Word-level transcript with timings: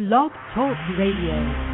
Blog 0.00 0.32
Talk 0.54 0.78
Radio. 0.96 1.69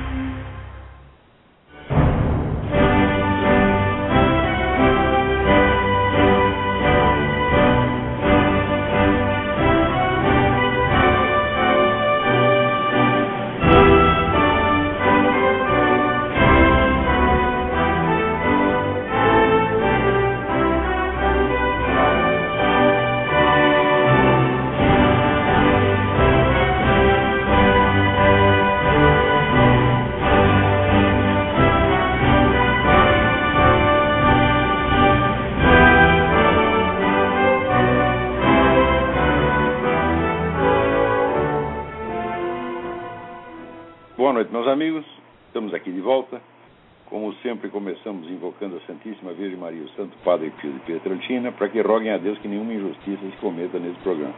A 52.17 52.19
Deus 52.19 52.39
que 52.39 52.49
nenhuma 52.49 52.73
injustiça 52.73 53.21
se 53.23 53.37
cometa 53.39 53.79
nesse 53.79 53.99
programa. 54.01 54.35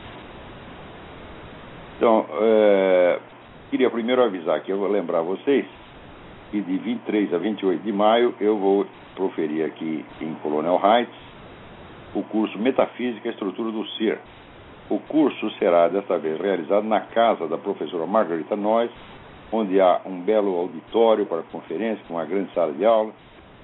Então, 1.97 2.27
é, 2.41 3.19
queria 3.71 3.91
primeiro 3.91 4.23
avisar 4.23 4.61
que 4.63 4.71
eu 4.71 4.79
vou 4.79 4.89
lembrar 4.89 5.23
vocês 5.23 5.67
que 6.51 6.61
de 6.61 6.79
23 6.79 7.35
a 7.35 7.39
28 7.39 7.83
de 7.83 7.93
maio 7.93 8.35
eu 8.41 8.57
vou 8.57 8.87
proferir 9.15 9.67
aqui 9.67 10.05
em 10.21 10.35
Colonel 10.43 10.81
Heights 10.83 11.29
o 12.15 12.23
curso 12.23 12.59
Metafísica 12.59 13.29
e 13.29 13.31
Estrutura 13.31 13.71
do 13.71 13.87
Ser. 13.91 14.19
O 14.89 14.99
curso 15.01 15.51
será 15.59 15.89
desta 15.89 16.17
vez 16.19 16.41
realizado 16.41 16.85
na 16.85 17.01
casa 17.01 17.47
da 17.47 17.59
professora 17.59 18.07
Margarita 18.07 18.57
Noyes, 18.57 18.91
onde 19.53 19.81
há 19.81 20.01
um 20.07 20.21
belo 20.21 20.57
auditório 20.57 21.27
para 21.27 21.43
conferência, 21.43 22.03
com 22.09 22.15
uma 22.15 22.25
grande 22.25 22.53
sala 22.55 22.73
de 22.73 22.85
aula, 22.85 23.13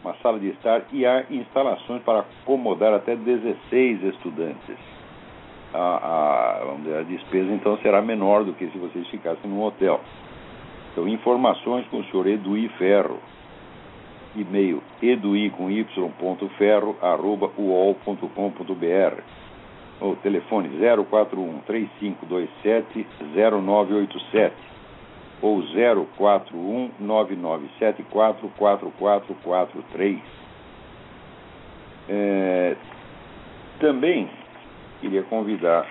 uma 0.05 0.15
sala 0.23 0.39
de 0.39 0.49
estar 0.51 0.83
e 0.93 1.07
há 1.07 1.25
instalações 1.31 2.03
para 2.03 2.21
acomodar 2.21 2.93
até 2.93 3.17
16 3.17 4.05
estudantes. 4.05 4.77
A, 5.73 5.79
a, 5.79 6.77
dizer, 6.77 6.99
a 6.99 7.03
despesa 7.03 7.53
então 7.53 7.79
será 7.79 8.03
menor 8.03 8.45
do 8.45 8.53
que 8.53 8.67
se 8.67 8.79
vocês 8.79 9.09
ficassem 9.09 9.51
num 9.51 9.63
hotel. 9.63 10.01
Então, 10.93 11.09
informações 11.09 11.87
com 11.89 11.99
o 11.99 12.05
senhor 12.05 12.27
Eduí 12.27 12.69
Ferro. 12.79 13.19
E-mail 14.37 14.83
edui 15.01 15.51
com 15.51 15.71
y 15.71 15.85
ponto 16.19 16.49
ferro 16.59 16.97
arroba 17.01 17.51
uol.com.br 17.57 19.23
ou 20.01 20.17
telefone 20.17 20.71
041 21.09 21.61
3527 21.61 23.07
0987 23.33 24.74
ou 25.45 25.63
041 26.17 26.91
9974 26.99 28.51
4443. 28.57 30.19
É, 32.09 32.77
também 33.79 34.31
queria 35.03 35.23
convidar 35.25 35.87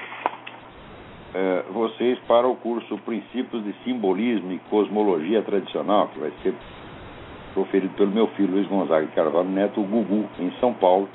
é, 1.35 1.63
vocês 1.71 2.17
para 2.27 2.47
o 2.47 2.55
curso 2.55 2.97
Princípios 3.05 3.63
de 3.63 3.73
Simbolismo 3.83 4.51
e 4.53 4.59
Cosmologia 4.71 5.43
Tradicional, 5.43 6.07
que 6.07 6.19
vai 6.19 6.31
ser 6.41 6.55
proferido 7.53 7.93
pelo 7.93 8.09
meu 8.09 8.25
filho 8.29 8.53
Luiz 8.53 8.65
Gonzaga 8.67 9.05
Carvalho 9.13 9.49
Neto, 9.49 9.83
Gugu, 9.83 10.27
em 10.39 10.51
São 10.59 10.73
Paulo, 10.73 11.07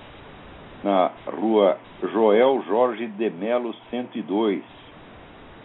na 0.85 1.11
rua 1.27 1.77
Joel 2.13 2.63
Jorge 2.69 3.09
de 3.09 3.31
Melo 3.31 3.75
102, 3.91 4.63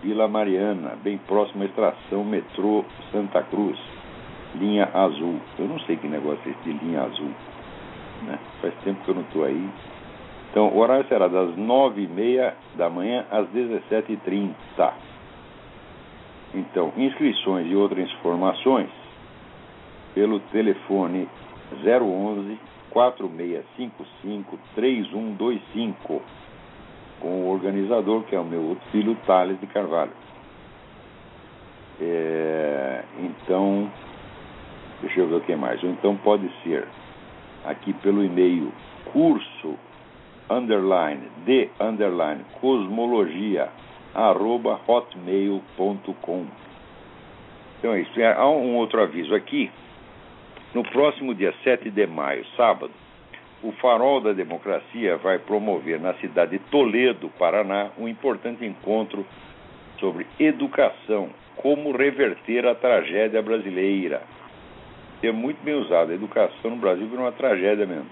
Vila 0.03 0.27
Mariana, 0.27 0.97
bem 1.01 1.17
próximo 1.17 1.63
à 1.63 1.65
estação 1.65 2.25
metrô 2.25 2.83
Santa 3.09 3.41
Cruz, 3.43 3.79
linha 4.53 4.83
azul. 4.93 5.39
Eu 5.57 5.65
não 5.65 5.79
sei 5.79 5.95
que 5.95 6.09
negócio 6.09 6.41
é 6.45 6.49
esse 6.49 6.59
de 6.61 6.73
linha 6.73 7.03
azul. 7.03 7.31
Né? 8.23 8.37
Faz 8.59 8.73
tempo 8.83 9.01
que 9.01 9.09
eu 9.09 9.15
não 9.15 9.21
estou 9.21 9.45
aí. 9.45 9.69
Então, 10.51 10.67
o 10.67 10.77
horário 10.79 11.07
será 11.07 11.29
das 11.29 11.51
9h30 11.55 12.53
da 12.75 12.89
manhã 12.89 13.25
às 13.31 13.47
17h30. 13.47 14.91
Então, 16.53 16.91
inscrições 16.97 17.71
e 17.71 17.75
outras 17.75 18.05
informações 18.11 18.89
pelo 20.13 20.41
telefone 20.51 21.29
011 21.81 22.59
4655 22.89 24.59
3125 24.75 26.21
com 27.23 27.45
o 27.45 27.49
organizador, 27.49 28.23
que 28.23 28.35
é 28.35 28.39
o 28.39 28.43
meu 28.43 28.61
outro 28.61 28.83
filho, 28.91 29.15
Thales 29.25 29.57
de 29.61 29.67
Carvalho. 29.67 30.11
É, 32.01 33.01
então, 33.17 33.89
deixa 35.01 35.21
eu 35.21 35.27
ver 35.29 35.35
o 35.35 35.41
que 35.41 35.55
mais. 35.55 35.81
Então 35.81 36.17
pode 36.17 36.51
ser 36.63 36.85
aqui 37.63 37.93
pelo 37.93 38.25
e-mail 38.25 38.73
curso 39.13 39.79
underline 40.49 41.29
de 41.45 41.69
underline 41.79 42.43
cosmologia 42.59 43.69
arroba 44.13 44.81
hotmail.com. 44.85 46.45
Então 47.79 47.93
é 47.93 48.01
isso. 48.01 48.11
Há 48.21 48.49
um 48.49 48.75
outro 48.75 49.01
aviso 49.01 49.33
aqui. 49.33 49.71
No 50.73 50.83
próximo 50.83 51.33
dia 51.33 51.53
7 51.63 51.89
de 51.89 52.05
maio, 52.05 52.45
sábado, 52.57 52.91
o 53.63 53.71
Farol 53.73 54.19
da 54.19 54.33
Democracia 54.33 55.15
vai 55.17 55.39
promover 55.39 55.99
na 55.99 56.13
cidade 56.15 56.51
de 56.51 56.59
Toledo, 56.65 57.29
Paraná, 57.39 57.91
um 57.97 58.07
importante 58.07 58.65
encontro 58.65 59.25
sobre 59.99 60.27
educação, 60.37 61.29
como 61.55 61.95
reverter 61.95 62.67
a 62.67 62.75
tragédia 62.75 63.41
brasileira. 63.41 64.21
É 65.23 65.31
muito 65.31 65.63
bem 65.63 65.75
usado. 65.75 66.11
A 66.11 66.15
educação 66.15 66.71
no 66.71 66.75
Brasil 66.75 67.07
virou 67.07 67.23
uma 67.23 67.31
tragédia 67.31 67.85
mesmo. 67.85 68.07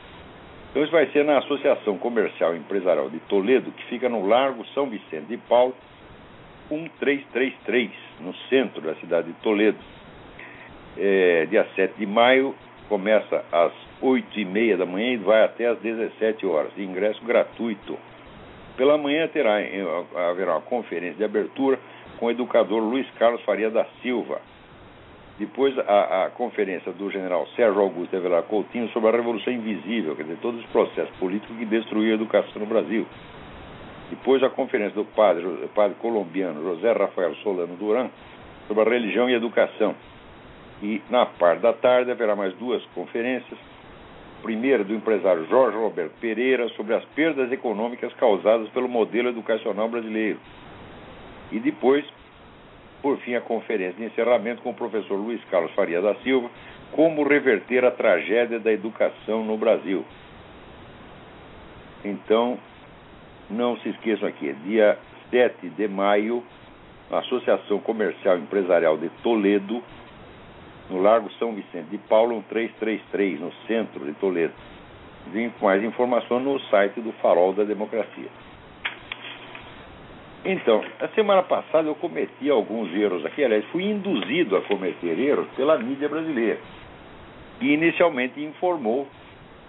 Então, 0.69 0.81
isso 0.83 0.91
vai 0.93 1.07
ser 1.07 1.25
na 1.25 1.39
Associação 1.39 1.97
Comercial 1.97 2.55
e 2.55 2.59
Empresarial 2.59 3.09
de 3.09 3.19
Toledo, 3.21 3.71
que 3.73 3.83
fica 3.87 4.07
no 4.07 4.25
Largo 4.25 4.65
São 4.67 4.89
Vicente 4.89 5.25
de 5.25 5.35
Paulo, 5.35 5.75
1333, 6.69 7.91
no 8.21 8.33
centro 8.47 8.79
da 8.79 8.95
cidade 8.95 9.27
de 9.27 9.33
Toledo. 9.41 9.77
É, 10.97 11.45
dia 11.47 11.67
7 11.75 11.95
de 11.97 12.05
maio, 12.05 12.55
começa 12.91 13.45
às 13.53 13.71
8 14.01 14.37
e 14.37 14.43
meia 14.43 14.75
da 14.75 14.85
manhã 14.85 15.13
e 15.13 15.17
vai 15.17 15.45
até 15.45 15.65
às 15.65 15.79
17 15.79 16.45
horas, 16.45 16.77
ingresso 16.77 17.23
gratuito. 17.23 17.97
Pela 18.75 18.97
manhã 18.97 19.29
terá, 19.29 19.59
haverá 20.29 20.55
uma 20.55 20.61
conferência 20.61 21.15
de 21.15 21.23
abertura 21.23 21.79
com 22.19 22.25
o 22.25 22.31
educador 22.31 22.83
Luiz 22.83 23.09
Carlos 23.11 23.41
Faria 23.43 23.71
da 23.71 23.85
Silva. 24.01 24.41
Depois 25.39 25.73
a, 25.79 26.25
a 26.25 26.29
conferência 26.31 26.91
do 26.91 27.09
general 27.09 27.47
Sérgio 27.55 27.79
Augusto 27.79 28.13
Avelar 28.13 28.43
Coutinho 28.43 28.89
sobre 28.89 29.07
a 29.07 29.13
Revolução 29.13 29.53
Invisível, 29.53 30.13
quer 30.13 30.23
dizer, 30.23 30.39
todos 30.41 30.59
os 30.59 30.69
processos 30.71 31.15
políticos 31.15 31.55
que 31.55 31.63
destruíram 31.63 32.11
a 32.11 32.15
educação 32.15 32.59
no 32.59 32.65
Brasil. 32.65 33.07
Depois 34.09 34.43
a 34.43 34.49
conferência 34.49 34.95
do 34.95 35.05
padre, 35.05 35.45
padre 35.73 35.95
colombiano 36.01 36.61
José 36.61 36.91
Rafael 36.91 37.35
Solano 37.35 37.77
Duran 37.77 38.09
sobre 38.67 38.83
a 38.83 38.93
religião 38.93 39.29
e 39.29 39.33
educação. 39.33 39.95
E 40.81 41.01
na 41.09 41.25
parte 41.25 41.61
da 41.61 41.73
tarde 41.73 42.11
haverá 42.11 42.35
mais 42.35 42.53
duas 42.55 42.83
conferências. 42.95 43.59
Primeira 44.41 44.83
do 44.83 44.95
empresário 44.95 45.45
Jorge 45.47 45.77
Roberto 45.77 46.13
Pereira 46.19 46.67
sobre 46.69 46.95
as 46.95 47.05
perdas 47.13 47.51
econômicas 47.51 48.11
causadas 48.15 48.67
pelo 48.69 48.89
modelo 48.89 49.29
educacional 49.29 49.87
brasileiro. 49.87 50.39
E 51.51 51.59
depois, 51.59 52.03
por 53.01 53.17
fim, 53.19 53.35
a 53.35 53.41
conferência 53.41 53.93
de 53.93 54.05
encerramento 54.05 54.63
com 54.63 54.71
o 54.71 54.73
professor 54.73 55.15
Luiz 55.15 55.43
Carlos 55.45 55.71
Faria 55.73 56.01
da 56.01 56.15
Silva, 56.15 56.49
como 56.91 57.23
reverter 57.23 57.85
a 57.85 57.91
tragédia 57.91 58.59
da 58.59 58.71
educação 58.71 59.43
no 59.43 59.57
Brasil. 59.57 60.03
Então, 62.03 62.57
não 63.49 63.77
se 63.77 63.89
esqueçam 63.89 64.27
aqui, 64.27 64.49
é 64.49 64.53
dia 64.53 64.97
7 65.29 65.69
de 65.69 65.87
maio, 65.87 66.43
a 67.11 67.19
Associação 67.19 67.79
Comercial 67.79 68.37
Empresarial 68.37 68.97
de 68.97 69.09
Toledo, 69.21 69.83
no 70.91 71.01
Largo 71.01 71.31
São 71.39 71.53
Vicente 71.53 71.89
de 71.89 71.97
Paulo, 71.97 72.35
1333, 72.35 73.39
no 73.39 73.51
centro 73.65 74.05
de 74.05 74.13
Toledo. 74.13 74.53
Com 75.59 75.65
mais 75.65 75.81
informação 75.83 76.39
no 76.39 76.59
site 76.61 76.99
do 76.99 77.13
Farol 77.13 77.53
da 77.53 77.63
Democracia. 77.63 78.27
Então, 80.43 80.83
a 80.99 81.07
semana 81.09 81.43
passada 81.43 81.87
eu 81.87 81.95
cometi 81.95 82.49
alguns 82.49 82.93
erros 82.93 83.23
aqui, 83.25 83.43
aliás, 83.43 83.63
fui 83.65 83.83
induzido 83.83 84.57
a 84.57 84.61
cometer 84.63 85.17
erros 85.17 85.47
pela 85.55 85.77
mídia 85.77 86.09
brasileira. 86.09 86.59
E 87.61 87.73
inicialmente 87.73 88.43
informou 88.43 89.07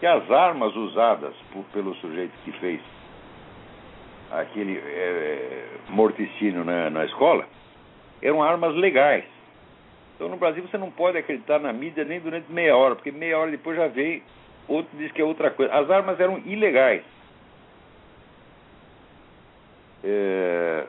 que 0.00 0.06
as 0.06 0.28
armas 0.30 0.74
usadas 0.74 1.34
por, 1.52 1.62
pelo 1.66 1.94
sujeito 1.96 2.32
que 2.44 2.52
fez 2.52 2.80
aquele 4.30 4.78
é, 4.78 5.64
morticínio 5.90 6.64
na, 6.64 6.88
na 6.88 7.04
escola 7.04 7.46
eram 8.22 8.42
armas 8.42 8.74
legais. 8.74 9.24
Então 10.22 10.30
no 10.30 10.36
Brasil 10.36 10.62
você 10.62 10.78
não 10.78 10.88
pode 10.88 11.18
acreditar 11.18 11.58
na 11.58 11.72
mídia 11.72 12.04
nem 12.04 12.20
durante 12.20 12.48
meia 12.48 12.76
hora, 12.76 12.94
porque 12.94 13.10
meia 13.10 13.36
hora 13.36 13.50
depois 13.50 13.76
já 13.76 13.88
vem 13.88 14.22
outro 14.68 14.96
diz 14.96 15.10
que 15.10 15.20
é 15.20 15.24
outra 15.24 15.50
coisa. 15.50 15.74
As 15.74 15.90
armas 15.90 16.20
eram 16.20 16.38
ilegais. 16.46 17.02
É... 20.04 20.86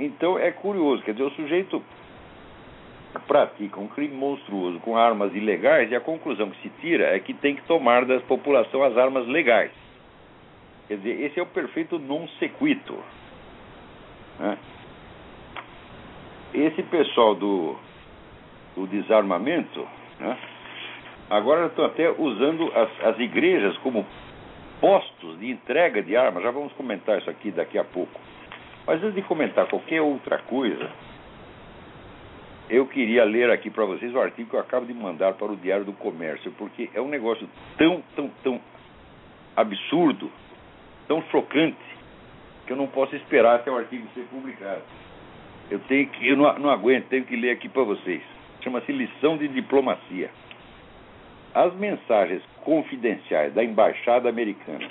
Então 0.00 0.38
é 0.38 0.50
curioso, 0.52 1.02
quer 1.02 1.12
dizer, 1.12 1.24
o 1.24 1.30
sujeito 1.32 1.84
pratica 3.28 3.78
um 3.78 3.88
crime 3.88 4.14
monstruoso 4.14 4.80
com 4.80 4.96
armas 4.96 5.34
ilegais 5.34 5.90
e 5.90 5.94
a 5.94 6.00
conclusão 6.00 6.48
que 6.48 6.62
se 6.62 6.70
tira 6.80 7.14
é 7.14 7.20
que 7.20 7.34
tem 7.34 7.54
que 7.54 7.62
tomar 7.64 8.06
da 8.06 8.20
população 8.20 8.82
as 8.82 8.96
armas 8.96 9.28
legais. 9.28 9.70
Quer 10.88 10.96
dizer, 10.96 11.20
esse 11.20 11.38
é 11.38 11.42
o 11.42 11.46
perfeito 11.46 11.98
non 11.98 12.26
sequitur. 12.38 13.02
Né? 14.38 14.56
Esse 16.54 16.82
pessoal 16.82 17.34
do, 17.34 17.76
do 18.76 18.86
desarmamento, 18.86 19.86
né? 20.20 20.36
agora 21.30 21.66
estão 21.66 21.84
até 21.84 22.10
usando 22.10 22.70
as, 22.74 23.06
as 23.06 23.18
igrejas 23.18 23.76
como 23.78 24.04
postos 24.80 25.38
de 25.38 25.50
entrega 25.50 26.02
de 26.02 26.16
armas. 26.16 26.42
Já 26.42 26.50
vamos 26.50 26.72
comentar 26.74 27.18
isso 27.18 27.30
aqui 27.30 27.50
daqui 27.50 27.78
a 27.78 27.84
pouco. 27.84 28.20
Mas 28.86 29.02
antes 29.02 29.14
de 29.14 29.22
comentar 29.22 29.66
qualquer 29.66 30.02
outra 30.02 30.38
coisa, 30.38 30.90
eu 32.68 32.86
queria 32.86 33.24
ler 33.24 33.50
aqui 33.50 33.70
para 33.70 33.84
vocês 33.84 34.14
o 34.14 34.20
artigo 34.20 34.50
que 34.50 34.56
eu 34.56 34.60
acabo 34.60 34.84
de 34.84 34.92
mandar 34.92 35.34
para 35.34 35.52
o 35.52 35.56
Diário 35.56 35.84
do 35.84 35.92
Comércio, 35.92 36.52
porque 36.58 36.90
é 36.92 37.00
um 37.00 37.08
negócio 37.08 37.48
tão, 37.78 38.02
tão, 38.14 38.30
tão 38.42 38.60
absurdo, 39.56 40.30
tão 41.06 41.22
chocante, 41.30 41.76
que 42.66 42.72
eu 42.72 42.76
não 42.76 42.86
posso 42.86 43.14
esperar 43.16 43.56
até 43.56 43.70
o 43.70 43.76
artigo 43.76 44.06
ser 44.14 44.22
publicado. 44.30 44.82
Eu 45.70 45.78
tenho 45.80 46.08
que, 46.08 46.28
eu 46.28 46.36
não, 46.36 46.58
não 46.58 46.70
aguento, 46.70 47.08
tenho 47.08 47.24
que 47.24 47.36
ler 47.36 47.50
aqui 47.50 47.68
para 47.68 47.82
vocês. 47.82 48.22
Chama-se 48.62 48.92
Lição 48.92 49.36
de 49.36 49.48
Diplomacia. 49.48 50.30
As 51.54 51.74
mensagens 51.74 52.42
confidenciais 52.62 53.52
da 53.54 53.62
embaixada 53.62 54.28
americana 54.28 54.88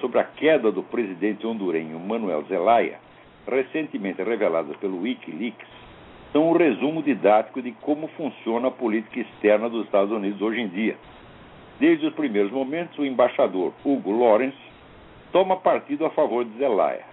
sobre 0.00 0.18
a 0.18 0.24
queda 0.24 0.70
do 0.70 0.82
presidente 0.82 1.46
hondurenho 1.46 1.98
Manuel 1.98 2.44
Zelaya, 2.44 2.98
recentemente 3.46 4.22
reveladas 4.22 4.76
pelo 4.76 5.00
WikiLeaks, 5.00 5.66
são 6.32 6.50
um 6.50 6.56
resumo 6.56 7.02
didático 7.02 7.62
de 7.62 7.72
como 7.72 8.08
funciona 8.08 8.68
a 8.68 8.70
política 8.70 9.20
externa 9.20 9.68
dos 9.68 9.86
Estados 9.86 10.12
Unidos 10.12 10.40
hoje 10.40 10.60
em 10.60 10.68
dia. 10.68 10.96
Desde 11.80 12.06
os 12.06 12.14
primeiros 12.14 12.52
momentos, 12.52 12.98
o 12.98 13.04
embaixador 13.04 13.72
Hugo 13.84 14.12
Lawrence 14.12 14.58
toma 15.32 15.56
partido 15.56 16.04
a 16.04 16.10
favor 16.10 16.44
de 16.44 16.58
Zelaya. 16.58 17.04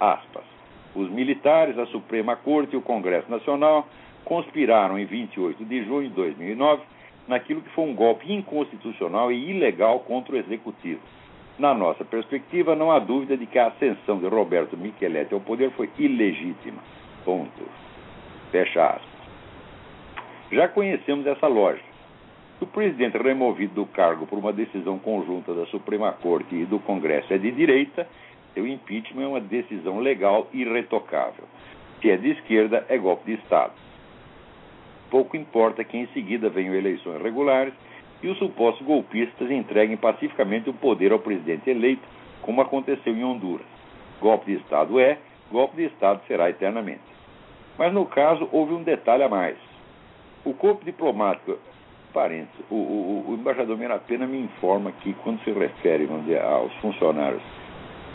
Aspas. 0.00 0.53
Os 0.94 1.10
militares, 1.10 1.78
a 1.78 1.86
Suprema 1.86 2.36
Corte 2.36 2.74
e 2.74 2.76
o 2.76 2.82
Congresso 2.82 3.30
Nacional 3.30 3.86
conspiraram 4.24 4.98
em 4.98 5.04
28 5.04 5.64
de 5.64 5.84
junho 5.84 6.08
de 6.08 6.14
2009 6.14 6.82
naquilo 7.26 7.62
que 7.62 7.70
foi 7.70 7.84
um 7.84 7.94
golpe 7.94 8.32
inconstitucional 8.32 9.32
e 9.32 9.50
ilegal 9.50 10.00
contra 10.00 10.34
o 10.34 10.38
executivo. 10.38 11.00
Na 11.58 11.72
nossa 11.72 12.04
perspectiva, 12.04 12.74
não 12.74 12.90
há 12.90 12.98
dúvida 12.98 13.36
de 13.36 13.46
que 13.46 13.58
a 13.58 13.68
ascensão 13.68 14.18
de 14.18 14.26
Roberto 14.26 14.76
Micheletti 14.76 15.34
ao 15.34 15.40
poder 15.40 15.70
foi 15.70 15.88
ilegítima. 15.98 16.82
Ponto. 17.24 17.62
Fecha 18.50 18.86
aspas. 18.86 19.14
Já 20.50 20.68
conhecemos 20.68 21.26
essa 21.26 21.46
lógica. 21.46 21.94
Se 22.58 22.64
o 22.64 22.66
presidente 22.66 23.18
removido 23.18 23.74
do 23.74 23.86
cargo 23.86 24.26
por 24.26 24.38
uma 24.38 24.52
decisão 24.52 24.98
conjunta 24.98 25.52
da 25.54 25.66
Suprema 25.66 26.12
Corte 26.12 26.54
e 26.54 26.64
do 26.64 26.78
Congresso 26.78 27.32
é 27.32 27.38
de 27.38 27.50
direita, 27.50 28.06
seu 28.54 28.66
impeachment 28.66 29.24
é 29.24 29.28
uma 29.28 29.40
decisão 29.40 29.98
legal 29.98 30.48
irretocável. 30.52 31.44
Se 32.00 32.10
é 32.10 32.16
de 32.16 32.30
esquerda, 32.30 32.86
é 32.88 32.96
golpe 32.96 33.26
de 33.26 33.42
Estado 33.42 33.72
pouco 35.14 35.36
importa 35.36 35.84
que 35.84 35.96
em 35.96 36.08
seguida 36.08 36.50
venham 36.50 36.74
eleições 36.74 37.22
regulares 37.22 37.72
e 38.20 38.26
os 38.26 38.36
supostos 38.36 38.84
golpistas 38.84 39.48
entreguem 39.48 39.96
pacificamente 39.96 40.68
o 40.68 40.74
poder 40.74 41.12
ao 41.12 41.20
presidente 41.20 41.70
eleito, 41.70 42.02
como 42.42 42.60
aconteceu 42.60 43.14
em 43.14 43.22
Honduras. 43.22 43.64
Golpe 44.20 44.46
de 44.46 44.60
Estado 44.60 44.98
é, 44.98 45.16
golpe 45.52 45.76
de 45.76 45.84
Estado 45.84 46.20
será 46.26 46.50
eternamente. 46.50 47.04
Mas 47.78 47.92
no 47.92 48.06
caso 48.06 48.48
houve 48.50 48.74
um 48.74 48.82
detalhe 48.82 49.22
a 49.22 49.28
mais. 49.28 49.56
O 50.44 50.52
corpo 50.52 50.84
diplomático, 50.84 51.58
o, 52.68 52.74
o, 52.74 53.24
o 53.28 53.34
embaixador 53.34 53.78
Mirapena 53.78 54.26
me 54.26 54.40
informa 54.40 54.90
que 54.90 55.12
quando 55.22 55.40
se 55.44 55.52
refere 55.52 56.08
dizer, 56.08 56.42
aos 56.42 56.74
funcionários 56.78 57.42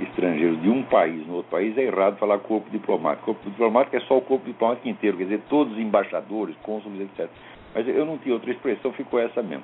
estrangeiros 0.02 0.62
de 0.62 0.70
um 0.70 0.84
país 0.84 1.26
no 1.28 1.36
outro 1.36 1.52
país, 1.52 1.78
é 1.78 1.84
errado 1.84 2.18
falar 2.18 2.40
corpo 2.40 2.70
diplomático. 2.70 3.26
Corpo 3.26 3.50
diplomático 3.50 3.96
é 3.96 4.00
só 4.02 4.18
o 4.18 4.22
corpo 4.22 4.46
diplomático 4.46 4.88
inteiro, 4.88 5.18
quer 5.18 5.24
dizer, 5.24 5.42
todos 5.50 5.74
os 5.74 5.80
embaixadores, 5.80 6.56
cônsules, 6.64 7.02
etc. 7.02 7.30
Mas 7.74 7.88
eu 7.88 8.06
não 8.06 8.18
tinha 8.18 8.34
outra 8.34 8.52
expressão, 8.52 8.92
ficou 8.94 9.20
essa 9.20 9.42
mesmo. 9.42 9.64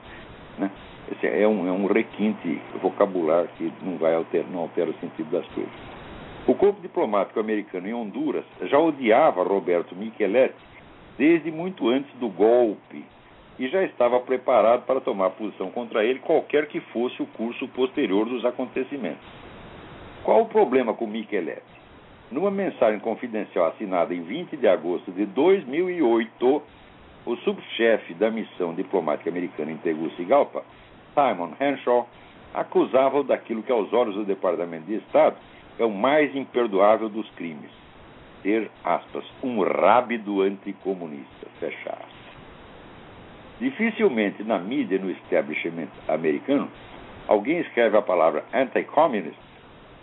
Né? 0.58 0.70
Esse 1.12 1.28
é 1.28 1.48
um, 1.48 1.68
é 1.68 1.72
um 1.72 1.86
requinte 1.86 2.62
vocabular 2.82 3.48
que 3.58 3.72
não 3.82 3.98
vai 3.98 4.16
alterar, 4.16 4.50
não 4.50 4.62
altera 4.62 4.90
o 4.90 4.94
sentido 4.96 5.30
das 5.30 5.46
coisas. 5.48 5.74
O 6.48 6.54
corpo 6.54 6.80
diplomático 6.82 7.40
americano 7.40 7.88
em 7.88 7.94
Honduras 7.94 8.46
já 8.64 8.78
odiava 8.78 9.44
Roberto 9.44 9.96
Micheletti 9.96 10.56
desde 11.18 11.52
muito 11.52 11.90
antes 11.90 12.12
do 12.20 12.30
golpe 12.30 13.04
e 13.58 13.68
já 13.68 13.84
estava 13.84 14.20
preparado 14.20 14.86
para 14.86 15.00
tomar 15.00 15.32
posição 15.32 15.72
contra 15.72 16.04
ele, 16.04 16.20
qualquer 16.20 16.68
que 16.68 16.80
fosse 16.80 17.22
o 17.22 17.26
curso 17.26 17.68
posterior 17.70 18.26
dos 18.28 18.44
acontecimentos. 18.46 19.26
Qual 20.26 20.42
o 20.42 20.46
problema 20.48 20.92
com 20.92 21.06
Micheletti? 21.06 21.62
Numa 22.32 22.50
mensagem 22.50 23.00
confidencial 23.00 23.68
assinada 23.68 24.12
em 24.12 24.24
20 24.24 24.58
de 24.58 24.68
agosto 24.68 25.12
de 25.12 25.24
2008, 25.24 26.64
o 27.28 27.36
subchefe 27.38 28.16
da 28.16 28.32
missão 28.32 28.74
diplomática 28.74 29.30
americana 29.30 29.72
em 29.72 29.78
Tegucigalpa, 29.78 30.64
Simon 31.14 31.52
Henshaw, 31.62 32.10
acusava-o 32.56 33.24
daquilo 33.24 33.62
que, 33.62 33.72
aos 33.72 33.94
olhos 33.94 34.16
do 34.16 34.26
Departamento 34.26 34.88
de 34.88 34.96
Estado, 34.96 35.36
é 35.78 35.86
o 35.86 35.92
mais 35.92 36.36
imperdoável 36.36 37.08
dos 37.08 37.30
crimes: 37.36 37.70
ser, 38.42 38.72
aspas, 38.84 39.24
um 39.44 39.62
rábido 39.62 40.42
anticomunista, 40.42 41.48
fecha. 41.60 42.00
Dificilmente 43.60 44.44
na 44.44 44.58
mídia 44.58 44.96
e 44.96 45.00
no 45.00 45.12
establishment 45.12 45.90
americano 46.08 46.68
alguém 47.28 47.60
escreve 47.60 47.96
a 47.96 48.02
palavra 48.02 48.44
anti-communist 48.52 49.45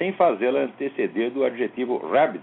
sem 0.03 0.11
fazê-la 0.15 0.63
anteceder 0.63 1.31
do 1.31 1.45
adjetivo 1.45 1.99
rabid, 1.99 2.43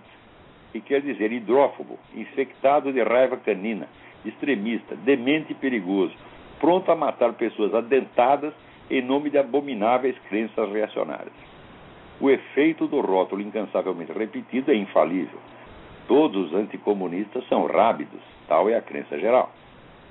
que 0.72 0.80
quer 0.80 1.02
dizer 1.02 1.30
hidrófobo, 1.30 2.00
infectado 2.16 2.94
de 2.94 3.04
raiva 3.04 3.36
canina, 3.36 3.86
extremista, 4.24 4.96
demente 4.96 5.52
e 5.52 5.56
perigoso, 5.56 6.14
pronto 6.58 6.90
a 6.90 6.96
matar 6.96 7.34
pessoas 7.34 7.74
adentadas 7.74 8.54
em 8.90 9.02
nome 9.02 9.30
de 9.30 9.38
abomináveis 9.38 10.18
crenças 10.30 10.72
reacionárias. 10.72 11.34
O 12.22 12.30
efeito 12.30 12.88
do 12.88 13.02
rótulo 13.02 13.42
incansavelmente 13.42 14.14
repetido 14.14 14.72
é 14.72 14.76
infalível. 14.76 15.40
Todos 16.08 16.48
os 16.48 16.54
anticomunistas 16.54 17.46
são 17.50 17.66
rábidos, 17.66 18.22
tal 18.48 18.70
é 18.70 18.78
a 18.78 18.82
crença 18.82 19.20
geral. 19.20 19.52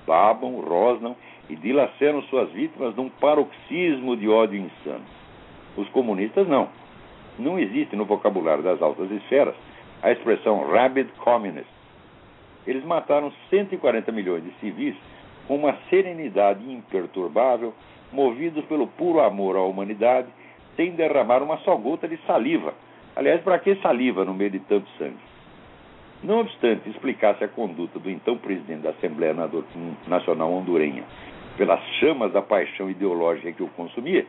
Babam, 0.07 0.61
rosnam 0.61 1.17
e 1.49 1.57
dilaceram 1.57 2.21
suas 2.25 2.51
vítimas 2.53 2.95
num 2.95 3.09
paroxismo 3.09 4.19
de 4.19 4.29
ódio 4.29 4.61
insano. 4.61 5.05
Os 5.79 5.89
comunistas 5.89 6.47
não 6.47 6.69
não 7.39 7.59
existe 7.59 7.95
no 7.97 8.05
vocabulário 8.05 8.63
das 8.63 8.81
altas 8.83 9.11
esferas 9.11 9.55
a 10.03 10.11
expressão 10.11 10.67
rabid 10.71 11.11
communist. 11.19 11.69
Eles 12.67 12.85
mataram 12.85 13.33
140 13.51 14.13
milhões 14.13 14.45
de 14.45 14.51
civis 14.61 14.95
com 15.47 15.57
uma 15.57 15.77
serenidade 15.89 16.71
imperturbável, 16.71 17.73
movidos 18.13 18.65
pelo 18.67 18.87
puro 18.87 19.21
amor 19.21 19.57
à 19.57 19.63
humanidade, 19.63 20.29
sem 20.77 20.93
derramar 20.93 21.43
uma 21.43 21.57
só 21.59 21.75
gota 21.77 22.07
de 22.07 22.17
saliva. 22.27 22.75
Aliás, 23.17 23.41
para 23.41 23.59
que 23.59 23.75
saliva 23.77 24.25
no 24.25 24.35
meio 24.35 24.51
de 24.51 24.61
tanto 24.61 24.89
sangue? 24.99 25.17
Não 26.23 26.41
obstante 26.41 26.89
explicasse 26.89 27.43
a 27.45 27.49
conduta 27.49 27.99
do 27.99 28.11
então 28.11 28.37
presidente 28.37 28.83
da 28.83 28.91
Assembleia 28.91 29.35
Nacional 30.07 30.53
Hondurenha 30.53 31.05
pelas 31.57 31.81
chamas 31.99 32.33
da 32.33 32.43
paixão 32.43 32.91
ideológica 32.91 33.53
que 33.53 33.63
o 33.63 33.69
consumia, 33.69 34.27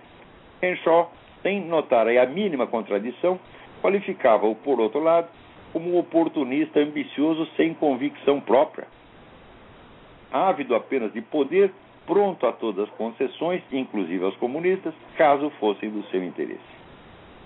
Henshaw 0.62 1.12
sem 1.42 1.66
notar 1.66 2.08
aí 2.08 2.18
a 2.18 2.26
mínima 2.26 2.68
contradição, 2.68 3.40
qualificava-o, 3.82 4.56
por 4.56 4.80
outro 4.80 5.00
lado, 5.00 5.28
como 5.72 5.94
um 5.94 6.00
oportunista 6.00 6.80
ambicioso 6.80 7.48
sem 7.56 7.74
convicção 7.74 8.40
própria. 8.40 8.88
Ávido 10.32 10.76
apenas 10.76 11.12
de 11.14 11.22
poder, 11.22 11.72
pronto 12.06 12.46
a 12.46 12.52
todas 12.52 12.88
as 12.88 12.96
concessões, 12.96 13.62
inclusive 13.72 14.24
aos 14.24 14.36
comunistas, 14.38 14.94
caso 15.16 15.50
fossem 15.60 15.90
do 15.90 16.04
seu 16.06 16.24
interesse. 16.24 16.60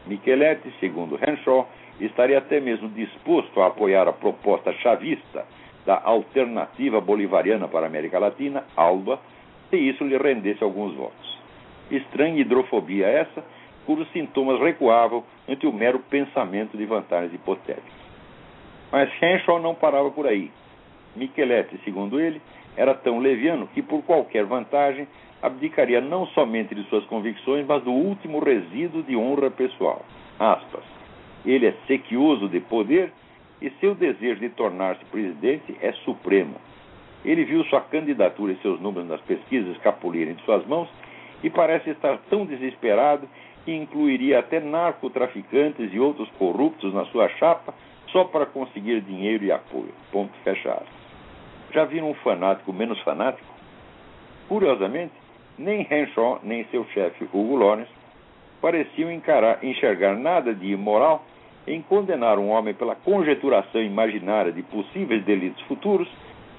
Micheletti, 0.06 0.74
segundo 0.80 1.18
Henshaw, 1.18 1.68
estaria 2.00 2.38
até 2.38 2.60
mesmo 2.60 2.90
disposto 2.90 3.62
a 3.62 3.68
apoiar 3.68 4.08
a 4.08 4.14
proposta 4.14 4.74
chavista 4.74 5.46
da 5.86 6.02
Alternativa 6.04 7.00
Bolivariana 7.02 7.68
para 7.68 7.86
a 7.86 7.88
América 7.88 8.20
Latina, 8.20 8.64
ALBA, 8.76 9.20
se 9.70 9.78
isso 9.78 10.04
lhe 10.04 10.18
rendesse 10.18 10.64
alguns 10.64 10.94
votos. 10.96 11.40
Estranha 11.92 12.40
hidrofobia 12.40 13.08
essa, 13.08 13.44
cujos 13.86 14.10
sintomas 14.12 14.60
recuavam 14.60 15.24
ante 15.48 15.68
o 15.68 15.74
mero 15.74 16.00
pensamento 16.00 16.78
de 16.78 16.86
vantagens 16.86 17.34
hipotéticas. 17.34 18.04
Mas 18.92 19.10
Henshaw 19.22 19.60
não 19.60 19.74
parava 19.74 20.12
por 20.12 20.28
aí. 20.28 20.52
Micheletti, 21.16 21.80
segundo 21.84 22.20
ele, 22.20 22.42
era 22.76 22.94
tão 22.94 23.20
leviano 23.20 23.68
que, 23.68 23.82
por 23.82 24.04
qualquer 24.04 24.46
vantagem, 24.46 25.08
abdicaria 25.42 26.02
não 26.02 26.26
somente 26.28 26.74
de 26.74 26.84
suas 26.86 27.06
convicções, 27.06 27.66
mas 27.66 27.84
do 27.84 27.92
último 27.92 28.40
resíduo 28.40 29.04
de 29.04 29.16
honra 29.16 29.52
pessoal. 29.52 30.06
Aspas. 30.40 30.84
Ele 31.46 31.68
é 31.68 31.74
sequioso 31.88 32.48
de 32.48 32.60
poder 32.62 33.12
e 33.62 33.70
seu 33.80 33.94
desejo 33.94 34.40
de 34.40 34.50
tornar-se 34.50 35.04
presidente 35.06 35.76
é 35.82 35.92
supremo. 36.06 36.56
Ele 37.24 37.46
viu 37.46 37.64
sua 37.66 37.82
candidatura 37.82 38.54
e 38.54 38.58
seus 38.58 38.80
números 38.80 39.08
nas 39.08 39.22
pesquisas 39.22 39.76
escapulirem 39.76 40.34
de 40.36 40.44
suas 40.44 40.66
mãos 40.66 40.90
e 41.44 41.50
parece 41.50 41.90
estar 41.90 42.18
tão 42.30 42.46
desesperado 42.46 43.28
que 43.66 43.74
incluiria 43.74 44.40
até 44.40 44.60
narcotraficantes 44.60 45.94
e 45.94 46.00
outros 46.00 46.30
corruptos 46.38 46.94
na 46.94 47.06
sua 47.06 47.30
chapa 47.30 47.74
só 48.12 48.24
para 48.26 48.46
conseguir 48.46 49.02
dinheiro 49.02 49.44
e 49.44 49.52
apoio. 49.52 49.94
Ponto 50.12 50.34
fechado. 50.44 50.86
Já 51.74 51.86
viram 51.86 52.12
um 52.12 52.14
fanático 52.16 52.72
menos 52.72 53.00
fanático? 53.02 53.48
Curiosamente, 54.48 55.14
nem 55.58 55.82
Henshaw 55.90 56.40
nem 56.44 56.66
seu 56.66 56.86
chefe 56.94 57.24
Hugo 57.26 57.56
Lawrence 57.56 57.92
pareciam 58.62 59.12
encarar, 59.12 59.64
enxergar 59.64 60.16
nada 60.16 60.54
de 60.54 60.72
imoral 60.72 61.26
em 61.68 61.82
condenar 61.82 62.38
um 62.38 62.50
homem 62.50 62.74
pela 62.74 62.96
conjeturação 62.96 63.82
imaginária 63.82 64.52
de 64.52 64.62
possíveis 64.64 65.24
delitos 65.24 65.62
futuros 65.64 66.08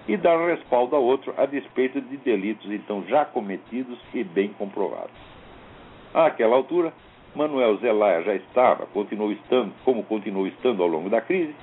e 0.08 0.16
dar 0.16 0.38
respaldo 0.46 0.96
a 0.96 0.99
outro 0.99 1.34
a 1.37 1.46
despeito 1.46 2.00
de 2.00 2.16
delitos 2.18 2.70
então 2.70 3.04
já 3.06 3.25
cometidos 3.25 3.99
e 4.12 4.23
bem 4.23 4.49
comprovados. 4.49 5.34
Àquela 6.14 6.56
altura, 6.56 6.92
Manuel 7.35 7.76
Zelaya 7.78 8.23
já 8.23 8.35
estava, 8.37 8.87
continuou 8.87 9.33
estando, 9.33 9.73
como 9.85 10.04
continuou 10.04 10.47
estando 10.47 10.83
ao 10.83 10.88
longo 10.88 11.11
da 11.11 11.21
crise, 11.21 11.54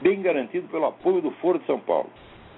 bem 0.00 0.22
garantido 0.22 0.68
pelo 0.68 0.86
apoio 0.86 1.20
do 1.20 1.32
Foro 1.32 1.58
de 1.58 1.66
São 1.66 1.80
Paulo, 1.80 2.08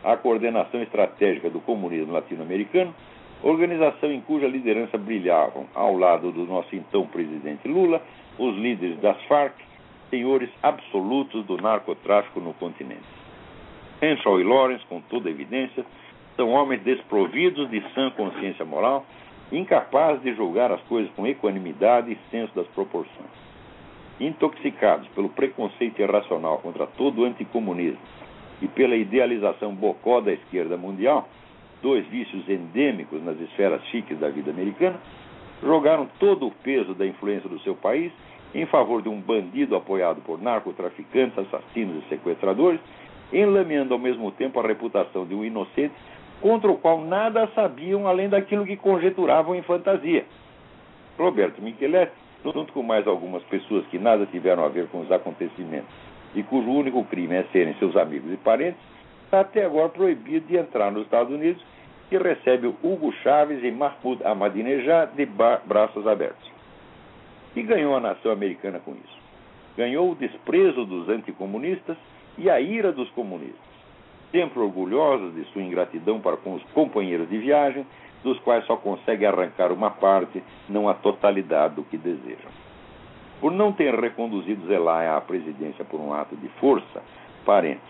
a 0.05 0.17
coordenação 0.17 0.83
estratégica 0.83 1.49
do 1.49 1.61
comunismo 1.61 2.13
latino-americano 2.13 2.95
organização 3.43 4.11
em 4.11 4.21
cuja 4.21 4.47
liderança 4.47 4.99
brilhavam, 4.99 5.67
ao 5.75 5.97
lado 5.97 6.33
do 6.33 6.45
nosso 6.45 6.75
então 6.75 7.07
presidente 7.07 7.69
Lula, 7.69 8.03
os 8.39 8.57
líderes 8.57 8.99
das 9.01 9.21
Farc, 9.25 9.55
senhores 10.11 10.51
absolutos 10.63 11.45
do 11.45 11.57
narcotráfico 11.57 12.41
no 12.41 12.55
continente. 12.55 13.03
Henshaw 14.03 14.41
e 14.41 14.45
Lawrence, 14.45 14.85
com 14.87 15.01
toda 15.03 15.31
evidência, 15.31 15.85
são 16.37 16.51
homens 16.51 16.83
desprovidos 16.83 17.69
de 17.71 17.83
sã 17.95 18.11
consciência 18.11 18.65
moral, 18.65 19.05
incapazes 19.51 20.23
de 20.23 20.35
julgar 20.35 20.71
as 20.71 20.81
coisas 20.83 21.11
com 21.15 21.27
equanimidade 21.27 22.13
e 22.13 22.19
senso 22.31 22.55
das 22.55 22.67
proporções. 22.69 23.49
Intoxicados 24.21 25.09
pelo 25.09 25.29
preconceito 25.29 26.01
irracional 26.01 26.59
contra 26.59 26.87
todo 26.87 27.23
o 27.23 27.25
anticomunismo 27.25 28.01
e 28.61 28.69
pela 28.69 28.97
idealização 28.97 29.75
bocó 29.75 30.21
da 30.21 30.33
esquerda 30.33 30.77
mundial, 30.77 31.29
dois 31.81 32.07
vícios 32.09 32.49
endêmicos 32.49 33.23
nas 33.23 33.41
esferas 33.41 33.83
chiques 33.87 34.19
da 34.19 34.29
vida 34.29 34.51
americana, 34.51 35.01
jogaram 35.63 36.09
todo 36.19 36.47
o 36.47 36.51
peso 36.51 36.95
da 36.95 37.07
influência 37.07 37.49
do 37.49 37.61
seu 37.61 37.75
país 37.75 38.13
em 38.55 38.67
favor 38.67 39.03
de 39.03 39.09
um 39.09 39.21
bandido 39.21 39.77
apoiado 39.77 40.21
por 40.23 40.41
narcotraficantes, 40.41 41.39
assassinos 41.39 42.03
e 42.05 42.09
sequestradores, 42.09 42.81
enlameando 43.33 43.93
ao 43.93 44.01
mesmo 44.01 44.31
tempo 44.33 44.59
a 44.59 44.67
reputação 44.67 45.27
de 45.27 45.35
um 45.35 45.45
inocente 45.45 45.95
contra 46.41 46.71
o 46.71 46.79
qual 46.79 47.01
nada 47.01 47.49
sabiam 47.55 48.07
além 48.07 48.29
daquilo 48.29 48.65
que 48.65 48.77
conjeturavam 48.77 49.55
em 49.55 49.63
fantasia. 49.63 50.25
Roberto 51.19 51.61
Micheletti, 51.61 52.13
junto 52.45 52.73
com 52.73 52.83
mais 52.83 53.07
algumas 53.07 53.43
pessoas 53.45 53.85
que 53.87 53.99
nada 53.99 54.27
tiveram 54.27 54.65
a 54.65 54.69
ver 54.69 54.87
com 54.89 55.01
os 55.01 55.11
acontecimentos 55.11 55.91
e 56.35 56.43
cujo 56.43 56.71
único 56.71 57.05
crime 57.05 57.35
é 57.35 57.45
serem 57.53 57.75
seus 57.75 57.97
amigos 57.97 58.33
e 58.33 58.37
parentes, 58.37 58.81
está 59.25 59.41
até 59.41 59.65
agora 59.65 59.89
proibido 59.89 60.47
de 60.47 60.57
entrar 60.57 60.93
nos 60.93 61.05
Estados 61.05 61.33
Unidos 61.33 61.63
e 62.11 62.17
recebe 62.17 62.69
Hugo 62.83 63.13
Chávez 63.23 63.63
e 63.63 63.71
Mahmoud 63.71 64.25
Ahmadinejad 64.25 65.11
de 65.15 65.27
braços 65.27 66.07
abertos. 66.07 66.51
E 67.55 67.63
ganhou 67.63 67.97
a 67.97 68.01
nação 68.01 68.31
americana 68.31 68.79
com 68.79 68.93
isso. 68.93 69.19
Ganhou 69.77 70.13
o 70.13 70.15
desprezo 70.15 70.85
dos 70.85 71.09
anticomunistas 71.09 71.97
e 72.37 72.49
a 72.49 72.61
ira 72.61 72.93
dos 72.93 73.11
comunistas, 73.11 73.68
sempre 74.31 74.61
orgulhosos 74.61 75.35
de 75.35 75.45
sua 75.53 75.63
ingratidão 75.63 76.21
para 76.21 76.37
com 76.37 76.55
os 76.55 76.63
companheiros 76.75 77.29
de 77.29 77.39
viagem, 77.39 77.87
dos 78.23 78.39
quais 78.41 78.65
só 78.67 78.77
consegue 78.77 79.25
arrancar 79.25 79.73
uma 79.73 79.91
parte, 79.91 80.43
não 80.69 80.89
a 80.89 80.95
totalidade 80.95 81.77
do 81.77 81.85
que 81.85 81.97
desejam. 81.97 82.51
Por 83.41 83.53
não 83.53 83.73
ter 83.73 83.95
reconduzido 83.95 84.67
Zelaya 84.67 85.17
à 85.17 85.21
presidência 85.21 85.85
por 85.85 86.01
um 86.01 86.13
ato 86.13 86.37
de 86.37 86.49
força, 86.61 87.03
parentes, 87.45 87.87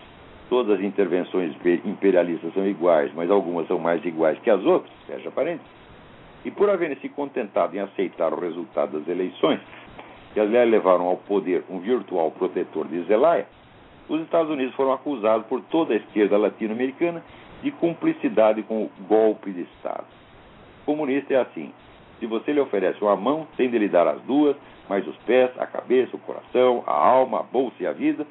todas 0.49 0.77
as 0.77 0.85
intervenções 0.85 1.55
imperialistas 1.83 2.53
são 2.53 2.67
iguais, 2.67 3.11
mas 3.15 3.31
algumas 3.31 3.67
são 3.67 3.79
mais 3.79 4.03
iguais 4.05 4.37
que 4.39 4.49
as 4.49 4.63
outras, 4.63 4.93
fecha 5.07 5.31
parênteses. 5.31 5.79
E 6.45 6.51
por 6.51 6.69
haverem 6.69 6.97
se 6.97 7.09
contentado 7.09 7.75
em 7.75 7.79
aceitar 7.79 8.31
o 8.31 8.39
resultado 8.39 8.99
das 8.99 9.07
eleições, 9.07 9.59
que 10.33 10.39
aliás 10.39 10.69
levaram 10.69 11.05
ao 11.07 11.17
poder 11.17 11.63
um 11.69 11.79
virtual 11.79 12.31
protetor 12.31 12.87
de 12.87 13.01
Zelaya, 13.03 13.47
os 14.09 14.21
Estados 14.21 14.51
Unidos 14.51 14.75
foram 14.75 14.91
acusados 14.91 15.45
por 15.47 15.61
toda 15.61 15.93
a 15.93 15.97
esquerda 15.97 16.37
latino-americana 16.37 17.23
de 17.61 17.71
cumplicidade 17.71 18.63
com 18.63 18.83
o 18.83 18.91
golpe 19.07 19.51
de 19.51 19.61
Estado. 19.61 20.05
O 20.81 20.85
comunista 20.85 21.33
é 21.33 21.37
assim: 21.37 21.71
se 22.19 22.25
você 22.25 22.51
lhe 22.51 22.59
oferece 22.59 23.01
uma 23.01 23.15
mão, 23.15 23.47
de 23.57 23.67
lhe 23.67 23.87
dar 23.87 24.07
as 24.07 24.21
duas, 24.21 24.55
mais 24.89 25.07
os 25.07 25.15
pés, 25.17 25.51
a 25.59 25.67
cabeça, 25.67 26.15
o 26.15 26.19
coração, 26.19 26.83
a 26.87 26.93
alma, 26.93 27.41
a 27.41 27.43
bolsa 27.43 27.75
e 27.79 27.87
a 27.87 27.93
vida, 27.93 28.25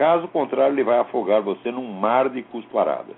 Caso 0.00 0.26
contrário, 0.28 0.72
ele 0.72 0.82
vai 0.82 0.98
afogar 0.98 1.42
você 1.42 1.70
num 1.70 1.86
mar 1.92 2.30
de 2.30 2.42
cusparadas. 2.44 3.14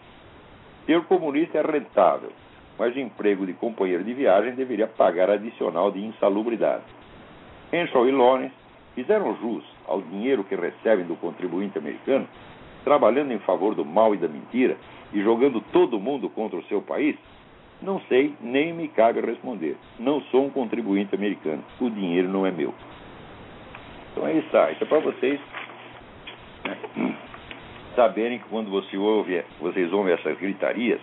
Ser 0.85 1.01
comunista 1.05 1.59
é 1.59 1.63
rentável, 1.63 2.33
mas 2.77 2.93
o 2.97 2.99
emprego 2.99 3.47
de 3.47 3.53
companheiro 3.53 4.03
de 4.03 4.13
viagem 4.13 4.57
deveria 4.57 4.89
pagar 4.89 5.31
adicional 5.31 5.93
de 5.93 6.05
insalubridade. 6.05 6.83
Henshaw 7.73 8.09
e 8.09 8.11
Lawrence 8.11 8.53
fizeram 8.97 9.37
jus 9.37 9.65
ao 9.87 10.01
dinheiro 10.03 10.45
que 10.45 10.55
recebem 10.55 11.05
do 11.05 11.17
contribuinte 11.17 11.79
americano, 11.79 12.27
trabalhando 12.85 13.33
em 13.33 13.39
favor 13.41 13.75
do 13.75 13.85
mal 13.85 14.15
e 14.15 14.19
da 14.19 14.29
mentira 14.29 14.77
e 15.13 15.23
jogando 15.23 15.61
todo 15.73 16.01
mundo 16.01 16.29
contra 16.29 16.59
o 16.59 16.65
seu 16.65 16.83
país? 16.83 17.17
Não 17.81 18.01
sei, 18.03 18.35
nem 18.41 18.73
me 18.73 18.89
cabe 18.89 19.21
responder. 19.21 19.77
Não 19.99 20.21
sou 20.31 20.47
um 20.47 20.51
contribuinte 20.51 21.15
americano. 21.15 21.65
O 21.81 21.91
dinheiro 21.91 22.29
não 22.29 22.47
é 22.47 22.51
meu. 22.51 22.73
Então 24.13 24.27
é 24.27 24.35
isso 24.35 24.57
aí. 24.57 24.75
Isso 24.75 24.85
é 24.85 24.87
para 24.87 25.01
vocês 25.01 25.41
saberem 27.97 28.39
que 28.39 28.49
quando 28.49 28.71
você 28.71 28.97
ouve, 28.97 29.43
vocês 29.61 29.93
ouvem 29.93 30.15
essas 30.15 30.39
gritarias 30.39 31.01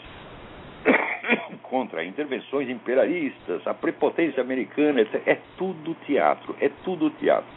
contra 1.63 2.03
intervenções 2.03 2.69
imperialistas, 2.69 3.65
a 3.67 3.73
prepotência 3.73 4.41
americana, 4.41 5.01
é 5.25 5.37
tudo 5.57 5.95
teatro, 6.05 6.55
é 6.59 6.69
tudo 6.83 7.09
teatro. 7.11 7.49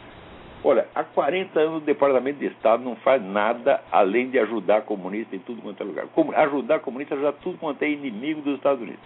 Olha, 0.63 0.87
há 0.95 1.03
40 1.03 1.59
anos 1.59 1.83
o 1.83 1.85
Departamento 1.85 2.39
de 2.39 2.45
Estado 2.45 2.83
não 2.83 2.95
faz 2.97 3.21
nada 3.21 3.83
além 3.91 4.29
de 4.29 4.39
ajudar 4.39 4.83
comunista 4.83 5.35
em 5.35 5.39
tudo 5.39 5.61
quanto 5.61 5.83
é 5.83 5.85
lugar. 5.85 6.07
Como, 6.13 6.33
ajudar 6.33 6.79
comunista, 6.79 7.15
ajudar 7.15 7.33
tudo 7.33 7.57
quanto 7.57 7.83
é 7.83 7.89
inimigo 7.89 8.41
dos 8.41 8.55
Estados 8.55 8.81
Unidos. 8.81 9.01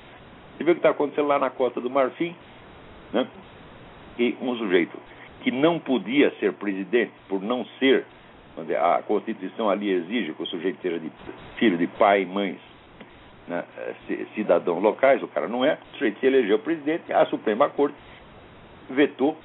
Você 0.56 0.64
vê 0.64 0.72
o 0.72 0.76
que 0.76 0.80
está 0.80 0.92
acontecendo 0.92 1.28
lá 1.28 1.40
na 1.40 1.50
costa 1.50 1.82
do 1.82 1.90
Marfim? 1.90 2.36
Né? 3.12 3.28
E 4.20 4.38
um 4.40 4.56
sujeito 4.56 4.98
que 5.42 5.50
não 5.50 5.80
podia 5.80 6.32
ser 6.40 6.54
presidente 6.54 7.12
por 7.28 7.42
não 7.42 7.66
ser 7.80 8.06
a 8.80 9.02
Constituição 9.04 9.70
ali 9.70 9.90
exige 9.90 10.34
que 10.34 10.42
o 10.42 10.48
sujeito 10.48 10.82
seja 10.82 11.00
de, 11.00 11.12
filho 11.58 11.78
de 11.78 11.88
pai 11.88 12.24
e 12.24 12.26
mães 12.26 12.58
né, 13.48 13.64
cidadãos 14.34 14.82
locais, 14.82 15.22
o 15.22 15.28
cara 15.28 15.48
não 15.48 15.64
é, 15.64 15.78
o 15.94 15.94
sujeito 15.94 16.20
se 16.20 16.26
elegeu 16.26 16.60
presidente, 16.60 17.14
a 17.14 17.26
Suprema 17.28 17.70
Corte 17.70 17.96
vetou 18.90 19.38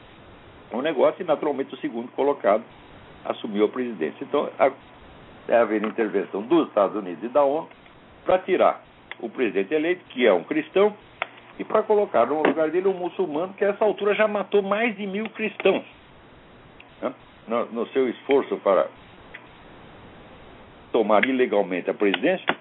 o 0.73 0.83
negócio 0.83 1.23
e 1.23 1.26
naturalmente 1.26 1.75
o 1.75 1.79
segundo 1.79 2.11
colocado 2.12 2.64
assumiu 3.25 3.67
a 3.67 3.69
presidência. 3.69 4.25
Então, 4.25 4.50
deve 5.47 5.61
haver 5.61 5.85
intervenção 5.85 6.43
dos 6.43 6.69
Estados 6.69 6.97
Unidos 6.97 7.23
e 7.23 7.29
da 7.29 7.43
ONU 7.43 7.69
para 8.25 8.38
tirar 8.38 8.83
o 9.21 9.29
presidente 9.29 9.75
eleito, 9.75 10.05
que 10.07 10.26
é 10.26 10.33
um 10.33 10.45
cristão, 10.45 10.95
e 11.59 11.64
para 11.64 11.83
colocar 11.83 12.26
no 12.26 12.43
lugar 12.43 12.71
dele 12.71 12.88
um 12.88 12.95
muçulmano 12.95 13.52
que 13.55 13.64
a 13.64 13.69
essa 13.69 13.85
altura 13.85 14.14
já 14.14 14.26
matou 14.26 14.62
mais 14.62 14.97
de 14.97 15.07
mil 15.07 15.29
cristãos. 15.31 15.85
Né? 17.00 17.12
No, 17.47 17.67
no, 17.67 17.87
seu 17.88 18.09
esforço 18.09 18.57
para 18.59 18.88
tomar 20.91 21.25
ilegalmente 21.25 21.91
a 21.91 21.95
presidência, 21.95 22.57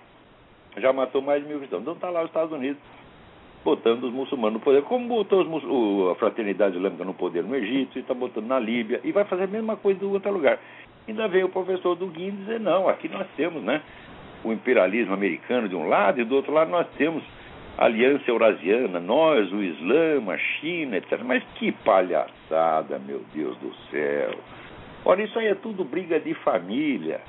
já 0.78 0.92
matou 0.92 1.22
mais 1.22 1.42
de 1.42 1.50
mil 1.50 1.60
cristãos. 1.60 1.82
Então 1.82 1.94
está 1.94 2.10
lá 2.10 2.22
os 2.22 2.28
Estados 2.28 2.52
Unidos 2.52 2.82
botando 3.64 4.06
os 4.06 4.14
muçulmanos 4.14 4.56
no 4.56 4.60
poder, 4.60 4.82
como 4.84 5.08
botou 5.08 5.42
os, 5.42 6.12
a 6.12 6.16
fraternidade 6.16 6.76
islâmica 6.76 7.06
no 7.06 7.14
poder 7.14 7.44
no 7.44 7.56
Egito, 7.56 8.00
está 8.00 8.14
botando 8.14 8.48
na 8.48 8.60
Líbia, 8.60 9.00
e 9.04 9.12
vai 9.12 9.24
fazer 9.26 9.44
a 9.44 9.48
mesma 9.48 9.76
coisa 9.76 10.04
em 10.04 10.08
outro 10.08 10.32
lugar. 10.32 10.60
Ainda 11.08 11.28
veio 11.28 11.48
o 11.48 11.50
professor 11.50 11.96
do 11.96 12.08
dizer, 12.08 12.60
não, 12.60 12.88
aqui 12.88 13.08
nós 13.08 13.28
temos 13.36 13.62
né, 13.64 13.82
o 14.44 14.52
imperialismo 14.52 15.14
americano 15.14 15.70
de 15.70 15.76
um 15.76 15.88
lado, 15.88 16.20
e 16.20 16.24
do 16.24 16.36
outro 16.36 16.52
lado 16.52 16.72
nós 16.72 16.88
temos 16.98 17.24
a 17.78 17.86
Aliança 17.86 18.30
Eurasiana, 18.30 19.00
nós, 19.00 19.52
o 19.52 19.62
Islã, 19.62 20.22
a 20.32 20.38
China, 20.38 20.98
etc. 20.98 21.20
Mas 21.24 21.44
que 21.56 21.72
palhaçada, 21.72 23.00
meu 23.00 23.22
Deus 23.34 23.58
do 23.58 23.74
céu. 23.90 24.36
Olha, 25.06 25.24
isso 25.24 25.38
aí 25.40 25.48
é 25.48 25.56
tudo 25.56 25.84
briga 25.84 26.20
de 26.20 26.34
família. 26.36 27.22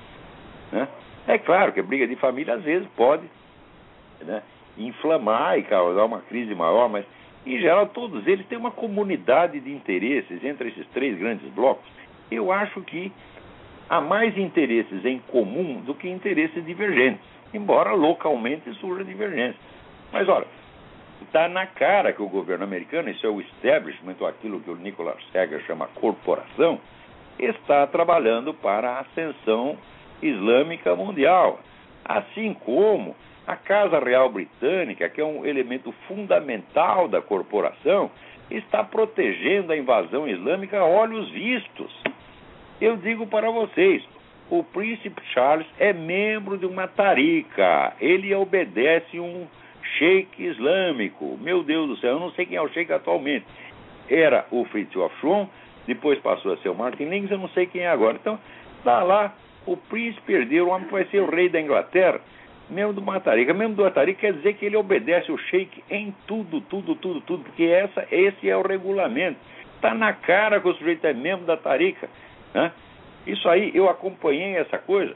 Né? 0.71 0.89
É 1.27 1.39
claro 1.39 1.73
que 1.73 1.81
a 1.81 1.83
briga 1.83 2.07
de 2.07 2.17
família 2.17 2.55
às 2.55 2.63
vezes 2.63 2.87
pode 2.97 3.23
né, 4.23 4.43
inflamar 4.77 5.59
e 5.59 5.63
causar 5.63 6.05
uma 6.05 6.21
crise 6.21 6.55
maior, 6.55 6.89
mas 6.89 7.05
em 7.45 7.59
geral 7.59 7.87
todos 7.89 8.27
eles 8.27 8.47
têm 8.47 8.59
uma 8.59 8.71
comunidade 8.71 9.61
de 9.61 9.73
interesses 9.73 10.43
entre 10.45 10.69
esses 10.69 10.87
três 10.89 11.19
grandes 11.19 11.49
blocos. 11.53 11.91
Eu 12.31 12.51
acho 12.51 12.81
que 12.83 13.13
há 13.89 14.01
mais 14.01 14.37
interesses 14.39 15.05
em 15.05 15.19
comum 15.29 15.81
do 15.81 15.95
que 15.95 16.09
interesses 16.09 16.65
divergentes, 16.65 17.21
embora 17.53 17.93
localmente 17.93 18.73
surja 18.75 19.05
divergência. 19.05 19.61
Mas 20.13 20.29
olha, 20.29 20.47
está 21.23 21.49
na 21.49 21.67
cara 21.67 22.13
que 22.13 22.23
o 22.23 22.29
governo 22.29 22.65
americano, 22.65 23.11
isso 23.11 23.27
é 23.27 23.31
o 23.31 23.41
establishment, 23.41 24.17
aquilo 24.27 24.61
que 24.61 24.71
o 24.71 24.77
Nicholas 24.77 25.17
Seger 25.33 25.61
chama 25.67 25.89
corporação, 25.95 26.81
está 27.39 27.87
trabalhando 27.87 28.55
para 28.55 28.91
a 28.91 29.01
ascensão 29.01 29.77
islâmica 30.23 30.95
mundial. 30.95 31.61
Assim 32.05 32.55
como 32.55 33.15
a 33.47 33.57
Casa 33.57 33.99
Real 33.99 34.29
Britânica, 34.29 35.09
que 35.09 35.21
é 35.21 35.25
um 35.25 35.45
elemento 35.45 35.93
fundamental 36.07 37.09
da 37.09 37.21
corporação, 37.21 38.11
está 38.51 38.85
protegendo 38.85 39.73
a 39.73 39.77
invasão 39.77 40.29
islâmica 40.29 40.79
a 40.79 40.87
olhos 40.87 41.31
vistos. 41.31 41.93
Eu 42.81 42.97
digo 42.97 43.27
para 43.27 43.51
vocês, 43.51 44.03
o 44.51 44.63
príncipe 44.63 45.23
Charles 45.33 45.67
é 45.79 45.93
membro 45.93 46.59
de 46.59 46.67
uma 46.67 46.87
tarica, 46.87 47.95
ele 48.01 48.35
obedece 48.35 49.19
um 49.19 49.47
sheik 49.99 50.43
islâmico. 50.43 51.39
Meu 51.41 51.63
Deus 51.63 51.89
do 51.89 51.97
céu, 51.97 52.11
eu 52.11 52.21
não 52.21 52.31
sei 52.33 52.47
quem 52.47 52.57
é 52.57 52.63
o 52.63 52.69
sheik 52.69 52.93
atualmente. 52.93 53.47
Era 54.09 54.47
o 54.51 54.65
Fritz 54.67 54.93
Schwann, 55.21 55.49
depois 55.87 56.19
passou 56.21 56.53
a 56.53 56.57
ser 56.59 56.69
o 56.69 56.75
Martin 56.75 57.05
Lings, 57.05 57.31
eu 57.31 57.39
não 57.39 57.49
sei 57.49 57.67
quem 57.67 57.83
é 57.83 57.89
agora. 57.89 58.19
Então, 58.21 58.39
está 58.79 59.03
lá, 59.03 59.35
o 59.67 59.77
príncipe 59.77 60.33
herdeiro, 60.33 60.67
o 60.67 60.71
homem 60.71 60.87
que 60.87 60.93
vai 60.93 61.05
ser 61.07 61.21
o 61.21 61.31
rei 61.31 61.49
da 61.49 61.61
Inglaterra, 61.61 62.21
membro 62.73 62.95
do 62.95 63.03
Matarica. 63.03 63.53
Membro 63.55 63.77
do 63.77 63.83
Matarica 63.83 64.21
quer 64.21 64.33
dizer 64.33 64.55
que 64.55 64.67
ele 64.67 64.77
obedece 64.77 65.31
o 65.31 65.39
sheik 65.39 65.85
em 65.91 66.15
tudo, 66.27 66.61
tudo, 66.63 66.95
tudo, 66.97 67.21
tudo, 67.21 67.45
porque 67.45 67.65
essa, 67.65 68.07
esse 68.11 68.49
é 68.49 68.57
o 68.57 68.63
regulamento. 68.63 69.39
Está 69.77 69.95
na 69.95 70.13
cara 70.13 70.61
que 70.61 70.69
o 70.69 70.75
sujeito 70.75 71.07
é 71.07 71.13
membro 71.13 71.45
da 71.45 71.57
Tarica. 71.57 72.09
Né? 72.55 72.73
Isso 73.27 73.49
aí, 73.49 73.71
eu 73.75 73.89
acompanhei 73.89 74.57
essa 74.57 74.79
coisa 74.79 75.15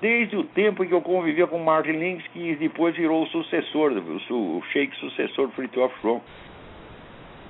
desde 0.00 0.36
o 0.36 0.44
tempo 0.44 0.84
em 0.84 0.88
que 0.88 0.94
eu 0.94 1.00
convivia 1.00 1.46
com 1.46 1.58
Martin 1.58 1.92
Lings, 1.92 2.26
que 2.28 2.54
depois 2.56 2.94
virou 2.94 3.22
o 3.22 3.26
sucessor, 3.28 3.92
o, 4.30 4.62
sheik 4.72 4.94
sucessor 4.96 5.48
Fritjof 5.50 5.94
Schromm. 6.00 6.20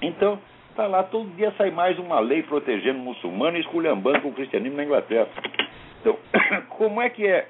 Então, 0.01 0.39
está 0.71 0.87
lá, 0.87 1.03
todo 1.03 1.35
dia 1.37 1.53
sai 1.57 1.71
mais 1.71 1.99
uma 1.99 2.21
lei 2.21 2.43
protegendo 2.43 2.99
o 2.99 3.03
muçulmano 3.03 3.57
e 3.57 3.61
esculhambando 3.61 4.21
com 4.21 4.29
o 4.29 4.33
cristianismo 4.33 4.77
na 4.77 4.85
Inglaterra. 4.85 5.29
Então, 6.01 6.17
como 6.71 7.01
é 7.01 7.11
que 7.11 7.27
é 7.27 7.49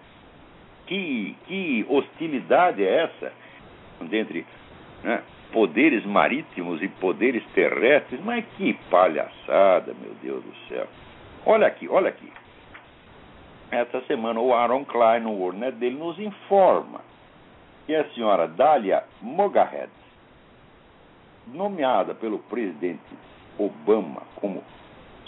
que, 0.86 1.36
que 1.46 1.86
hostilidade 1.88 2.84
é 2.84 3.04
essa 3.04 3.32
entre 4.12 4.46
né, 5.02 5.22
poderes 5.52 6.04
marítimos 6.04 6.82
e 6.82 6.88
poderes 6.88 7.44
terrestres? 7.54 8.20
Mas 8.24 8.44
que 8.56 8.74
palhaçada, 8.90 9.94
meu 10.00 10.14
Deus 10.22 10.42
do 10.42 10.54
céu. 10.68 10.86
Olha 11.44 11.66
aqui, 11.66 11.88
olha 11.88 12.08
aqui. 12.08 12.30
Essa 13.70 14.00
semana 14.02 14.40
o 14.40 14.54
Aaron 14.54 14.84
Klein, 14.84 15.20
no 15.20 15.32
WordNet 15.32 15.76
dele, 15.76 15.96
nos 15.96 16.18
informa 16.18 17.00
que 17.86 17.94
a 17.94 18.04
senhora 18.10 18.46
Dália 18.48 19.04
Mogahed, 19.20 19.90
nomeada 21.48 22.14
pelo 22.14 22.38
presidente 22.40 23.00
Obama 23.58 24.22
como 24.36 24.62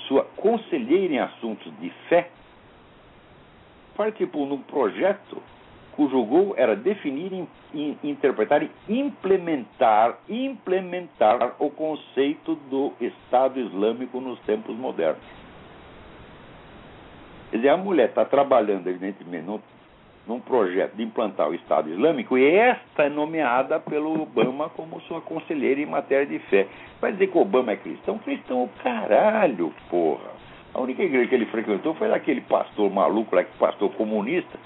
sua 0.07 0.25
conselheira 0.37 1.15
em 1.15 1.19
assuntos 1.19 1.73
de 1.81 1.91
fé, 2.09 2.31
participou 3.99 4.47
num 4.47 4.63
projeto 4.63 5.43
cujo 5.99 6.23
gol 6.23 6.55
era 6.57 6.77
definir, 6.77 7.33
in, 7.75 7.99
interpretar 8.05 8.63
e 8.63 8.71
implementar, 8.89 10.17
implementar 10.29 11.57
o 11.59 11.69
conceito 11.71 12.55
do 12.71 12.93
Estado 13.01 13.59
Islâmico 13.59 14.21
nos 14.21 14.39
tempos 14.43 14.77
modernos. 14.77 15.21
Quer 17.51 17.57
dizer, 17.57 17.69
a 17.71 17.77
mulher 17.77 18.11
está 18.11 18.25
trabalhando, 18.25 18.87
evidentemente, 18.87 19.45
num, 19.45 19.59
num 20.25 20.39
projeto 20.39 20.95
de 20.95 21.03
implantar 21.03 21.49
o 21.49 21.55
Estado 21.55 21.91
Islâmico 21.91 22.39
e 22.39 22.47
esta 22.49 23.03
é 23.03 23.09
nomeada 23.09 23.81
pelo 23.81 24.23
Obama 24.23 24.69
como 24.69 25.01
sua 25.01 25.21
conselheira 25.21 25.81
em 25.81 25.87
matéria 25.87 26.27
de 26.27 26.39
fé. 26.47 26.69
Vai 27.01 27.11
dizer 27.11 27.27
que 27.27 27.37
o 27.37 27.41
Obama 27.41 27.73
é 27.73 27.77
cristão? 27.77 28.19
Cristão, 28.19 28.63
o 28.63 28.69
caralho, 28.85 29.75
porra. 29.91 30.48
A 30.75 30.81
única 30.81 31.03
igreja 31.03 31.29
que 31.29 31.35
ele 31.35 31.47
frequentou 31.47 31.95
foi 31.95 32.09
daquele 32.09 32.41
pastor 32.43 32.91
maluco 32.91 33.35
lá, 33.35 33.45
que 33.45 33.57
pastor 33.59 33.91
comunista. 33.95 34.59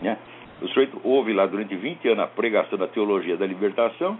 Né? 0.00 0.16
O 0.60 0.68
sujeito 0.68 1.00
ouve 1.04 1.32
lá 1.32 1.46
durante 1.46 1.76
20 1.76 2.08
anos 2.08 2.24
a 2.24 2.26
pregação 2.26 2.78
da 2.78 2.88
teologia 2.88 3.36
da 3.36 3.46
libertação. 3.46 4.18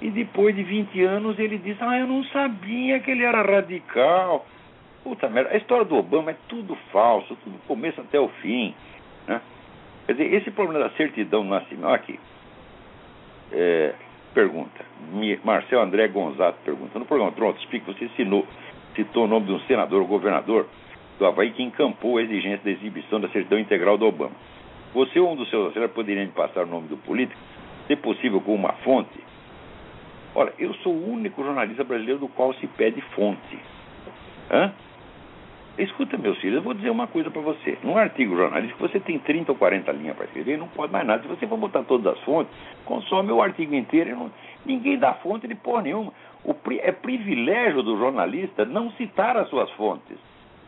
E 0.00 0.10
depois 0.10 0.54
de 0.54 0.62
20 0.62 1.02
anos 1.04 1.38
ele 1.38 1.56
diz: 1.58 1.80
Ah, 1.80 1.98
eu 1.98 2.06
não 2.06 2.24
sabia 2.24 3.00
que 3.00 3.10
ele 3.10 3.24
era 3.24 3.42
radical. 3.42 4.44
Puta 5.02 5.28
merda, 5.28 5.50
a 5.50 5.56
história 5.56 5.84
do 5.84 5.96
Obama 5.96 6.30
é 6.30 6.36
tudo 6.48 6.76
falso, 6.90 7.36
tudo 7.36 7.52
do 7.54 7.66
começo 7.66 8.00
até 8.00 8.18
o 8.18 8.28
fim. 8.40 8.74
Né? 9.26 9.40
Quer 10.06 10.12
dizer, 10.12 10.34
esse 10.34 10.50
problema 10.50 10.84
da 10.84 10.90
certidão 10.96 11.44
nascimento. 11.44 11.88
Aqui. 11.88 12.18
É, 13.52 13.94
pergunta. 14.34 14.84
Marcel 15.44 15.80
André 15.80 16.08
Gonzato 16.08 16.58
pergunta. 16.64 16.98
No 16.98 17.06
programa 17.06 17.32
Tronto 17.32 17.60
Speak, 17.62 17.86
você 17.86 18.06
ensinou 18.06 18.46
citou 18.94 19.24
o 19.24 19.28
nome 19.28 19.46
de 19.46 19.52
um 19.52 19.60
senador 19.60 20.00
ou 20.00 20.06
governador 20.06 20.66
do 21.18 21.26
Havaí 21.26 21.52
que 21.52 21.62
encampou 21.62 22.18
a 22.18 22.22
exigência 22.22 22.60
da 22.64 22.70
exibição 22.70 23.20
da 23.20 23.28
certidão 23.28 23.58
integral 23.58 23.96
do 23.96 24.06
Obama. 24.06 24.34
Você 24.92 25.18
ou 25.18 25.32
um 25.32 25.36
dos 25.36 25.48
seus 25.50 25.66
auxiliares 25.66 25.94
poderia 25.94 26.24
me 26.24 26.30
passar 26.30 26.64
o 26.64 26.66
nome 26.66 26.88
do 26.88 26.96
político, 26.96 27.40
se 27.86 27.96
possível 27.96 28.40
com 28.40 28.54
uma 28.54 28.72
fonte? 28.84 29.18
Olha, 30.34 30.52
eu 30.58 30.74
sou 30.74 30.92
o 30.92 31.12
único 31.12 31.42
jornalista 31.44 31.84
brasileiro 31.84 32.20
do 32.20 32.28
qual 32.28 32.52
se 32.54 32.66
pede 32.66 33.00
fonte. 33.14 33.58
Hã? 34.50 34.72
Escuta, 35.76 36.16
meus 36.16 36.38
filhos, 36.38 36.56
eu 36.56 36.62
vou 36.62 36.72
dizer 36.72 36.90
uma 36.90 37.08
coisa 37.08 37.30
para 37.30 37.42
você. 37.42 37.76
Num 37.82 37.96
artigo 37.96 38.36
jornalístico, 38.36 38.78
você 38.78 39.00
tem 39.00 39.18
30 39.18 39.50
ou 39.50 39.58
40 39.58 39.90
linhas 39.90 40.16
para 40.16 40.26
escrever 40.26 40.56
não 40.56 40.68
pode 40.68 40.92
mais 40.92 41.04
nada. 41.04 41.22
Se 41.22 41.28
você 41.28 41.48
for 41.48 41.56
botar 41.56 41.82
todas 41.82 42.14
as 42.14 42.20
fontes, 42.20 42.52
consome 42.84 43.32
o 43.32 43.42
artigo 43.42 43.74
inteiro. 43.74 44.10
Não... 44.10 44.30
Ninguém 44.64 44.96
dá 44.96 45.14
fonte 45.14 45.48
de 45.48 45.54
porra 45.56 45.82
nenhuma. 45.82 46.12
O, 46.44 46.54
é 46.80 46.92
privilégio 46.92 47.82
do 47.82 47.96
jornalista 47.98 48.64
não 48.64 48.90
citar 48.92 49.36
as 49.36 49.48
suas 49.48 49.70
fontes. 49.72 50.18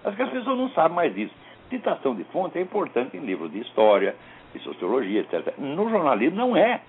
Acho 0.04 0.16
que 0.16 0.22
as 0.22 0.30
pessoas 0.30 0.56
não 0.56 0.70
sabem 0.70 0.94
mais 0.94 1.14
disso. 1.14 1.34
Citação 1.68 2.14
de 2.14 2.24
fonte 2.24 2.58
é 2.58 2.62
importante 2.62 3.16
em 3.16 3.20
livros 3.20 3.50
de 3.50 3.60
história, 3.60 4.14
de 4.54 4.60
sociologia, 4.60 5.20
etc. 5.20 5.56
No 5.58 5.90
jornalismo 5.90 6.36
não 6.36 6.56
é. 6.56 6.80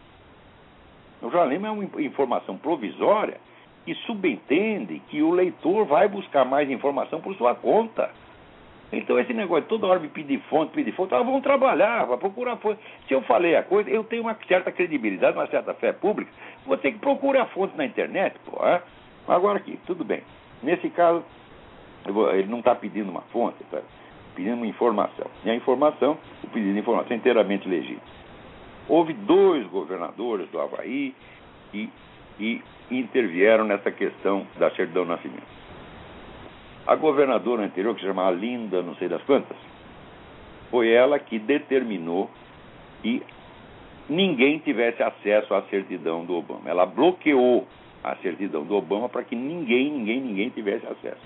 No 1.22 1.32
jornalismo 1.32 1.68
é 1.68 1.72
uma 1.72 2.02
informação 2.02 2.58
provisória 2.58 3.40
que 3.86 3.96
subentende 4.06 5.02
que 5.10 5.22
o 5.22 5.32
leitor 5.32 5.86
vai 5.86 6.08
buscar 6.08 6.46
mais 6.46 6.70
informação 6.70 7.20
por 7.20 7.36
sua 7.36 7.56
conta. 7.56 8.12
Então, 8.92 9.20
esse 9.20 9.34
negócio, 9.34 9.66
toda 9.66 9.86
hora 9.86 10.00
me 10.00 10.08
pedir 10.08 10.40
fonte, 10.50 10.72
pedir 10.72 10.94
fonte, 10.94 11.14
ah, 11.14 11.22
vamos 11.22 11.44
trabalhar, 11.44 12.06
vamos 12.06 12.20
procurar 12.20 12.56
fonte. 12.58 12.80
Se 13.08 13.14
eu 13.14 13.22
falei 13.24 13.56
a 13.56 13.64
coisa, 13.64 13.90
eu 13.90 14.04
tenho 14.04 14.22
uma 14.22 14.38
certa 14.48 14.72
credibilidade, 14.72 15.38
uma 15.38 15.48
certa 15.48 15.74
fé 15.74 15.92
pública, 15.92 16.32
vou 16.66 16.78
ter 16.78 16.94
que 16.94 17.00
procurar 17.00 17.48
fonte 17.48 17.76
na 17.76 17.86
internet, 17.86 18.38
pô. 18.46 18.66
É? 18.66 18.82
Agora 19.28 19.58
aqui, 19.58 19.78
tudo 19.86 20.06
bem. 20.06 20.22
Nesse 20.64 20.90
caso, 20.90 21.24
vou, 22.06 22.34
ele 22.34 22.48
não 22.48 22.60
está 22.60 22.74
pedindo 22.76 23.12
uma 23.12 23.22
fonte, 23.34 23.62
está 23.62 23.82
pedindo 24.34 24.56
uma 24.56 24.68
informação. 24.68 25.28
E 25.44 25.50
a 25.50 25.56
informação, 25.56 26.18
o 26.44 26.48
pedido 26.48 26.74
de 26.74 26.80
informação 26.80 27.12
é 27.12 27.16
inteiramente 27.16 27.68
legítimo. 27.68 28.02
Houve 28.88 29.12
dois 29.12 29.68
governadores 29.68 30.50
do 30.50 30.62
Havaí 30.62 31.14
e, 31.74 31.90
e 32.40 32.62
intervieram 32.90 33.66
nessa 33.66 33.92
questão 33.92 34.48
da 34.58 34.72
certidão 34.72 35.04
de 35.04 35.10
nascimento. 35.10 35.57
A 36.88 36.96
governadora 36.96 37.64
anterior, 37.64 37.94
que 37.94 38.00
se 38.00 38.08
chamava 38.08 38.32
Linda, 38.32 38.82
não 38.82 38.96
sei 38.96 39.10
das 39.10 39.22
quantas, 39.24 39.58
foi 40.72 40.90
ela 40.90 41.20
que 41.20 41.38
determinou 41.38 42.30
que 43.02 43.22
ninguém 44.10 44.60
tivesse 44.60 45.04
acesso 45.04 45.54
à 45.54 45.64
certidão 45.64 46.24
do 46.24 46.36
Obama. 46.36 46.62
Ela 46.70 46.86
bloqueou 46.86 47.68
a 48.02 48.16
certidão 48.18 48.64
do 48.64 48.76
Obama 48.76 49.10
para 49.10 49.24
que 49.24 49.36
ninguém, 49.36 49.92
ninguém, 49.92 50.22
ninguém 50.22 50.50
tivesse 50.50 50.86
acesso. 50.88 51.22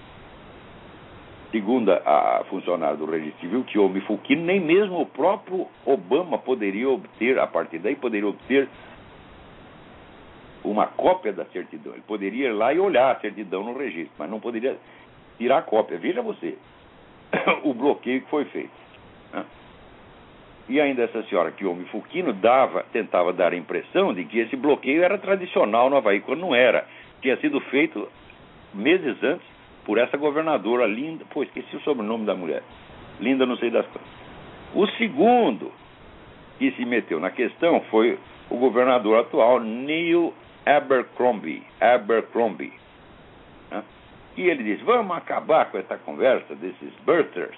Segundo 1.51 1.91
a 1.91 2.43
funcionária 2.49 2.95
do 2.95 3.05
registro 3.05 3.41
civil, 3.41 3.63
Kiyomi 3.65 4.01
Fukino, 4.01 4.43
nem 4.43 4.59
mesmo 4.59 5.01
o 5.01 5.05
próprio 5.05 5.67
Obama 5.85 6.37
poderia 6.39 6.89
obter, 6.89 7.37
a 7.37 7.45
partir 7.45 7.77
daí, 7.77 7.95
poderia 7.95 8.27
obter 8.27 8.67
uma 10.63 10.87
cópia 10.87 11.33
da 11.33 11.45
certidão. 11.45 11.93
Ele 11.93 12.03
poderia 12.07 12.49
ir 12.49 12.53
lá 12.53 12.73
e 12.73 12.79
olhar 12.79 13.11
a 13.11 13.19
certidão 13.19 13.63
no 13.63 13.77
registro, 13.77 14.13
mas 14.17 14.29
não 14.29 14.39
poderia 14.39 14.77
tirar 15.41 15.57
a 15.57 15.61
cópia. 15.63 15.97
Veja 15.97 16.21
você 16.21 16.55
o 17.63 17.73
bloqueio 17.73 18.21
que 18.21 18.29
foi 18.29 18.45
feito. 18.45 18.71
Né? 19.33 19.43
E 20.69 20.79
ainda 20.79 21.03
essa 21.03 21.23
senhora 21.23 21.51
Kiyomi 21.51 21.85
Fukino 21.85 22.31
dava, 22.31 22.85
tentava 22.93 23.33
dar 23.33 23.51
a 23.53 23.57
impressão 23.57 24.13
de 24.13 24.23
que 24.25 24.39
esse 24.39 24.55
bloqueio 24.55 25.03
era 25.03 25.17
tradicional 25.17 25.89
no 25.89 25.97
Havaí, 25.97 26.21
quando 26.21 26.41
não 26.41 26.53
era. 26.53 26.87
Tinha 27.21 27.35
sido 27.37 27.59
feito 27.59 28.07
meses 28.73 29.21
antes 29.23 29.45
por 29.83 29.97
essa 29.97 30.15
governadora 30.15 30.85
Linda. 30.85 31.25
Pô, 31.25 31.41
esqueci 31.41 31.75
o 31.75 31.81
sobrenome 31.81 32.25
da 32.25 32.35
mulher. 32.35 32.61
Linda, 33.19 33.45
não 33.45 33.57
sei 33.57 33.71
das 33.71 33.85
coisas. 33.87 34.09
O 34.73 34.87
segundo 34.97 35.71
que 36.59 36.71
se 36.71 36.85
meteu 36.85 37.19
na 37.19 37.31
questão 37.31 37.81
foi 37.89 38.17
o 38.49 38.57
governador 38.57 39.19
atual, 39.19 39.59
Neil 39.59 40.33
Abercrombie. 40.65 41.63
Abercrombie. 41.79 42.80
E 44.37 44.47
ele 44.47 44.63
disse: 44.63 44.83
vamos 44.83 45.15
acabar 45.15 45.71
com 45.71 45.77
essa 45.77 45.97
conversa 45.97 46.55
desses 46.55 46.93
birthers, 47.05 47.57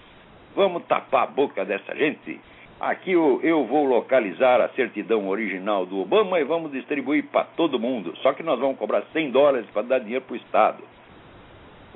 vamos 0.56 0.84
tapar 0.86 1.24
a 1.24 1.28
boca 1.28 1.64
dessa 1.66 1.96
gente. 1.96 2.40
Aqui 2.80 3.12
eu, 3.12 3.40
eu 3.44 3.66
vou 3.66 3.86
localizar 3.86 4.60
a 4.60 4.68
certidão 4.70 5.30
original 5.30 5.86
do 5.86 6.02
Obama 6.02 6.40
e 6.40 6.44
vamos 6.44 6.72
distribuir 6.72 7.26
para 7.28 7.46
todo 7.56 7.80
mundo. 7.80 8.14
Só 8.18 8.34
que 8.34 8.44
nós 8.44 8.60
vamos 8.60 8.78
cobrar 8.78 9.04
100 9.14 9.32
dólares 9.32 9.66
para 9.72 9.84
dar 9.84 10.00
dinheiro 10.00 10.26
para 10.26 10.34
o 10.34 10.38
Estado. 10.38 10.84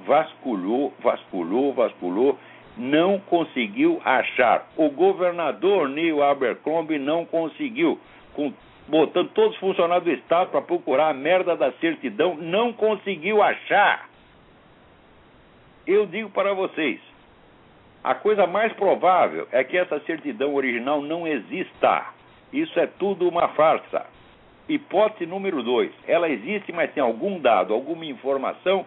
Vasculhou, 0.05 0.93
vasculhou, 1.01 1.73
vasculhou, 1.73 2.37
não 2.77 3.19
conseguiu 3.19 3.99
achar. 4.05 4.67
O 4.77 4.89
governador 4.89 5.89
Neil 5.89 6.23
Abercrombie 6.23 6.99
não 6.99 7.25
conseguiu. 7.25 7.99
Com, 8.33 8.53
botando 8.87 9.29
todos 9.31 9.55
os 9.55 9.59
funcionários 9.59 10.05
do 10.05 10.11
Estado 10.11 10.51
para 10.51 10.61
procurar 10.61 11.09
a 11.09 11.13
merda 11.13 11.57
da 11.57 11.71
certidão, 11.73 12.35
não 12.35 12.71
conseguiu 12.71 13.41
achar. 13.41 14.07
Eu 15.87 16.05
digo 16.05 16.29
para 16.29 16.53
vocês, 16.53 16.99
a 18.03 18.13
coisa 18.13 18.45
mais 18.45 18.73
provável 18.73 19.47
é 19.51 19.63
que 19.63 19.77
essa 19.77 19.99
certidão 20.01 20.53
original 20.53 21.01
não 21.01 21.25
exista. 21.25 22.07
Isso 22.51 22.77
é 22.79 22.87
tudo 22.87 23.27
uma 23.27 23.47
farsa. 23.49 24.05
Hipótese 24.67 25.25
número 25.25 25.63
dois: 25.63 25.91
ela 26.05 26.29
existe, 26.29 26.73
mas 26.73 26.91
tem 26.91 27.01
algum 27.01 27.39
dado, 27.39 27.73
alguma 27.73 28.05
informação 28.05 28.85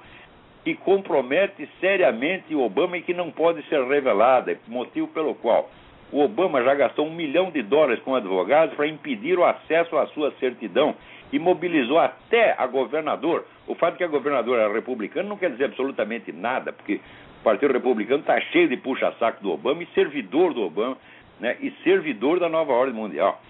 que 0.63 0.75
compromete 0.75 1.67
seriamente 1.81 2.55
o 2.55 2.61
Obama 2.61 2.99
e 2.99 3.03
que 3.03 3.15
não 3.15 3.31
pode 3.31 3.63
ser 3.69 3.83
revelada, 3.83 4.59
motivo 4.69 5.09
pelo 5.09 5.35
qual 5.35 5.71
o 6.13 6.21
Obama 6.21 6.63
já 6.63 6.75
gastou 6.75 7.07
um 7.07 7.15
milhão 7.15 7.51
de 7.51 7.63
dólares 7.63 8.03
com 8.03 8.15
advogados 8.15 8.75
para 8.75 8.87
impedir 8.87 9.39
o 9.39 9.45
acesso 9.45 9.97
à 9.97 10.07
sua 10.09 10.33
certidão 10.41 10.95
e 11.33 11.39
mobilizou 11.39 11.99
até 11.99 12.55
a 12.59 12.67
governador. 12.67 13.47
O 13.67 13.75
fato 13.75 13.93
de 13.93 13.99
que 13.99 14.05
a 14.05 14.09
governadora 14.09 14.63
era 14.63 14.73
republicana 14.73 15.29
não 15.29 15.37
quer 15.37 15.51
dizer 15.51 15.67
absolutamente 15.67 16.33
nada, 16.33 16.73
porque 16.73 17.01
o 17.41 17.45
Partido 17.45 17.73
Republicano 17.73 18.21
está 18.21 18.41
cheio 18.41 18.69
de 18.69 18.77
puxa-saco 18.77 19.43
do 19.43 19.53
Obama 19.53 19.83
e 19.83 19.87
servidor 19.95 20.53
do 20.53 20.63
Obama, 20.63 20.97
né, 21.39 21.57
e 21.61 21.71
servidor 21.85 22.41
da 22.41 22.49
nova 22.49 22.73
ordem 22.73 22.95
mundial. 22.95 23.41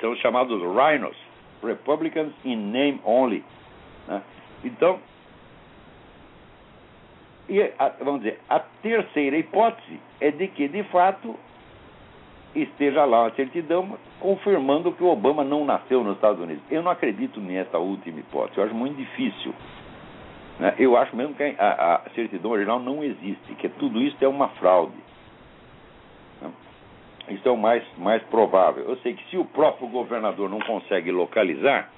São 0.00 0.12
os 0.12 0.18
chamados 0.20 0.60
rhinos, 0.62 1.16
Republicans 1.62 2.32
in 2.44 2.56
name 2.56 3.00
only. 3.04 3.44
Né? 4.08 4.22
Então, 4.64 4.98
e 7.48 7.60
a, 7.78 7.88
vamos 8.00 8.22
dizer, 8.22 8.38
a 8.48 8.60
terceira 8.60 9.36
hipótese 9.36 10.00
é 10.20 10.30
de 10.30 10.48
que, 10.48 10.68
de 10.68 10.82
fato, 10.84 11.36
esteja 12.54 13.04
lá 13.04 13.26
a 13.26 13.30
certidão 13.32 13.98
confirmando 14.20 14.92
que 14.92 15.02
o 15.02 15.08
Obama 15.08 15.42
não 15.42 15.64
nasceu 15.64 16.04
nos 16.04 16.16
Estados 16.16 16.42
Unidos. 16.42 16.62
Eu 16.70 16.82
não 16.82 16.90
acredito 16.90 17.40
nessa 17.40 17.78
última 17.78 18.20
hipótese, 18.20 18.58
eu 18.58 18.64
acho 18.64 18.74
muito 18.74 18.96
difícil. 18.96 19.54
Né? 20.58 20.74
Eu 20.78 20.96
acho 20.96 21.16
mesmo 21.16 21.34
que 21.34 21.42
a, 21.42 21.94
a, 22.06 22.10
certidão 22.10 22.50
original 22.50 22.78
não 22.78 23.02
existe, 23.02 23.54
que 23.58 23.68
tudo 23.68 24.00
isso 24.00 24.16
é 24.20 24.28
uma 24.28 24.48
fraude. 24.48 24.92
Né? 26.40 26.50
Isso 27.30 27.48
é 27.48 27.50
o 27.50 27.56
mais, 27.56 27.82
mais 27.96 28.22
provável. 28.24 28.84
Eu 28.84 28.96
sei 28.98 29.14
que 29.14 29.28
se 29.30 29.36
o 29.36 29.44
próprio 29.44 29.88
governador 29.88 30.50
não 30.50 30.60
consegue 30.60 31.10
localizar 31.10 31.90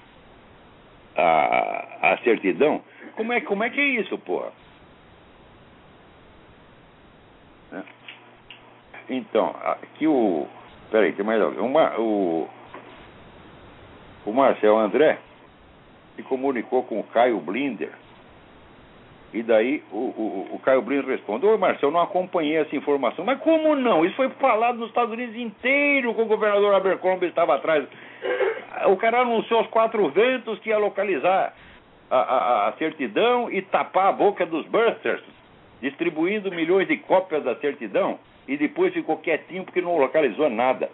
a, 1.17 2.13
a 2.13 2.19
certidão, 2.19 2.81
como 3.17 3.33
é, 3.33 3.41
como 3.41 3.65
é 3.65 3.71
que 3.71 3.81
é 3.81 3.87
isso, 4.01 4.17
porra? 4.19 4.53
Então, 9.09 9.55
aqui 9.63 10.07
o. 10.07 10.47
Peraí, 10.91 11.13
tem 11.13 11.25
mais 11.25 11.41
alguém. 11.41 11.61
Uma, 11.61 11.99
o, 11.99 12.49
o 14.25 14.33
Marcel 14.33 14.79
André 14.79 15.19
se 16.17 16.23
comunicou 16.23 16.83
com 16.85 17.01
o 17.01 17.05
Caio 17.05 17.39
Blinder. 17.41 17.91
E 19.33 19.43
daí 19.43 19.83
o, 19.91 19.97
o, 19.97 20.49
o 20.53 20.59
Caio 20.61 20.81
Blinder 20.81 21.07
responde: 21.07 21.45
Ô 21.45 21.59
Marcel, 21.59 21.91
não 21.91 22.01
acompanhei 22.01 22.57
essa 22.57 22.75
informação. 22.77 23.25
Mas 23.25 23.41
como 23.41 23.75
não? 23.75 24.05
Isso 24.05 24.17
foi 24.17 24.29
falado 24.31 24.79
nos 24.79 24.89
Estados 24.89 25.13
Unidos 25.13 25.37
inteiro, 25.37 26.15
com 26.15 26.23
o 26.23 26.27
governador 26.27 26.75
Abercrombie 26.75 27.27
estava 27.27 27.57
atrás. 27.57 27.85
O 28.87 28.97
cara 28.97 29.21
anunciou 29.21 29.61
aos 29.61 29.69
quatro 29.69 30.09
ventos 30.09 30.59
que 30.61 30.71
ia 30.71 30.79
localizar 30.79 31.53
a, 32.11 32.17
a, 32.17 32.69
a 32.69 32.73
certidão 32.75 33.51
e 33.51 33.61
tapar 33.61 34.09
a 34.09 34.13
boca 34.13 34.47
dos 34.47 34.67
busters, 34.67 35.23
distribuindo 35.83 36.51
milhões 36.51 36.87
de 36.87 36.97
cópias 36.99 37.43
da 37.43 37.57
certidão 37.57 38.19
e 38.47 38.57
depois 38.57 38.93
ficou 38.93 39.19
quietinho 39.19 39.65
porque 39.65 39.81
não 39.81 39.97
localizou 39.97 40.49
nada. 40.51 40.91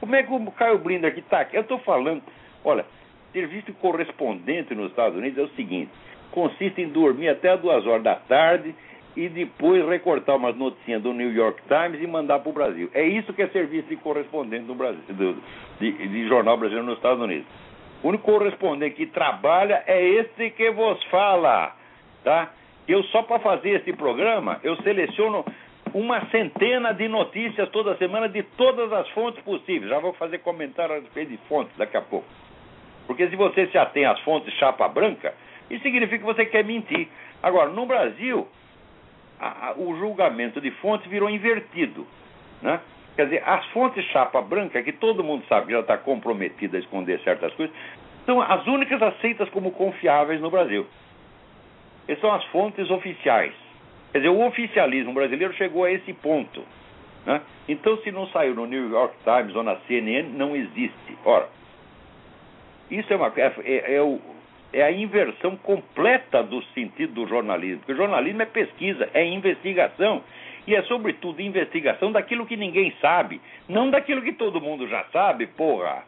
Como 0.00 0.14
é 0.14 0.22
que 0.22 0.32
o 0.32 0.50
Caio 0.52 0.78
Blinder 0.78 1.10
aqui 1.10 1.20
está 1.20 1.40
aqui? 1.40 1.56
Eu 1.56 1.62
estou 1.62 1.78
falando, 1.80 2.22
olha, 2.64 2.84
serviço 3.32 3.72
correspondente 3.74 4.74
nos 4.74 4.90
Estados 4.90 5.18
Unidos 5.18 5.38
é 5.38 5.42
o 5.42 5.56
seguinte: 5.56 5.90
consiste 6.30 6.80
em 6.80 6.88
dormir 6.88 7.28
até 7.28 7.50
as 7.50 7.60
duas 7.60 7.86
horas 7.86 8.02
da 8.02 8.14
tarde 8.14 8.74
e 9.16 9.28
depois 9.28 9.86
recortar 9.88 10.36
umas 10.36 10.56
notícias 10.56 11.02
do 11.02 11.12
New 11.12 11.32
York 11.32 11.60
Times 11.68 12.02
e 12.02 12.06
mandar 12.06 12.38
para 12.40 12.50
o 12.50 12.52
Brasil. 12.52 12.90
É 12.94 13.02
isso 13.04 13.32
que 13.32 13.42
é 13.42 13.48
serviço 13.48 13.88
de 13.88 13.96
correspondente 13.96 14.64
no 14.64 14.74
Brasil, 14.74 15.02
do, 15.08 15.36
de, 15.80 15.92
de 15.92 16.28
jornal 16.28 16.56
brasileiro 16.56 16.86
nos 16.86 16.96
Estados 16.96 17.22
Unidos. 17.22 17.46
O 18.02 18.08
único 18.08 18.24
correspondente 18.24 18.96
que 18.96 19.06
trabalha 19.06 19.82
é 19.86 20.02
esse 20.02 20.50
que 20.50 20.70
vos 20.70 21.02
fala, 21.04 21.74
tá? 22.24 22.50
Eu 22.88 23.02
só 23.04 23.22
para 23.22 23.38
fazer 23.40 23.80
esse 23.80 23.92
programa, 23.92 24.58
eu 24.62 24.76
seleciono 24.76 25.44
uma 25.94 26.24
centena 26.26 26.92
de 26.92 27.08
notícias 27.08 27.68
toda 27.70 27.96
semana 27.96 28.28
de 28.28 28.42
todas 28.42 28.92
as 28.92 29.08
fontes 29.10 29.42
possíveis. 29.42 29.90
Já 29.90 29.98
vou 29.98 30.12
fazer 30.14 30.38
comentário 30.38 30.94
a 30.94 30.98
respeito 30.98 31.30
de 31.30 31.38
fontes 31.48 31.76
daqui 31.76 31.96
a 31.96 32.02
pouco. 32.02 32.26
Porque 33.06 33.28
se 33.28 33.36
você 33.36 33.66
se 33.68 33.78
atém 33.78 34.04
às 34.04 34.20
fontes 34.20 34.52
chapa 34.54 34.86
branca, 34.88 35.34
isso 35.68 35.82
significa 35.82 36.18
que 36.18 36.24
você 36.24 36.46
quer 36.46 36.64
mentir. 36.64 37.08
Agora, 37.42 37.70
no 37.70 37.86
Brasil, 37.86 38.46
a, 39.38 39.68
a, 39.68 39.74
o 39.76 39.96
julgamento 39.98 40.60
de 40.60 40.70
fontes 40.72 41.08
virou 41.08 41.30
invertido. 41.30 42.06
Né? 42.62 42.80
Quer 43.16 43.24
dizer, 43.24 43.42
as 43.46 43.64
fontes 43.66 44.04
chapa 44.06 44.40
branca, 44.40 44.82
que 44.82 44.92
todo 44.92 45.24
mundo 45.24 45.44
sabe 45.48 45.66
que 45.66 45.72
já 45.72 45.80
está 45.80 45.98
comprometida 45.98 46.76
a 46.76 46.80
esconder 46.80 47.20
certas 47.20 47.52
coisas, 47.54 47.74
são 48.26 48.40
as 48.40 48.66
únicas 48.66 49.00
aceitas 49.02 49.48
como 49.50 49.72
confiáveis 49.72 50.40
no 50.40 50.50
Brasil. 50.50 50.86
São 52.20 52.32
as 52.32 52.44
fontes 52.46 52.90
oficiais. 52.90 53.54
Quer 54.12 54.18
dizer, 54.18 54.30
o 54.30 54.46
oficialismo 54.46 55.12
brasileiro 55.12 55.54
chegou 55.54 55.84
a 55.84 55.92
esse 55.92 56.12
ponto. 56.14 56.64
Né? 57.24 57.40
Então, 57.68 57.96
se 57.98 58.10
não 58.10 58.26
saiu 58.28 58.54
no 58.54 58.66
New 58.66 58.90
York 58.90 59.14
Times 59.24 59.54
ou 59.54 59.62
na 59.62 59.76
CNN, 59.86 60.30
não 60.30 60.56
existe. 60.56 61.16
Ora, 61.24 61.48
isso 62.90 63.12
é, 63.12 63.16
uma, 63.16 63.32
é, 63.36 63.52
é, 63.64 63.94
é, 63.94 64.02
o, 64.02 64.20
é 64.72 64.82
a 64.82 64.90
inversão 64.90 65.56
completa 65.56 66.42
do 66.42 66.62
sentido 66.74 67.12
do 67.14 67.28
jornalismo. 67.28 67.78
Porque 67.78 67.92
o 67.92 67.96
jornalismo 67.96 68.42
é 68.42 68.46
pesquisa, 68.46 69.08
é 69.14 69.24
investigação. 69.24 70.22
E 70.66 70.74
é, 70.74 70.82
sobretudo, 70.82 71.40
investigação 71.40 72.10
daquilo 72.10 72.46
que 72.46 72.56
ninguém 72.56 72.92
sabe, 73.00 73.40
não 73.68 73.90
daquilo 73.90 74.22
que 74.22 74.32
todo 74.32 74.60
mundo 74.60 74.88
já 74.88 75.04
sabe, 75.12 75.46
porra. 75.46 76.02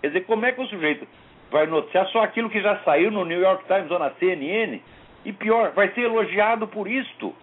Quer 0.00 0.08
dizer, 0.08 0.24
como 0.24 0.46
é 0.46 0.52
que 0.52 0.60
o 0.60 0.66
sujeito 0.66 1.06
vai 1.50 1.66
noticiar 1.66 2.06
só 2.08 2.22
aquilo 2.22 2.50
que 2.50 2.60
já 2.60 2.78
saiu 2.78 3.10
no 3.10 3.24
New 3.24 3.40
York 3.40 3.64
Times 3.66 3.90
ou 3.90 3.98
na 3.98 4.10
CNN? 4.12 4.80
E 5.24 5.32
pior, 5.32 5.72
vai 5.72 5.88
ser 5.92 6.02
elogiado 6.02 6.66
por 6.66 6.86
isto. 6.86 7.34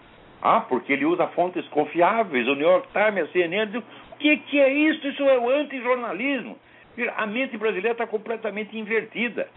Ah, 0.41 0.61
porque 0.61 0.93
ele 0.93 1.05
usa 1.05 1.27
fontes 1.27 1.67
confiáveis, 1.67 2.47
o 2.47 2.55
New 2.55 2.67
York 2.67 2.87
Times, 2.91 3.29
a 3.29 3.31
CNN. 3.31 3.77
O 3.77 4.15
que, 4.17 4.37
que 4.37 4.59
é 4.59 4.71
isso? 4.71 5.07
Isso 5.07 5.23
é 5.23 5.37
o 5.37 5.49
antijornalismo. 5.49 6.57
A 7.15 7.25
mente 7.25 7.57
brasileira 7.57 7.91
está 7.91 8.07
completamente 8.07 8.77
invertida. 8.77 9.47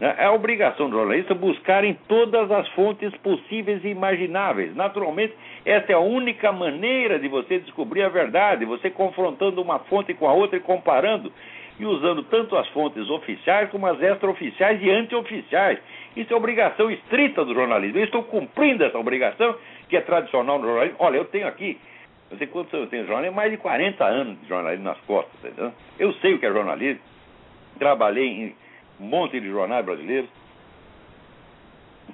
É 0.00 0.24
a 0.24 0.32
obrigação 0.32 0.90
do 0.90 0.96
jornalista 0.96 1.34
buscar 1.34 1.84
em 1.84 1.94
todas 2.08 2.50
as 2.50 2.68
fontes 2.70 3.14
possíveis 3.18 3.84
e 3.84 3.88
imagináveis. 3.88 4.74
Naturalmente, 4.74 5.34
essa 5.64 5.92
é 5.92 5.94
a 5.94 6.00
única 6.00 6.50
maneira 6.50 7.18
de 7.18 7.28
você 7.28 7.60
descobrir 7.60 8.02
a 8.02 8.08
verdade, 8.08 8.64
você 8.64 8.90
confrontando 8.90 9.62
uma 9.62 9.78
fonte 9.80 10.12
com 10.12 10.28
a 10.28 10.32
outra 10.32 10.56
e 10.56 10.60
comparando 10.60 11.32
e 11.78 11.84
usando 11.84 12.22
tanto 12.24 12.56
as 12.56 12.68
fontes 12.68 13.08
oficiais 13.10 13.70
como 13.70 13.86
as 13.86 14.00
extraoficiais 14.00 14.80
e 14.82 14.90
antioficiais. 14.90 15.78
Isso 16.16 16.32
é 16.32 16.36
obrigação 16.36 16.90
estrita 16.90 17.44
do 17.44 17.54
jornalismo. 17.54 17.98
Eu 17.98 18.04
estou 18.04 18.22
cumprindo 18.22 18.84
essa 18.84 18.98
obrigação, 18.98 19.56
que 19.88 19.96
é 19.96 20.00
tradicional 20.00 20.58
no 20.58 20.66
jornalismo. 20.66 20.96
Olha, 21.00 21.16
eu 21.16 21.24
tenho 21.24 21.48
aqui, 21.48 21.78
não 22.30 22.38
sei 22.38 22.46
quantos 22.46 22.72
anos 22.72 22.86
eu 22.86 22.90
tenho 22.90 23.06
jornalismo, 23.06 23.36
mais 23.36 23.50
de 23.50 23.56
40 23.56 24.04
anos 24.04 24.40
de 24.40 24.48
jornalismo 24.48 24.84
nas 24.84 25.00
costas. 25.00 25.32
Entendeu? 25.42 25.72
Eu 25.98 26.12
sei 26.14 26.34
o 26.34 26.38
que 26.38 26.46
é 26.46 26.52
jornalismo, 26.52 27.00
trabalhei 27.78 28.26
em 28.26 28.56
um 29.00 29.06
monte 29.06 29.40
de 29.40 29.48
jornais 29.48 29.84
brasileiros, 29.84 30.30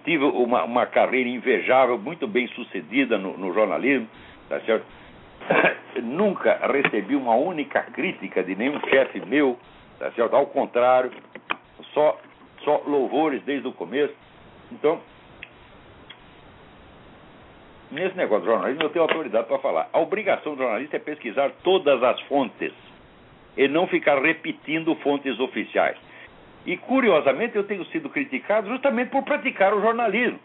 tive 0.04 0.24
uma, 0.24 0.64
uma 0.64 0.86
carreira 0.86 1.28
invejável, 1.28 1.98
muito 1.98 2.26
bem 2.26 2.48
sucedida 2.48 3.18
no, 3.18 3.36
no 3.36 3.52
jornalismo, 3.52 4.08
tá 4.48 4.58
certo? 4.60 4.86
nunca 6.02 6.58
recebi 6.66 7.16
uma 7.16 7.34
única 7.34 7.82
crítica 7.82 8.42
de 8.42 8.54
nenhum 8.54 8.80
chefe 8.88 9.20
meu, 9.26 9.58
tá 9.98 10.10
certo? 10.12 10.34
Ao 10.34 10.46
contrário, 10.46 11.10
só, 11.92 12.18
só 12.64 12.82
louvores 12.86 13.42
desde 13.42 13.66
o 13.68 13.72
começo. 13.72 14.14
Então, 14.72 15.00
nesse 17.90 18.16
negócio 18.16 18.44
do 18.44 18.50
jornalismo 18.50 18.82
eu 18.82 18.90
tenho 18.90 19.02
autoridade 19.02 19.46
para 19.46 19.58
falar. 19.58 19.88
A 19.92 19.98
obrigação 19.98 20.54
do 20.54 20.62
jornalista 20.62 20.96
é 20.96 21.00
pesquisar 21.00 21.50
todas 21.62 22.02
as 22.02 22.20
fontes 22.22 22.72
e 23.56 23.66
não 23.68 23.86
ficar 23.86 24.20
repetindo 24.20 24.94
fontes 24.96 25.38
oficiais. 25.40 25.96
E, 26.64 26.76
curiosamente, 26.76 27.56
eu 27.56 27.64
tenho 27.64 27.84
sido 27.86 28.10
criticado 28.10 28.68
justamente 28.68 29.10
por 29.10 29.24
praticar 29.24 29.72
o 29.74 29.80
jornalismo. 29.80 30.38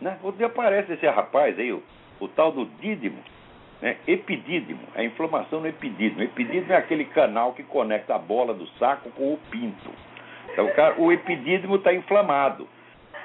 Né? 0.00 0.16
Dia 0.36 0.46
aparece 0.46 0.92
esse 0.92 1.06
rapaz 1.08 1.58
aí, 1.58 1.72
o, 1.72 1.82
o 2.20 2.28
tal 2.28 2.52
do 2.52 2.66
Dídimo, 2.80 3.18
né? 3.80 3.96
epidídimo, 4.06 4.80
a 4.94 5.02
inflamação 5.02 5.60
no 5.60 5.68
epidídimo. 5.68 6.22
Epidídimo 6.22 6.72
é 6.72 6.76
aquele 6.76 7.04
canal 7.06 7.52
que 7.52 7.62
conecta 7.62 8.14
a 8.14 8.18
bola 8.18 8.54
do 8.54 8.66
saco 8.78 9.10
com 9.10 9.32
o 9.32 9.38
pinto. 9.50 9.90
Então, 10.52 10.66
o, 10.66 10.74
cara, 10.74 10.94
o 10.98 11.12
epidídimo 11.12 11.76
está 11.76 11.92
inflamado, 11.92 12.68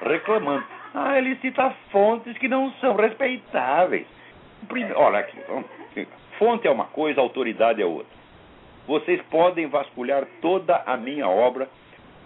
reclamando. 0.00 0.64
Ah, 0.94 1.18
ele 1.18 1.36
cita 1.36 1.74
fontes 1.90 2.38
que 2.38 2.46
não 2.46 2.70
são 2.74 2.94
respeitáveis. 2.94 4.06
Olha 4.94 5.18
aqui, 5.18 5.38
fonte 6.38 6.66
é 6.66 6.70
uma 6.70 6.86
coisa, 6.86 7.20
autoridade 7.20 7.82
é 7.82 7.86
outra. 7.86 8.14
Vocês 8.86 9.20
podem 9.30 9.66
vasculhar 9.66 10.24
toda 10.40 10.82
a 10.86 10.96
minha 10.96 11.28
obra 11.28 11.68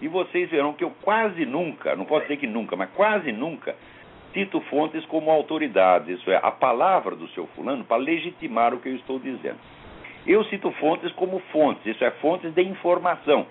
e 0.01 0.07
vocês 0.07 0.49
verão 0.49 0.73
que 0.73 0.83
eu 0.83 0.91
quase 1.01 1.45
nunca, 1.45 1.95
não 1.95 2.05
posso 2.05 2.23
dizer 2.23 2.37
que 2.37 2.47
nunca, 2.47 2.75
mas 2.75 2.89
quase 2.91 3.31
nunca, 3.31 3.75
cito 4.33 4.61
fontes 4.61 5.05
como 5.05 5.31
autoridades, 5.31 6.19
isso 6.19 6.29
é, 6.31 6.37
a 6.37 6.51
palavra 6.51 7.15
do 7.15 7.27
seu 7.29 7.47
fulano 7.47 7.83
para 7.83 7.97
legitimar 7.97 8.73
o 8.73 8.79
que 8.79 8.89
eu 8.89 8.95
estou 8.95 9.19
dizendo. 9.19 9.57
Eu 10.25 10.43
cito 10.45 10.71
fontes 10.73 11.11
como 11.13 11.39
fontes, 11.51 11.85
isso 11.85 12.03
é, 12.03 12.11
fontes 12.11 12.53
de 12.53 12.61
informação. 12.61 13.47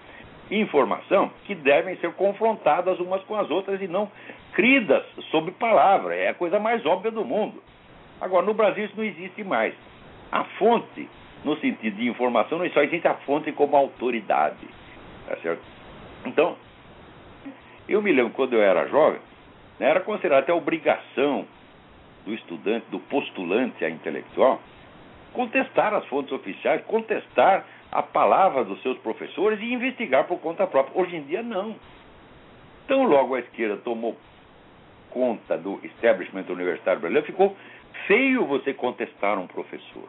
Informação 0.51 1.31
que 1.45 1.55
devem 1.55 1.97
ser 1.97 2.13
confrontadas 2.13 2.99
umas 3.01 3.23
com 3.25 3.37
as 3.37 3.51
outras 3.51 3.81
e 3.83 3.89
não 3.89 4.11
cridas 4.53 5.05
sob 5.31 5.51
palavra. 5.53 6.15
É 6.15 6.29
a 6.29 6.35
coisa 6.35 6.59
mais 6.59 6.85
óbvia 6.87 7.11
do 7.11 7.25
mundo. 7.25 7.63
Agora, 8.21 8.47
no 8.47 8.55
Brasil 8.55 8.85
isso 8.87 8.97
não 8.97 9.05
existe 9.05 9.45
mais. 9.45 9.75
A 10.33 10.45
fonte, 10.45 11.09
no 11.45 11.57
sentido 11.59 11.97
de 11.97 12.09
informação, 12.09 12.59
não 12.59 12.69
só 12.71 12.83
existe 12.83 13.07
a 13.07 13.15
fonte 13.15 13.53
como 13.53 13.77
autoridade. 13.77 14.67
Tá 15.27 15.37
certo? 15.37 15.63
Então, 16.25 16.57
eu 17.89 18.03
me 18.03 18.13
lembro 18.13 18.33
quando 18.33 18.55
eu 18.55 18.63
era 18.63 18.89
jovem, 18.89 19.21
né, 19.79 19.89
era 19.91 20.01
considerado 20.01 20.43
até 20.43 20.53
obrigação 20.53 21.47
do 22.25 22.35
estudante, 22.35 22.87
do 22.91 22.99
postulante 23.01 23.85
a 23.85 23.91
intelectual, 23.91 24.61
contestar 25.33 25.95
as 25.95 26.05
fontes 26.07 26.33
oficiais, 26.33 26.83
contestar 26.85 27.65
a 27.91 28.03
palavra 28.03 28.65
dos 28.65 28.83
seus 28.83 28.99
professores 28.99 29.61
e 29.61 29.73
investigar 29.73 30.25
por 30.25 30.39
conta 30.41 30.67
própria. 30.67 31.01
Hoje 31.01 31.17
em 31.17 31.23
dia, 31.23 31.43
não. 31.43 31.77
Então, 32.85 33.05
logo 33.05 33.35
a 33.35 33.41
esquerda 33.41 33.77
tomou 33.79 34.17
conta 35.11 35.57
do 35.57 35.81
establishment 35.83 36.45
universitário 36.49 37.01
brasileiro, 37.01 37.27
ficou 37.27 37.57
feio 38.07 38.47
você 38.47 38.75
contestar 38.75 39.39
um 39.39 39.47
professor. 39.47 40.09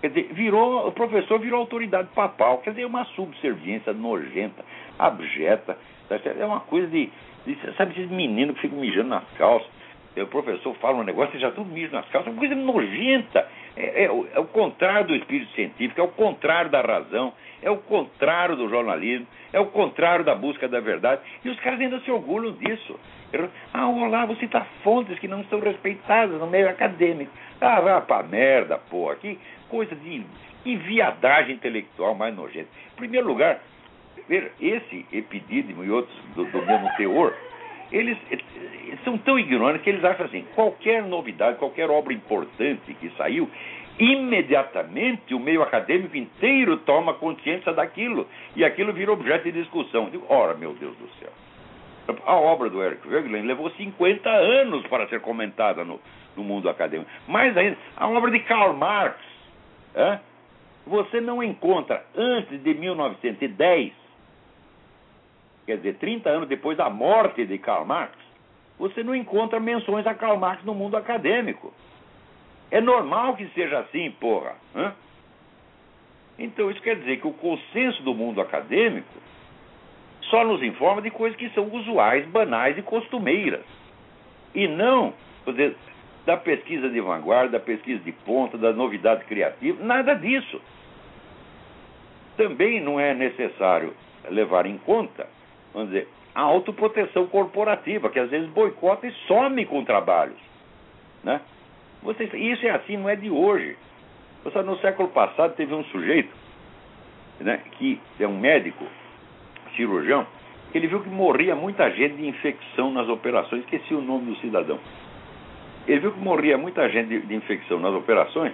Quer 0.00 0.08
dizer, 0.08 0.32
virou, 0.32 0.88
o 0.88 0.92
professor 0.92 1.38
virou 1.38 1.60
autoridade 1.60 2.08
papal, 2.14 2.58
quer 2.58 2.70
dizer, 2.70 2.82
é 2.82 2.86
uma 2.86 3.04
subserviência 3.04 3.92
nojenta, 3.92 4.64
abjeta. 4.98 5.78
Tá 6.08 6.16
é 6.24 6.44
uma 6.44 6.60
coisa 6.60 6.88
de, 6.88 7.10
de 7.46 7.56
sabe, 7.76 7.92
esses 7.92 8.10
meninos 8.10 8.56
que 8.56 8.62
ficam 8.62 8.78
mijando 8.78 9.08
nas 9.08 9.28
calças. 9.36 9.68
O 10.16 10.26
professor 10.26 10.74
fala 10.74 10.98
um 10.98 11.04
negócio 11.04 11.34
e 11.36 11.40
já 11.40 11.50
tudo 11.50 11.70
mija 11.70 11.90
nas 11.90 12.06
calças, 12.10 12.28
é 12.28 12.30
uma 12.30 12.38
coisa 12.38 12.54
nojenta. 12.54 13.48
É, 13.74 14.04
é, 14.04 14.04
é, 14.04 14.40
o 14.40 14.44
contrário 14.44 15.08
do 15.08 15.16
espírito 15.16 15.50
científico, 15.52 15.98
é 15.98 16.04
o 16.04 16.08
contrário 16.08 16.70
da 16.70 16.82
razão, 16.82 17.32
é 17.62 17.70
o 17.70 17.78
contrário 17.78 18.54
do 18.54 18.68
jornalismo, 18.68 19.26
é 19.52 19.58
o 19.58 19.66
contrário 19.66 20.22
da 20.22 20.34
busca 20.34 20.68
da 20.68 20.80
verdade. 20.80 21.22
E 21.42 21.48
os 21.48 21.58
caras 21.60 21.80
ainda 21.80 21.98
se 22.00 22.10
orgulham 22.10 22.52
disso. 22.52 23.00
Ah, 23.72 23.88
olá, 23.88 24.26
você 24.26 24.40
cita 24.40 24.66
fontes 24.84 25.18
que 25.18 25.26
não 25.26 25.42
são 25.44 25.58
respeitadas 25.60 26.38
no 26.38 26.46
meio 26.46 26.68
acadêmico. 26.68 27.32
Ah, 27.58 27.80
vá 27.80 28.00
pra 28.02 28.22
merda, 28.22 28.76
porra. 28.76 29.16
Que 29.16 29.38
coisa 29.70 29.94
de 29.96 30.22
enviadagem 30.66 31.54
intelectual 31.54 32.14
mais 32.14 32.34
nojenta. 32.34 32.68
Em 32.92 32.96
primeiro 32.96 33.26
lugar, 33.26 33.60
ver 34.28 34.52
esse 34.60 35.06
epidídimo 35.12 35.84
e 35.84 35.90
outros 35.90 36.16
do, 36.34 36.44
do 36.44 36.66
mesmo 36.66 36.88
teor, 36.96 37.34
eles, 37.90 38.16
eles, 38.30 38.44
são 39.04 39.18
tão 39.18 39.38
ignorantes 39.38 39.82
que 39.82 39.90
eles 39.90 40.04
acham 40.04 40.26
assim: 40.26 40.44
qualquer 40.54 41.02
novidade, 41.02 41.58
qualquer 41.58 41.90
obra 41.90 42.12
importante 42.12 42.94
que 42.94 43.10
saiu, 43.16 43.48
imediatamente 43.98 45.34
o 45.34 45.38
meio 45.38 45.62
acadêmico 45.62 46.16
inteiro 46.16 46.78
toma 46.78 47.14
consciência 47.14 47.72
daquilo 47.72 48.26
e 48.56 48.64
aquilo 48.64 48.92
vira 48.92 49.12
objeto 49.12 49.44
de 49.44 49.52
discussão. 49.52 50.08
Digo, 50.10 50.24
ora, 50.28 50.54
meu 50.54 50.72
Deus 50.74 50.96
do 50.96 51.08
céu. 51.18 51.30
A 52.26 52.34
obra 52.34 52.68
do 52.68 52.82
Eric 52.82 53.06
Wegelin 53.06 53.42
levou 53.42 53.70
50 53.70 54.28
anos 54.28 54.84
para 54.88 55.06
ser 55.08 55.20
comentada 55.20 55.84
no, 55.84 56.00
no 56.36 56.42
mundo 56.42 56.68
acadêmico. 56.68 57.08
Mais 57.28 57.56
ainda, 57.56 57.76
a 57.96 58.08
obra 58.08 58.30
de 58.30 58.40
Karl 58.40 58.72
Marx, 58.72 59.16
é? 59.94 60.18
você 60.86 61.20
não 61.20 61.42
encontra 61.42 62.04
antes 62.16 62.60
de 62.62 62.74
1910, 62.74 63.92
quer 65.66 65.76
dizer, 65.76 65.94
30 65.96 66.28
anos 66.28 66.48
depois 66.48 66.76
da 66.76 66.90
morte 66.90 67.44
de 67.46 67.58
Karl 67.58 67.84
Marx, 67.84 68.12
você 68.78 69.02
não 69.02 69.14
encontra 69.14 69.60
menções 69.60 70.06
a 70.06 70.14
Karl 70.14 70.36
Marx 70.36 70.64
no 70.64 70.74
mundo 70.74 70.96
acadêmico. 70.96 71.72
É 72.70 72.80
normal 72.80 73.36
que 73.36 73.46
seja 73.48 73.80
assim, 73.80 74.10
porra. 74.12 74.56
Então, 76.38 76.70
isso 76.70 76.80
quer 76.82 76.96
dizer 76.96 77.20
que 77.20 77.26
o 77.26 77.32
consenso 77.32 78.02
do 78.02 78.14
mundo 78.14 78.40
acadêmico 78.40 79.20
só 80.22 80.44
nos 80.44 80.62
informa 80.62 81.02
de 81.02 81.10
coisas 81.10 81.38
que 81.38 81.50
são 81.50 81.68
usuais, 81.72 82.26
banais 82.26 82.76
e 82.78 82.82
costumeiras. 82.82 83.64
E 84.54 84.66
não 84.66 85.12
dizer, 85.46 85.76
da 86.24 86.36
pesquisa 86.36 86.88
de 86.88 87.00
vanguarda, 87.00 87.58
da 87.58 87.60
pesquisa 87.60 88.02
de 88.02 88.12
ponta, 88.12 88.56
da 88.56 88.72
novidade 88.72 89.24
criativa, 89.24 89.84
nada 89.84 90.14
disso. 90.14 90.60
Também 92.36 92.80
não 92.80 92.98
é 92.98 93.12
necessário 93.12 93.94
levar 94.30 94.66
em 94.66 94.78
conta, 94.78 95.28
vamos 95.72 95.90
dizer, 95.90 96.08
a 96.34 96.40
autoproteção 96.42 97.26
corporativa, 97.26 98.08
que 98.08 98.18
às 98.18 98.30
vezes 98.30 98.48
boicota 98.50 99.06
e 99.06 99.12
some 99.26 99.64
com 99.66 99.84
trabalhos. 99.84 100.38
Né? 101.22 101.40
Você, 102.02 102.24
isso 102.24 102.66
é 102.66 102.70
assim, 102.70 102.96
não 102.96 103.08
é 103.08 103.16
de 103.16 103.30
hoje. 103.30 103.76
Você, 104.44 104.60
no 104.62 104.78
século 104.78 105.08
passado 105.08 105.54
teve 105.54 105.72
um 105.74 105.84
sujeito 105.84 106.34
né, 107.40 107.60
que 107.72 108.00
é 108.18 108.26
um 108.26 108.38
médico 108.38 108.84
cirurgião, 109.76 110.26
ele 110.74 110.86
viu 110.86 111.00
que 111.00 111.08
morria 111.08 111.54
muita 111.54 111.90
gente 111.90 112.16
de 112.16 112.26
infecção 112.26 112.90
nas 112.90 113.08
operações, 113.08 113.62
esqueci 113.62 113.94
o 113.94 114.00
nome 114.00 114.32
do 114.32 114.36
cidadão. 114.40 114.78
Ele 115.86 116.00
viu 116.00 116.12
que 116.12 116.20
morria 116.20 116.56
muita 116.56 116.88
gente 116.88 117.08
de, 117.08 117.20
de 117.20 117.34
infecção 117.34 117.78
nas 117.78 117.92
operações 117.92 118.52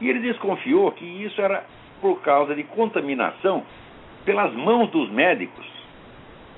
e 0.00 0.08
ele 0.08 0.20
desconfiou 0.20 0.90
que 0.92 1.04
isso 1.04 1.40
era 1.40 1.64
por 2.00 2.20
causa 2.20 2.54
de 2.54 2.64
contaminação 2.64 3.62
pelas 4.24 4.52
mãos 4.54 4.90
dos 4.90 5.10
médicos. 5.10 5.64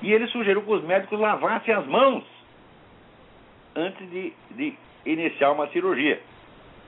E 0.05 0.13
ele 0.13 0.27
sugeriu 0.27 0.61
que 0.61 0.71
os 0.71 0.83
médicos 0.83 1.19
lavassem 1.19 1.73
as 1.73 1.87
mãos 1.87 2.23
antes 3.75 4.07
de, 4.11 4.33
de 4.51 4.75
iniciar 5.03 5.51
uma 5.51 5.67
cirurgia. 5.69 6.21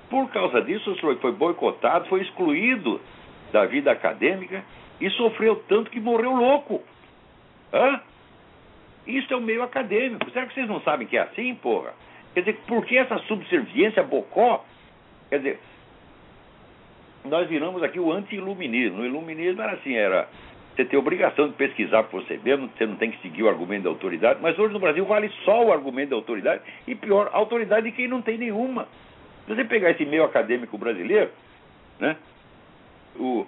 Por 0.07 0.29
causa 0.29 0.61
disso, 0.61 0.91
o 0.91 0.99
senhor 0.99 1.17
foi 1.17 1.31
boicotado, 1.31 2.07
foi 2.09 2.21
excluído 2.21 3.01
da 3.51 3.65
vida 3.65 3.91
acadêmica 3.91 4.63
e 5.01 5.09
sofreu 5.09 5.55
tanto 5.67 5.89
que 5.89 5.99
morreu 5.99 6.31
louco. 6.35 6.83
Hã? 7.73 7.99
Isso 9.07 9.33
é 9.33 9.35
o 9.35 9.41
meio 9.41 9.63
acadêmico. 9.63 10.29
Será 10.29 10.45
que 10.45 10.53
vocês 10.53 10.69
não 10.69 10.79
sabem 10.81 11.07
que 11.07 11.17
é 11.17 11.21
assim, 11.21 11.55
porra? 11.55 11.95
Quer 12.35 12.41
dizer, 12.41 12.59
por 12.67 12.85
que 12.85 12.99
essa 12.99 13.17
subserviência 13.19 14.03
bocó? 14.03 14.63
Quer 15.29 15.37
dizer, 15.37 15.59
nós 17.25 17.49
viramos 17.49 17.81
aqui 17.81 17.99
o 17.99 18.11
anti-iluminismo. 18.11 19.01
O 19.01 19.05
iluminismo 19.05 19.59
era 19.59 19.71
assim, 19.71 19.95
era 19.95 20.29
você 20.77 20.85
ter 20.85 20.97
obrigação 20.97 21.49
de 21.49 21.55
pesquisar 21.55 22.03
por 22.03 22.23
você 22.23 22.39
mesmo, 22.43 22.69
você 22.69 22.85
não 22.85 22.95
tem 22.95 23.11
que 23.11 23.21
seguir 23.21 23.43
o 23.43 23.49
argumento 23.49 23.83
da 23.83 23.89
autoridade, 23.89 24.39
mas 24.41 24.57
hoje 24.57 24.73
no 24.73 24.79
Brasil 24.79 25.03
vale 25.05 25.29
só 25.43 25.65
o 25.65 25.73
argumento 25.73 26.11
da 26.11 26.15
autoridade 26.15 26.61
e 26.87 26.95
pior, 26.95 27.29
a 27.33 27.37
autoridade 27.37 27.89
de 27.89 27.95
quem 27.95 28.07
não 28.07 28.21
tem 28.21 28.37
nenhuma. 28.37 28.87
Se 29.45 29.55
você 29.55 29.65
pegar 29.65 29.91
esse 29.91 30.05
meio 30.05 30.23
acadêmico 30.23 30.77
brasileiro, 30.77 31.31
né, 31.99 32.15
o, 33.15 33.47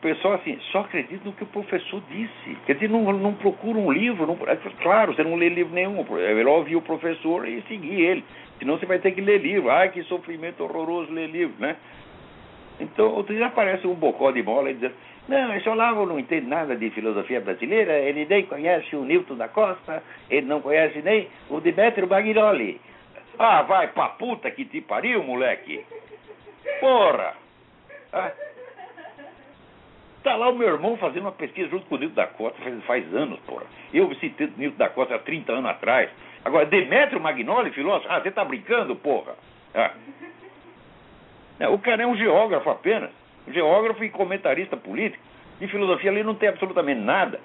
pessoal 0.00 0.34
assim, 0.34 0.58
só 0.72 0.80
acredita 0.80 1.24
no 1.24 1.32
que 1.32 1.44
o 1.44 1.46
professor 1.46 2.02
disse. 2.10 2.56
Quer 2.66 2.74
dizer, 2.74 2.88
não, 2.88 3.12
não 3.12 3.34
procura 3.34 3.78
um 3.78 3.92
livro. 3.92 4.26
Não, 4.26 4.38
é 4.46 4.56
claro, 4.82 5.14
você 5.14 5.22
não 5.22 5.36
lê 5.36 5.48
livro 5.48 5.74
nenhum. 5.74 6.04
É 6.18 6.34
melhor 6.34 6.58
ouvir 6.58 6.76
o 6.76 6.82
professor 6.82 7.46
e 7.46 7.62
seguir 7.62 8.00
ele. 8.00 8.24
Senão 8.58 8.78
você 8.78 8.86
vai 8.86 8.98
ter 8.98 9.12
que 9.12 9.20
ler 9.20 9.40
livro. 9.40 9.70
Ai, 9.70 9.90
que 9.90 10.02
sofrimento 10.04 10.62
horroroso 10.62 11.12
ler 11.12 11.28
livro, 11.28 11.54
né? 11.58 11.76
Então, 12.80 13.12
outro 13.14 13.34
dia 13.34 13.46
aparece 13.46 13.86
um 13.86 13.94
bocó 13.94 14.30
de 14.30 14.42
bola 14.42 14.70
e 14.70 14.74
diz, 14.74 14.90
não, 15.28 15.54
esse 15.54 15.68
Olavo 15.68 16.06
não 16.06 16.18
entende 16.18 16.46
nada 16.46 16.74
de 16.74 16.90
filosofia 16.90 17.40
brasileira, 17.40 17.98
ele 17.98 18.26
nem 18.26 18.44
conhece 18.46 18.96
o 18.96 19.04
Newton 19.04 19.36
da 19.36 19.48
Costa, 19.48 20.02
ele 20.28 20.46
não 20.46 20.60
conhece 20.60 21.00
nem 21.02 21.28
o 21.48 21.60
Demetrio 21.60 22.06
Bagnoli. 22.06 22.80
Ah, 23.38 23.62
vai 23.62 23.88
pra 23.88 24.08
puta 24.10 24.50
que 24.50 24.64
te 24.64 24.80
pariu, 24.80 25.22
moleque! 25.22 25.84
Porra! 26.80 27.34
Ah, 28.12 28.32
Está 30.20 30.36
lá 30.36 30.50
o 30.50 30.54
meu 30.54 30.68
irmão 30.68 30.98
fazendo 30.98 31.22
uma 31.22 31.32
pesquisa 31.32 31.70
junto 31.70 31.86
com 31.86 31.94
o 31.94 31.98
Nilton 31.98 32.14
da 32.14 32.26
Costa 32.26 32.60
faz, 32.62 32.84
faz 32.84 33.14
anos, 33.14 33.40
porra. 33.40 33.64
Eu 33.92 34.14
citei 34.16 34.48
o 34.48 34.52
Nilton 34.54 34.76
da 34.76 34.90
Costa 34.90 35.14
há 35.14 35.18
30 35.18 35.50
anos 35.50 35.70
atrás. 35.70 36.10
Agora, 36.44 36.66
Demetrio 36.66 37.20
Magnoli, 37.20 37.70
filósofo, 37.70 38.06
ah, 38.12 38.20
você 38.20 38.28
está 38.28 38.44
brincando, 38.44 38.94
porra? 38.96 39.34
Ah. 39.74 39.92
O 41.68 41.78
cara 41.78 42.02
é 42.02 42.06
um 42.06 42.16
geógrafo 42.16 42.70
apenas, 42.70 43.10
geógrafo 43.48 44.02
e 44.04 44.10
comentarista 44.10 44.76
político. 44.76 45.22
De 45.58 45.68
filosofia 45.68 46.10
ali 46.10 46.22
não 46.22 46.34
tem 46.34 46.48
absolutamente 46.48 47.00
nada. 47.00 47.38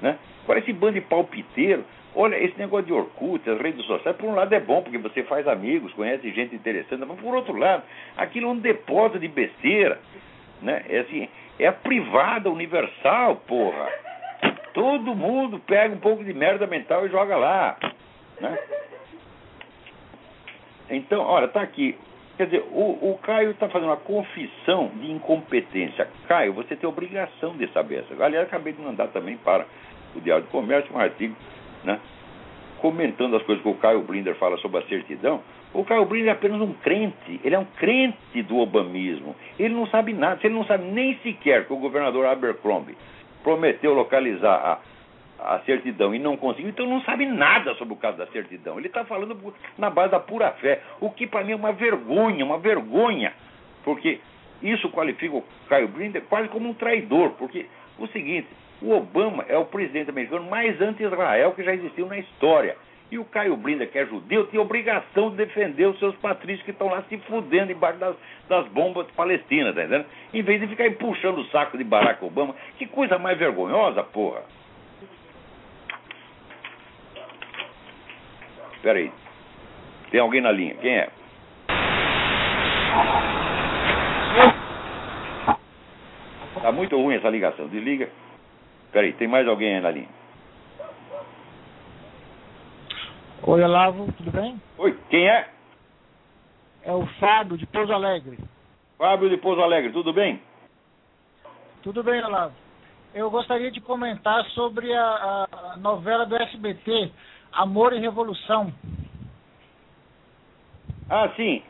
Né? 0.00 0.18
Esse 0.56 0.72
bando 0.72 0.94
de 0.94 1.02
palpiteiro, 1.02 1.84
olha, 2.14 2.36
esse 2.36 2.58
negócio 2.58 2.86
de 2.86 2.92
Orkut, 2.92 3.48
as 3.48 3.60
redes 3.60 3.84
sociais, 3.84 4.16
por 4.16 4.28
um 4.28 4.34
lado 4.34 4.52
é 4.54 4.60
bom, 4.60 4.82
porque 4.82 4.98
você 4.98 5.22
faz 5.24 5.46
amigos, 5.46 5.92
conhece 5.92 6.30
gente 6.32 6.54
interessante, 6.54 7.04
mas 7.06 7.20
por 7.20 7.34
outro 7.34 7.56
lado, 7.56 7.82
aquilo 8.16 8.48
é 8.48 8.50
um 8.50 8.58
depósito 8.58 9.18
de 9.18 9.28
besteira. 9.28 10.00
Né? 10.62 10.82
É 10.88 11.00
assim, 11.00 11.28
é 11.58 11.66
a 11.66 11.72
privada 11.72 12.50
universal, 12.50 13.36
porra. 13.46 13.88
Todo 14.72 15.14
mundo 15.14 15.58
pega 15.58 15.94
um 15.94 15.98
pouco 15.98 16.24
de 16.24 16.32
merda 16.32 16.66
mental 16.66 17.06
e 17.06 17.10
joga 17.10 17.36
lá. 17.36 17.76
Né? 18.40 18.58
Então, 20.90 21.22
olha, 21.22 21.48
tá 21.48 21.60
aqui. 21.60 21.96
Quer 22.42 22.46
dizer, 22.46 22.64
o, 22.72 23.12
o 23.12 23.18
Caio 23.22 23.52
está 23.52 23.68
fazendo 23.68 23.90
uma 23.90 23.96
confissão 23.98 24.90
de 24.96 25.12
incompetência. 25.12 26.08
Caio, 26.26 26.52
você 26.52 26.74
tem 26.74 26.88
obrigação 26.88 27.56
de 27.56 27.68
saber 27.68 28.00
essa. 28.00 28.20
Aliás, 28.20 28.48
acabei 28.48 28.72
de 28.72 28.82
mandar 28.82 29.06
também 29.08 29.36
para 29.36 29.64
o 30.16 30.20
Diário 30.20 30.42
do 30.42 30.50
Comércio 30.50 30.92
um 30.92 30.98
artigo 30.98 31.36
né, 31.84 32.00
comentando 32.78 33.36
as 33.36 33.44
coisas 33.44 33.62
que 33.62 33.68
o 33.68 33.74
Caio 33.74 34.02
Blinder 34.02 34.34
fala 34.34 34.56
sobre 34.56 34.78
a 34.78 34.82
certidão. 34.88 35.40
O 35.72 35.84
Caio 35.84 36.04
Blinder 36.04 36.30
é 36.30 36.32
apenas 36.32 36.60
um 36.60 36.72
crente. 36.72 37.40
Ele 37.44 37.54
é 37.54 37.58
um 37.60 37.64
crente 37.76 38.42
do 38.42 38.58
obamismo. 38.58 39.36
Ele 39.56 39.72
não 39.72 39.86
sabe 39.86 40.12
nada. 40.12 40.40
Ele 40.42 40.54
não 40.54 40.64
sabe 40.64 40.82
nem 40.90 41.16
sequer 41.18 41.64
que 41.64 41.72
o 41.72 41.76
governador 41.76 42.26
Abercrombie 42.26 42.96
prometeu 43.44 43.94
localizar 43.94 44.56
a 44.56 44.78
a 45.44 45.60
certidão 45.60 46.14
e 46.14 46.18
não 46.18 46.36
conseguiu, 46.36 46.70
então 46.70 46.86
não 46.86 47.00
sabe 47.02 47.26
nada 47.26 47.74
sobre 47.74 47.94
o 47.94 47.96
caso 47.96 48.18
da 48.18 48.26
certidão. 48.28 48.78
Ele 48.78 48.86
está 48.86 49.04
falando 49.04 49.36
na 49.76 49.90
base 49.90 50.10
da 50.10 50.20
pura 50.20 50.50
fé, 50.52 50.80
o 51.00 51.10
que 51.10 51.26
para 51.26 51.44
mim 51.44 51.52
é 51.52 51.56
uma 51.56 51.72
vergonha, 51.72 52.44
uma 52.44 52.58
vergonha, 52.58 53.32
porque 53.84 54.20
isso 54.62 54.88
qualifica 54.90 55.36
o 55.36 55.44
Caio 55.68 55.88
Blinder 55.88 56.22
quase 56.28 56.48
como 56.48 56.68
um 56.68 56.74
traidor, 56.74 57.30
porque 57.30 57.66
o 57.98 58.06
seguinte, 58.08 58.48
o 58.80 58.92
Obama 58.92 59.44
é 59.48 59.56
o 59.56 59.64
presidente 59.64 60.10
americano 60.10 60.48
mais 60.48 60.80
anti-Israel 60.80 61.52
que 61.52 61.62
já 61.62 61.74
existiu 61.74 62.06
na 62.06 62.18
história. 62.18 62.76
E 63.10 63.18
o 63.18 63.26
Caio 63.26 63.56
Blinder, 63.58 63.90
que 63.90 63.98
é 63.98 64.06
judeu, 64.06 64.46
tem 64.46 64.58
obrigação 64.58 65.30
de 65.30 65.36
defender 65.36 65.86
os 65.86 65.98
seus 65.98 66.16
patrícios 66.16 66.64
que 66.64 66.70
estão 66.70 66.88
lá 66.88 67.02
se 67.10 67.18
fudendo 67.18 67.70
embaixo 67.70 67.98
das, 67.98 68.16
das 68.48 68.66
bombas 68.68 69.06
palestinas, 69.10 69.74
tá 69.74 69.82
entendendo? 69.82 70.06
Em 70.32 70.42
vez 70.42 70.58
de 70.60 70.66
ficar 70.66 70.90
puxando 70.92 71.38
o 71.38 71.44
saco 71.48 71.76
de 71.76 71.84
Barack 71.84 72.24
Obama. 72.24 72.56
Que 72.78 72.86
coisa 72.86 73.18
mais 73.18 73.36
vergonhosa, 73.36 74.02
porra. 74.02 74.42
Espera 78.82 78.98
aí. 78.98 79.12
Tem 80.10 80.18
alguém 80.18 80.40
na 80.40 80.50
linha. 80.50 80.74
Quem 80.74 80.98
é? 80.98 81.08
Tá 86.60 86.72
muito 86.72 86.96
ruim 86.96 87.14
essa 87.14 87.30
ligação. 87.30 87.68
Desliga. 87.68 88.10
Espera 88.86 89.06
aí, 89.06 89.12
tem 89.12 89.28
mais 89.28 89.46
alguém 89.46 89.76
aí 89.76 89.80
na 89.80 89.90
linha? 89.92 90.08
Oi, 93.44 93.62
Olavo, 93.62 94.12
tudo 94.14 94.32
bem? 94.32 94.60
Oi, 94.78 94.98
quem 95.08 95.28
é? 95.28 95.48
É 96.82 96.92
o 96.92 97.06
Fábio 97.20 97.56
de 97.56 97.66
Pouso 97.66 97.92
Alegre. 97.92 98.36
Fábio 98.98 99.30
de 99.30 99.36
Pouso 99.36 99.62
Alegre, 99.62 99.92
tudo 99.92 100.12
bem? 100.12 100.42
Tudo 101.84 102.02
bem, 102.02 102.20
Olavo. 102.24 102.54
Eu 103.14 103.30
gostaria 103.30 103.70
de 103.70 103.80
comentar 103.80 104.44
sobre 104.46 104.92
a, 104.92 105.46
a 105.52 105.76
novela 105.76 106.26
do 106.26 106.34
SBT, 106.34 107.12
Amor 107.52 107.92
e 107.92 107.98
Revolução. 107.98 108.72
Ah, 111.08 111.30
sim. 111.36 111.62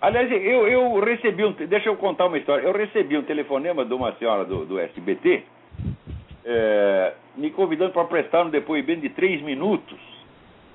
Aliás, 0.00 0.30
eu, 0.30 0.68
eu 0.68 1.00
recebi 1.00 1.44
um. 1.44 1.52
Deixa 1.52 1.88
eu 1.88 1.96
contar 1.96 2.26
uma 2.26 2.38
história. 2.38 2.66
Eu 2.66 2.72
recebi 2.72 3.16
um 3.16 3.22
telefonema 3.22 3.84
de 3.84 3.94
uma 3.94 4.12
senhora 4.14 4.44
do, 4.44 4.64
do 4.64 4.78
SBT 4.78 5.44
é, 6.46 7.14
me 7.36 7.50
convidando 7.50 7.92
para 7.92 8.04
prestar 8.04 8.44
um 8.44 8.50
depoimento 8.50 9.00
de 9.00 9.08
três 9.10 9.42
minutos 9.42 9.98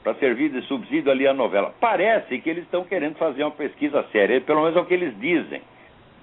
para 0.04 0.16
servir 0.16 0.50
de 0.50 0.62
subsídio 0.64 1.10
ali 1.12 1.26
à 1.26 1.34
novela. 1.34 1.74
Parece 1.80 2.40
que 2.40 2.50
eles 2.50 2.66
estão 2.66 2.84
querendo 2.84 3.16
fazer 3.16 3.44
uma 3.44 3.52
pesquisa 3.52 4.04
séria, 4.12 4.42
pelo 4.42 4.62
menos 4.62 4.76
é 4.76 4.80
o 4.82 4.86
que 4.86 4.94
eles 4.94 5.18
dizem. 5.20 5.62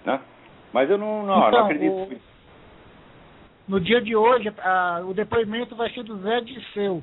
Né? 0.04 0.20
Mas 0.72 0.90
eu 0.90 0.98
não, 0.98 1.24
não, 1.24 1.38
então, 1.38 1.50
não 1.50 1.64
acredito. 1.64 1.92
O, 1.92 2.10
no 3.68 3.80
dia 3.80 4.00
de 4.00 4.14
hoje, 4.14 4.52
a, 4.58 5.02
o 5.06 5.14
depoimento 5.14 5.74
vai 5.74 5.88
ser 5.90 6.02
do 6.02 6.18
Zé 6.18 6.40
Dirceu. 6.40 7.02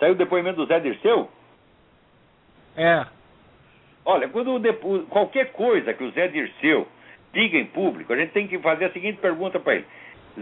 Saiu 0.00 0.12
o 0.12 0.16
depoimento 0.16 0.56
do 0.56 0.66
Zé 0.66 0.80
Dirceu? 0.80 1.28
É. 2.76 3.06
Olha, 4.04 4.28
quando 4.28 4.58
depo... 4.58 5.00
qualquer 5.10 5.52
coisa 5.52 5.92
que 5.92 6.02
o 6.02 6.10
Zé 6.12 6.26
Dirceu 6.26 6.88
diga 7.32 7.58
em 7.58 7.66
público, 7.66 8.12
a 8.12 8.16
gente 8.16 8.32
tem 8.32 8.48
que 8.48 8.58
fazer 8.58 8.86
a 8.86 8.92
seguinte 8.92 9.18
pergunta 9.20 9.60
para 9.60 9.76
ele. 9.76 9.86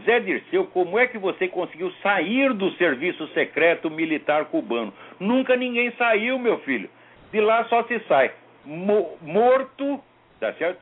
Zé 0.05 0.21
Dirceu, 0.21 0.67
como 0.67 0.97
é 0.97 1.09
que 1.09 1.19
você 1.19 1.49
conseguiu 1.49 1.91
sair 2.03 2.53
do 2.55 2.71
serviço 2.73 3.27
secreto 3.29 3.91
militar 3.91 4.45
cubano? 4.45 4.95
Nunca 5.19 5.57
ninguém 5.57 5.91
saiu, 5.99 6.39
meu 6.39 6.61
filho. 6.61 6.89
De 7.33 7.41
lá 7.41 7.65
só 7.65 7.83
se 7.85 7.99
sai 8.07 8.31
mo 8.65 9.19
morto, 9.23 10.01
tá 10.39 10.53
certo? 10.53 10.81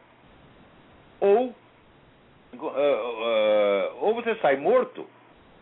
Ou, 1.21 1.55
uh, 2.55 2.67
uh, 2.67 3.97
ou 4.01 4.15
você 4.15 4.35
sai 4.37 4.57
morto, 4.57 5.07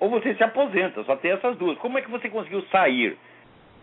ou 0.05 0.11
você 0.11 0.35
se 0.35 0.45
aposenta, 0.45 1.03
só 1.05 1.17
tem 1.17 1.31
essas 1.31 1.57
duas. 1.57 1.79
Como 1.79 1.97
é 1.97 2.03
que 2.03 2.11
você 2.11 2.29
conseguiu 2.29 2.61
sair? 2.71 3.17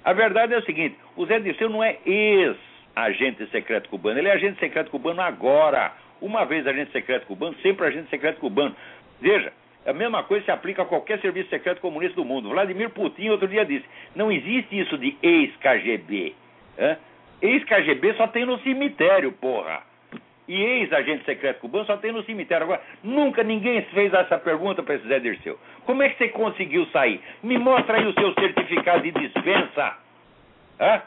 A 0.04 0.14
verdade 0.14 0.54
é 0.54 0.58
o 0.60 0.64
seguinte: 0.64 0.96
o 1.16 1.26
Zé 1.26 1.40
Dirceu 1.40 1.68
não 1.68 1.84
é 1.84 1.98
ex-agente 2.06 3.48
secreto 3.48 3.90
cubano, 3.90 4.20
ele 4.20 4.28
é 4.28 4.32
agente 4.32 4.60
secreto 4.60 4.92
cubano 4.92 5.20
agora. 5.20 5.92
Uma 6.22 6.46
vez 6.46 6.68
agente 6.68 6.92
secreto 6.92 7.26
cubano, 7.26 7.56
sempre 7.64 7.88
agente 7.88 8.08
secreto 8.12 8.40
cubano. 8.40 8.76
Veja, 9.20 9.52
a 9.84 9.94
mesma 9.94 10.22
coisa 10.22 10.46
se 10.46 10.52
aplica 10.52 10.84
a 10.84 10.86
qualquer 10.86 11.20
serviço 11.22 11.50
secreto 11.50 11.82
comunista 11.82 12.16
do 12.16 12.24
mundo. 12.24 12.50
Vladimir 12.50 12.92
Putin 12.92 13.30
outro 13.30 13.48
dia 13.48 13.66
disse: 13.66 13.86
não 14.16 14.32
existe 14.32 14.80
isso 14.80 15.00
de 15.00 15.18
ex-KGB. 15.24 16.36
Ex-KGB 17.42 18.14
só 18.14 18.28
tem 18.28 18.46
no 18.46 18.60
cemitério, 18.60 19.32
porra 19.32 19.91
e 20.52 20.62
ex-agente 20.62 21.24
secreto 21.24 21.62
cubano 21.62 21.86
só 21.86 21.96
tem 21.96 22.12
no 22.12 22.24
cemitério. 22.24 22.66
Agora, 22.66 22.82
nunca 23.02 23.42
ninguém 23.42 23.82
fez 23.84 24.14
essa 24.14 24.38
pergunta 24.38 24.84
para 24.84 24.96
esse 24.96 25.08
Zé 25.08 25.18
Dirceu. 25.18 25.58
Como 25.86 26.04
é 26.04 26.10
que 26.10 26.18
você 26.18 26.28
conseguiu 26.28 26.86
sair? 26.88 27.22
Me 27.42 27.58
mostra 27.58 27.98
aí 27.98 28.06
o 28.06 28.14
seu 28.14 28.34
certificado 28.34 29.02
de 29.02 29.12
dispensa. 29.12 29.98
Hã? 30.78 31.02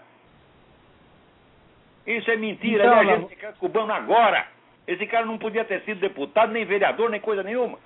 Isso 2.06 2.30
é 2.30 2.36
mentira, 2.36 2.84
então, 2.86 3.00
ele 3.02 3.10
é 3.10 3.14
agente 3.14 3.28
secreto 3.28 3.58
cubano 3.58 3.92
agora. 3.92 4.46
Esse 4.86 5.06
cara 5.06 5.26
não 5.26 5.36
podia 5.36 5.64
ter 5.64 5.82
sido 5.82 6.00
deputado, 6.00 6.50
nem 6.50 6.64
vereador, 6.64 7.10
nem 7.10 7.20
coisa 7.20 7.42
nenhuma. 7.42 7.78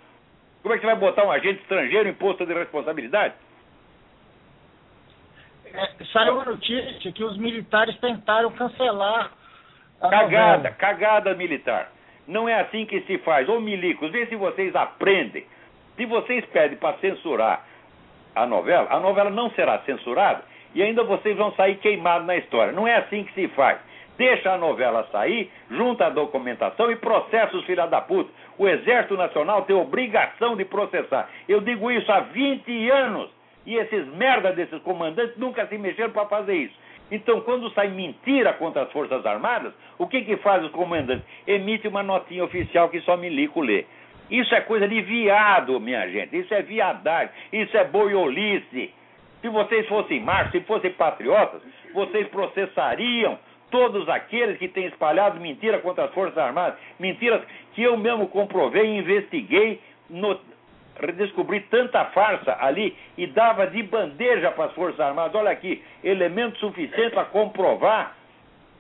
Como 0.62 0.72
é 0.72 0.78
que 0.78 0.82
você 0.82 0.92
vai 0.92 0.96
botar 0.96 1.24
um 1.24 1.32
agente 1.32 1.60
estrangeiro 1.62 2.08
em 2.08 2.14
posto 2.14 2.46
de 2.46 2.54
responsabilidade? 2.54 3.34
É, 5.64 6.04
saiu 6.12 6.34
uma 6.34 6.44
notícia 6.44 7.12
que 7.12 7.24
os 7.24 7.36
militares 7.36 7.98
tentaram 7.98 8.52
cancelar 8.52 9.32
Cagada, 10.00 10.70
cagada 10.72 11.34
militar. 11.34 11.90
Não 12.26 12.48
é 12.48 12.60
assim 12.60 12.84
que 12.86 13.00
se 13.02 13.18
faz. 13.18 13.48
Ô 13.48 13.60
milicos, 13.60 14.10
vê 14.10 14.26
se 14.26 14.36
vocês 14.36 14.74
aprendem. 14.76 15.44
Se 15.96 16.04
vocês 16.06 16.44
pedem 16.46 16.78
para 16.78 16.96
censurar 16.98 17.64
a 18.34 18.46
novela, 18.46 18.86
a 18.90 19.00
novela 19.00 19.30
não 19.30 19.50
será 19.50 19.78
censurada 19.80 20.42
e 20.74 20.82
ainda 20.82 21.02
vocês 21.02 21.36
vão 21.36 21.52
sair 21.52 21.76
queimados 21.76 22.26
na 22.26 22.36
história. 22.36 22.72
Não 22.72 22.86
é 22.86 22.96
assim 22.96 23.24
que 23.24 23.32
se 23.32 23.48
faz. 23.48 23.78
Deixa 24.16 24.52
a 24.52 24.58
novela 24.58 25.06
sair, 25.10 25.50
junta 25.70 26.06
a 26.06 26.10
documentação 26.10 26.90
e 26.90 26.96
processa 26.96 27.56
os 27.56 27.64
filha 27.64 27.86
da 27.86 28.00
puta. 28.00 28.30
O 28.58 28.68
Exército 28.68 29.16
Nacional 29.16 29.62
tem 29.62 29.74
obrigação 29.76 30.56
de 30.56 30.64
processar. 30.64 31.28
Eu 31.48 31.60
digo 31.60 31.90
isso 31.90 32.10
há 32.10 32.20
20 32.20 32.90
anos. 32.90 33.30
E 33.64 33.76
esses 33.76 34.06
merda 34.14 34.52
desses 34.52 34.80
comandantes 34.82 35.36
nunca 35.36 35.66
se 35.66 35.76
mexeram 35.78 36.10
para 36.10 36.26
fazer 36.26 36.54
isso. 36.54 36.74
Então, 37.10 37.40
quando 37.40 37.70
sai 37.70 37.88
mentira 37.88 38.52
contra 38.52 38.82
as 38.82 38.92
Forças 38.92 39.24
Armadas, 39.24 39.72
o 39.98 40.06
que, 40.06 40.22
que 40.22 40.36
faz 40.38 40.64
os 40.64 40.70
comandantes? 40.70 41.24
Emite 41.46 41.88
uma 41.88 42.02
notinha 42.02 42.44
oficial 42.44 42.88
que 42.88 43.00
só 43.00 43.16
milico 43.16 43.60
lê. 43.60 43.86
Isso 44.30 44.54
é 44.54 44.60
coisa 44.60 44.86
de 44.86 45.00
viado, 45.00 45.80
minha 45.80 46.06
gente. 46.08 46.36
Isso 46.38 46.52
é 46.52 46.60
viadagem. 46.60 47.30
Isso 47.52 47.76
é 47.76 47.84
boiolice. 47.84 48.92
Se 49.40 49.48
vocês 49.48 49.86
fossem 49.88 50.20
machos, 50.20 50.52
se 50.52 50.60
fossem 50.60 50.90
patriotas, 50.92 51.62
vocês 51.94 52.28
processariam 52.28 53.38
todos 53.70 54.08
aqueles 54.08 54.58
que 54.58 54.68
têm 54.68 54.86
espalhado 54.86 55.40
mentira 55.40 55.78
contra 55.78 56.04
as 56.04 56.12
Forças 56.12 56.36
Armadas. 56.36 56.78
Mentiras 56.98 57.42
que 57.74 57.82
eu 57.82 57.96
mesmo 57.96 58.28
comprovei 58.28 58.84
e 58.84 58.98
investiguei 58.98 59.80
no, 60.10 60.38
redescobri 61.00 61.60
tanta 61.62 62.04
farsa 62.06 62.56
ali 62.60 62.96
e 63.16 63.26
dava 63.26 63.66
de 63.66 63.82
bandeja 63.82 64.50
para 64.50 64.66
as 64.66 64.72
Forças 64.72 65.00
Armadas. 65.00 65.34
Olha 65.34 65.50
aqui, 65.50 65.82
elemento 66.02 66.58
suficiente 66.58 67.14
para 67.14 67.24
comprovar 67.26 68.16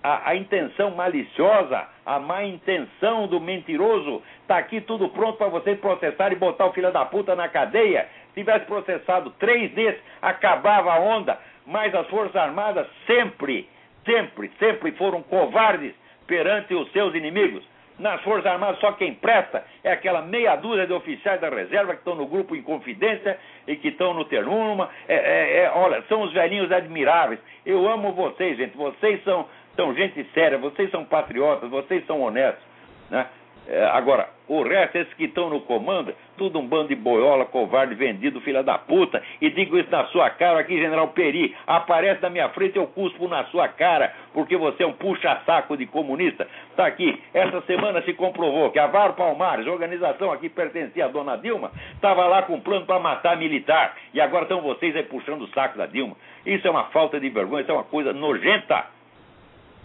a, 0.02 0.30
a, 0.30 0.36
intenção 0.36 0.90
maliciosa, 0.92 1.86
a 2.04 2.18
má 2.18 2.44
intenção 2.44 3.26
do 3.26 3.40
mentiroso. 3.40 4.22
Está 4.42 4.58
aqui 4.58 4.80
tudo 4.80 5.08
pronto 5.08 5.38
para 5.38 5.48
vocês 5.48 5.78
processarem 5.78 6.36
e 6.36 6.40
botar 6.40 6.66
o 6.66 6.72
filho 6.72 6.92
da 6.92 7.04
puta 7.04 7.34
na 7.34 7.48
cadeia. 7.48 8.08
tivesse 8.34 8.66
processado 8.66 9.30
três 9.38 9.72
desses, 9.72 10.00
acabava 10.22 10.92
a 10.92 11.00
onda. 11.00 11.38
Mas 11.66 11.94
as 11.94 12.06
Forças 12.08 12.36
Armadas 12.36 12.86
sempre, 13.06 13.68
sempre, 14.04 14.50
sempre 14.58 14.92
foram 14.92 15.22
covardes 15.22 15.94
perante 16.26 16.74
os 16.74 16.90
seus 16.92 17.14
inimigos. 17.14 17.64
Nas 17.98 18.20
Forças 18.22 18.46
Armadas, 18.46 18.78
só 18.78 18.92
quem 18.92 19.14
presta 19.14 19.64
é 19.82 19.90
aquela 19.90 20.22
meia 20.22 20.54
dúzia 20.54 20.86
de 20.86 20.92
oficiais 20.92 21.40
da 21.40 21.48
reserva 21.48 21.94
que 21.94 22.00
estão 22.00 22.14
no 22.14 22.26
grupo 22.26 22.54
em 22.54 22.62
confidência 22.62 23.38
e 23.66 23.74
que 23.74 23.88
estão 23.88 24.14
no 24.14 24.24
Ternuma. 24.24 24.88
É, 25.08 25.14
é, 25.14 25.64
é, 25.64 25.72
olha, 25.74 26.02
são 26.08 26.22
os 26.22 26.32
velhinhos 26.32 26.70
admiráveis. 26.70 27.40
Eu 27.66 27.88
amo 27.88 28.12
vocês, 28.12 28.56
gente. 28.56 28.76
Vocês 28.76 29.22
são, 29.24 29.46
são 29.74 29.92
gente 29.94 30.22
séria, 30.32 30.58
vocês 30.58 30.90
são 30.90 31.04
patriotas, 31.04 31.68
vocês 31.68 32.06
são 32.06 32.22
honestos. 32.22 32.64
Né? 33.10 33.26
É, 33.66 33.84
agora, 33.86 34.30
o 34.48 34.62
resto, 34.62 34.96
esses 34.96 35.12
que 35.12 35.24
estão 35.24 35.50
no 35.50 35.60
comando, 35.60 36.14
tudo 36.38 36.58
um 36.58 36.66
bando 36.66 36.88
de 36.88 36.94
boiola, 36.94 37.44
covarde, 37.44 37.94
vendido, 37.94 38.40
filha 38.40 38.62
da 38.62 38.78
puta. 38.78 39.22
E 39.42 39.50
digo 39.50 39.78
isso 39.78 39.90
na 39.90 40.06
sua 40.06 40.30
cara 40.30 40.60
aqui, 40.60 40.78
General 40.78 41.06
Peri. 41.08 41.54
Aparece 41.66 42.22
na 42.22 42.30
minha 42.30 42.48
frente, 42.48 42.76
eu 42.76 42.86
cuspo 42.86 43.28
na 43.28 43.44
sua 43.46 43.68
cara, 43.68 44.10
porque 44.32 44.56
você 44.56 44.84
é 44.84 44.86
um 44.86 44.94
puxa-saco 44.94 45.76
de 45.76 45.84
comunista. 45.84 46.48
Tá 46.76 46.86
aqui, 46.86 47.22
essa 47.34 47.60
semana 47.62 48.00
se 48.02 48.14
comprovou 48.14 48.70
que 48.70 48.78
a 48.78 48.86
Varo 48.86 49.12
Palmares, 49.12 49.66
organização 49.66 50.32
aqui 50.32 50.48
pertencia 50.48 51.04
à 51.04 51.08
dona 51.08 51.36
Dilma, 51.36 51.70
estava 51.92 52.24
lá 52.26 52.42
com 52.42 52.54
um 52.54 52.60
plano 52.60 52.86
para 52.86 52.98
matar 52.98 53.36
militar. 53.36 53.96
E 54.14 54.20
agora 54.20 54.44
estão 54.44 54.62
vocês 54.62 54.96
aí 54.96 55.02
puxando 55.02 55.42
o 55.42 55.48
saco 55.48 55.76
da 55.76 55.84
Dilma. 55.84 56.16
Isso 56.46 56.66
é 56.66 56.70
uma 56.70 56.84
falta 56.84 57.20
de 57.20 57.28
vergonha, 57.28 57.62
isso 57.62 57.70
é 57.70 57.74
uma 57.74 57.84
coisa 57.84 58.14
nojenta. 58.14 58.97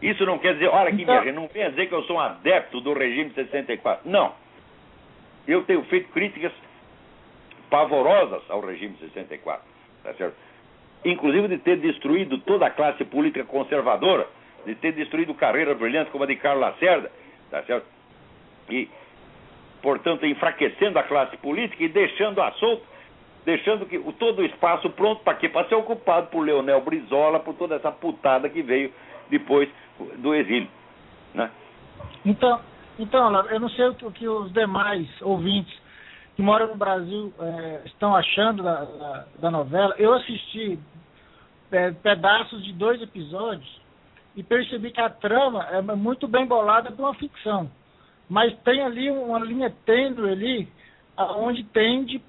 Isso 0.04 0.26
não 0.26 0.38
quer 0.38 0.56
dizer, 0.56 0.68
olha 0.68 0.90
aqui, 0.90 1.04
então... 1.04 1.16
minha 1.16 1.24
gente, 1.24 1.36
não 1.36 1.48
quer 1.48 1.70
dizer 1.70 1.88
que 1.88 1.94
eu 1.96 2.04
sou 2.04 2.18
um 2.18 2.20
adepto 2.20 2.82
do 2.82 2.92
regime 2.92 3.32
64. 3.34 4.10
Não. 4.10 4.34
Eu 5.48 5.64
tenho 5.64 5.82
feito 5.86 6.12
críticas 6.12 6.52
pavorosas 7.70 8.44
ao 8.50 8.60
regime 8.60 8.98
64, 9.00 9.66
tá 10.04 10.14
certo? 10.16 10.36
Inclusive 11.06 11.48
de 11.48 11.58
ter 11.60 11.78
destruído 11.78 12.38
toda 12.40 12.66
a 12.66 12.70
classe 12.70 13.06
política 13.06 13.46
conservadora, 13.46 14.28
de 14.66 14.76
ter 14.76 14.92
destruído 14.92 15.34
carreiras 15.34 15.78
brilhantes 15.78 16.12
como 16.12 16.26
a 16.26 16.28
de 16.28 16.36
Carlos 16.36 16.62
Lacerda, 16.62 17.10
tá 17.50 17.64
certo? 17.64 17.86
E, 18.70 18.90
portanto, 19.82 20.26
enfraquecendo 20.26 21.00
a 21.00 21.04
classe 21.04 21.38
política 21.38 21.82
e 21.82 21.88
deixando 21.88 22.42
a 22.42 22.52
solto, 22.52 22.86
deixando 23.46 23.86
que 23.86 23.98
todo 24.20 24.40
o 24.40 24.46
espaço 24.46 24.90
pronto 24.90 25.24
para 25.24 25.36
quê? 25.36 25.48
Para 25.48 25.68
ser 25.70 25.76
ocupado 25.76 26.28
por 26.28 26.42
Leonel 26.42 26.82
Brizola, 26.82 27.40
por 27.40 27.54
toda 27.56 27.76
essa 27.76 27.92
putada 27.92 28.50
que 28.50 28.62
veio 28.62 28.92
depois 29.30 29.70
do 30.18 30.34
exílio. 30.34 30.70
Né? 31.34 31.50
Então, 32.26 32.60
então, 32.98 33.34
eu 33.48 33.60
não 33.60 33.70
sei 33.70 33.88
o 33.88 34.12
que 34.12 34.28
os 34.28 34.52
demais 34.52 35.08
ouvintes 35.22 35.74
que 36.36 36.42
moram 36.42 36.68
no 36.68 36.76
Brasil 36.76 37.34
é, 37.40 37.82
estão 37.86 38.16
achando 38.16 38.64
da, 38.64 38.84
da, 38.86 39.26
da, 39.40 39.52
novela. 39.52 39.96
Eu 39.98 40.14
assisti 40.14 40.80
é, 41.72 41.92
pedaços 41.92 42.64
de 42.64 42.74
dois 42.74 43.02
episódios 43.02 43.82
e 44.36 44.44
percebi 44.44 44.92
que 44.92 45.02
a 45.02 45.10
trama 45.10 45.64
é 45.70 45.82
muito 45.82 46.28
bem 46.28 46.46
bolada 46.46 46.92
para 46.92 47.06
uma 47.06 47.14
ficção. 47.16 47.70
Mas 48.30 48.56
tem 48.64 48.82
ali 48.82 49.12
uma 49.12 49.40
linha 49.40 49.72
tênue 49.86 50.30
ali, 50.30 50.68
onde 51.18 51.64
tende 51.66 52.22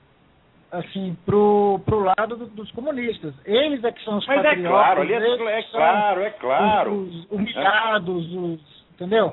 assim, 0.78 1.16
pro, 1.24 1.80
pro 1.84 2.00
lado 2.00 2.36
do, 2.36 2.46
dos 2.46 2.70
comunistas. 2.72 3.34
Eles 3.44 3.82
é 3.84 3.92
que 3.92 4.04
são 4.04 4.18
os 4.18 4.26
Mas 4.26 4.38
é 4.38 4.42
patriotas. 4.42 5.10
É 5.10 5.16
claro, 5.16 5.48
é, 5.48 5.58
é 5.58 5.62
claro, 5.62 6.20
é 6.20 6.30
claro. 6.30 6.92
Os, 6.92 7.14
os 7.14 7.30
humilhados, 7.30 8.32
os, 8.32 8.60
entendeu? 8.94 9.32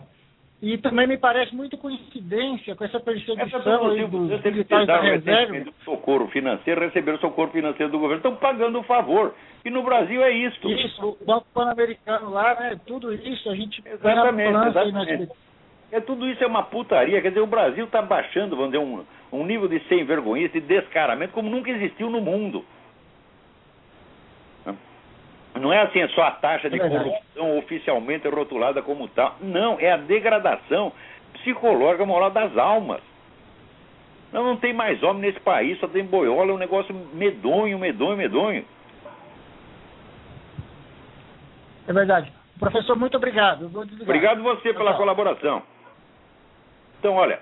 E 0.61 0.77
também 0.77 1.07
me 1.07 1.17
parece 1.17 1.55
muito 1.55 1.75
coincidência 1.75 2.75
com 2.75 2.85
essa 2.85 2.99
perseguição 2.99 3.89
aí 3.89 4.05
dos 4.05 4.43
militares 4.43 4.85
da 4.85 5.01
reserva. 5.01 5.71
socorro 5.83 6.27
financeiro, 6.27 6.81
receberam 6.81 7.17
socorro 7.17 7.49
financeiro 7.49 7.91
do 7.91 7.97
governo, 7.97 8.17
estão 8.17 8.35
pagando 8.35 8.79
o 8.79 8.83
favor. 8.83 9.33
E 9.65 9.71
no 9.71 9.81
Brasil 9.81 10.23
é 10.23 10.29
isso. 10.29 10.69
Isso, 10.69 11.17
o 11.19 11.25
Banco 11.25 11.47
Pan-Americano 11.51 12.29
lá, 12.29 12.53
né? 12.59 12.79
Tudo 12.85 13.11
isso 13.11 13.49
a 13.49 13.55
gente 13.55 13.81
exatamente, 13.83 14.67
exatamente. 14.67 15.29
É, 15.91 15.99
tudo 15.99 16.29
isso 16.29 16.43
é 16.43 16.47
uma 16.47 16.63
putaria. 16.63 17.21
Quer 17.23 17.29
dizer, 17.29 17.41
o 17.41 17.47
Brasil 17.47 17.85
está 17.85 18.01
baixando, 18.03 18.55
vamos 18.55 18.71
dizer, 18.71 18.83
um, 18.83 19.03
um 19.31 19.45
nível 19.45 19.67
de 19.67 19.79
sem 19.87 20.03
vergonha, 20.03 20.49
de 20.49 20.59
descaramento, 20.59 21.33
como 21.33 21.49
nunca 21.49 21.71
existiu 21.71 22.09
no 22.09 22.21
mundo. 22.21 22.65
Não 25.59 25.71
é 25.71 25.81
assim, 25.81 25.99
é 25.99 26.07
só 26.09 26.23
a 26.23 26.31
taxa 26.31 26.69
de 26.69 26.79
é 26.79 26.89
corrupção 26.89 27.57
oficialmente 27.57 28.27
rotulada 28.27 28.81
como 28.81 29.07
tal. 29.09 29.35
Não, 29.41 29.77
é 29.79 29.91
a 29.91 29.97
degradação 29.97 30.93
psicológica 31.33 32.05
moral 32.05 32.31
das 32.31 32.57
almas. 32.57 33.01
Não, 34.31 34.43
não 34.43 34.57
tem 34.57 34.73
mais 34.73 35.03
homem 35.03 35.23
nesse 35.23 35.39
país, 35.41 35.77
só 35.79 35.87
tem 35.87 36.05
boiola, 36.05 36.51
é 36.51 36.53
um 36.53 36.57
negócio 36.57 36.95
medonho, 37.13 37.77
medonho, 37.77 38.17
medonho. 38.17 38.65
É 41.87 41.93
verdade. 41.93 42.31
Professor, 42.57 42.95
muito 42.95 43.17
obrigado. 43.17 43.69
Obrigado 44.01 44.41
você 44.41 44.73
pela 44.73 44.93
colaboração. 44.93 45.63
Então, 46.99 47.15
olha, 47.15 47.39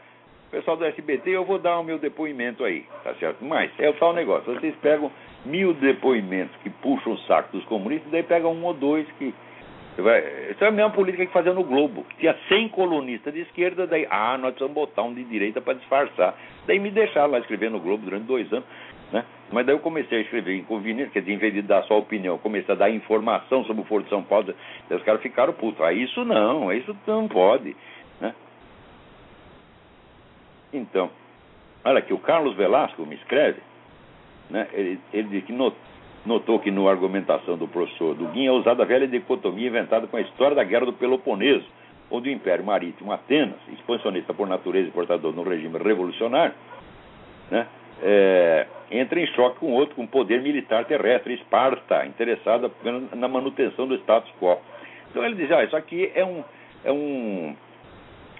pessoal 0.49 0.77
do 0.77 0.85
SBT, 0.85 1.29
eu 1.29 1.45
vou 1.45 1.59
dar 1.59 1.79
o 1.79 1.83
meu 1.83 1.97
depoimento 1.99 2.63
aí, 2.63 2.85
tá 3.03 3.13
certo? 3.15 3.43
Mas 3.43 3.71
é 3.79 3.89
o 3.89 3.93
tal 3.93 4.13
negócio, 4.13 4.53
vocês 4.53 4.75
pegam 4.81 5.11
mil 5.45 5.73
depoimentos 5.73 6.55
que 6.63 6.69
puxam 6.69 7.13
o 7.13 7.17
saco 7.19 7.55
dos 7.55 7.65
comunistas, 7.65 8.11
daí 8.11 8.23
pegam 8.23 8.53
um 8.53 8.65
ou 8.65 8.73
dois 8.73 9.07
que. 9.17 9.33
Isso 10.51 10.63
é 10.63 10.67
a 10.67 10.71
mesma 10.71 10.91
política 10.91 11.25
que 11.25 11.33
fazia 11.33 11.51
no 11.51 11.63
Globo. 11.63 12.05
Tinha 12.19 12.33
100 12.47 12.69
colunistas 12.69 13.33
de 13.33 13.41
esquerda, 13.41 13.85
daí, 13.85 14.07
ah, 14.09 14.37
nós 14.37 14.51
precisamos 14.51 14.73
botar 14.73 15.03
um 15.03 15.13
de 15.13 15.25
direita 15.25 15.59
para 15.59 15.73
disfarçar. 15.73 16.35
Daí 16.65 16.79
me 16.79 16.89
deixaram 16.89 17.31
lá 17.31 17.39
escrever 17.39 17.69
no 17.69 17.81
Globo 17.81 18.05
durante 18.05 18.23
dois 18.23 18.51
anos. 18.53 18.65
Né? 19.11 19.25
Mas 19.51 19.65
daí 19.65 19.75
eu 19.75 19.79
comecei 19.79 20.19
a 20.19 20.21
escrever 20.21 20.55
inconveniente, 20.55 21.11
quer 21.11 21.19
dizer, 21.19 21.33
em 21.33 21.37
vez 21.37 21.53
de 21.53 21.61
dar 21.63 21.83
só 21.83 21.97
opinião, 21.97 22.37
comecei 22.37 22.73
a 22.73 22.77
dar 22.77 22.89
informação 22.89 23.65
sobre 23.65 23.81
o 23.81 23.85
Foro 23.85 24.03
de 24.03 24.09
São 24.09 24.23
Paulo. 24.23 24.53
Daí 24.87 24.97
os 24.97 25.03
caras 25.03 25.21
ficaram 25.21 25.51
putos. 25.51 25.81
Ah, 25.81 25.91
isso 25.91 26.23
não, 26.23 26.71
isso 26.71 26.95
não 27.05 27.27
pode. 27.27 27.75
Então, 30.73 31.09
olha 31.83 31.99
aqui, 31.99 32.13
o 32.13 32.19
Carlos 32.19 32.55
Velasco 32.55 33.05
me 33.05 33.15
escreve, 33.15 33.59
né, 34.49 34.67
ele, 34.73 34.99
ele 35.13 35.27
diz 35.29 35.43
que 35.45 35.53
not, 35.53 35.75
notou 36.25 36.59
que 36.59 36.71
na 36.71 36.89
argumentação 36.89 37.57
do 37.57 37.67
professor 37.67 38.15
Duguin 38.15 38.45
é 38.45 38.51
usada 38.51 38.83
a 38.83 38.85
velha 38.85 39.07
dicotomia 39.07 39.67
inventada 39.67 40.07
com 40.07 40.17
a 40.17 40.21
história 40.21 40.55
da 40.55 40.63
Guerra 40.63 40.85
do 40.85 40.93
Peloponeso, 40.93 41.65
onde 42.11 42.29
o 42.29 42.31
Império 42.31 42.65
Marítimo 42.65 43.11
Atenas, 43.11 43.57
expansionista 43.71 44.33
por 44.33 44.47
natureza 44.47 44.87
e 44.87 44.91
portador 44.91 45.33
no 45.33 45.43
regime 45.43 45.77
revolucionário, 45.77 46.53
né, 47.51 47.67
é, 48.01 48.67
entra 48.91 49.19
em 49.19 49.27
choque 49.27 49.59
com 49.59 49.73
outro, 49.73 49.95
com 49.95 50.03
o 50.03 50.07
poder 50.07 50.41
militar 50.41 50.85
terrestre, 50.85 51.33
Esparta, 51.33 52.05
interessada 52.05 52.71
na 53.15 53.27
manutenção 53.27 53.87
do 53.87 53.95
status 53.95 54.31
quo. 54.39 54.57
Então 55.09 55.23
ele 55.25 55.35
diz, 55.35 55.51
ah, 55.51 55.63
isso 55.63 55.75
aqui 55.75 56.11
é 56.15 56.23
um, 56.23 56.43
é 56.83 56.91
um, 56.91 57.55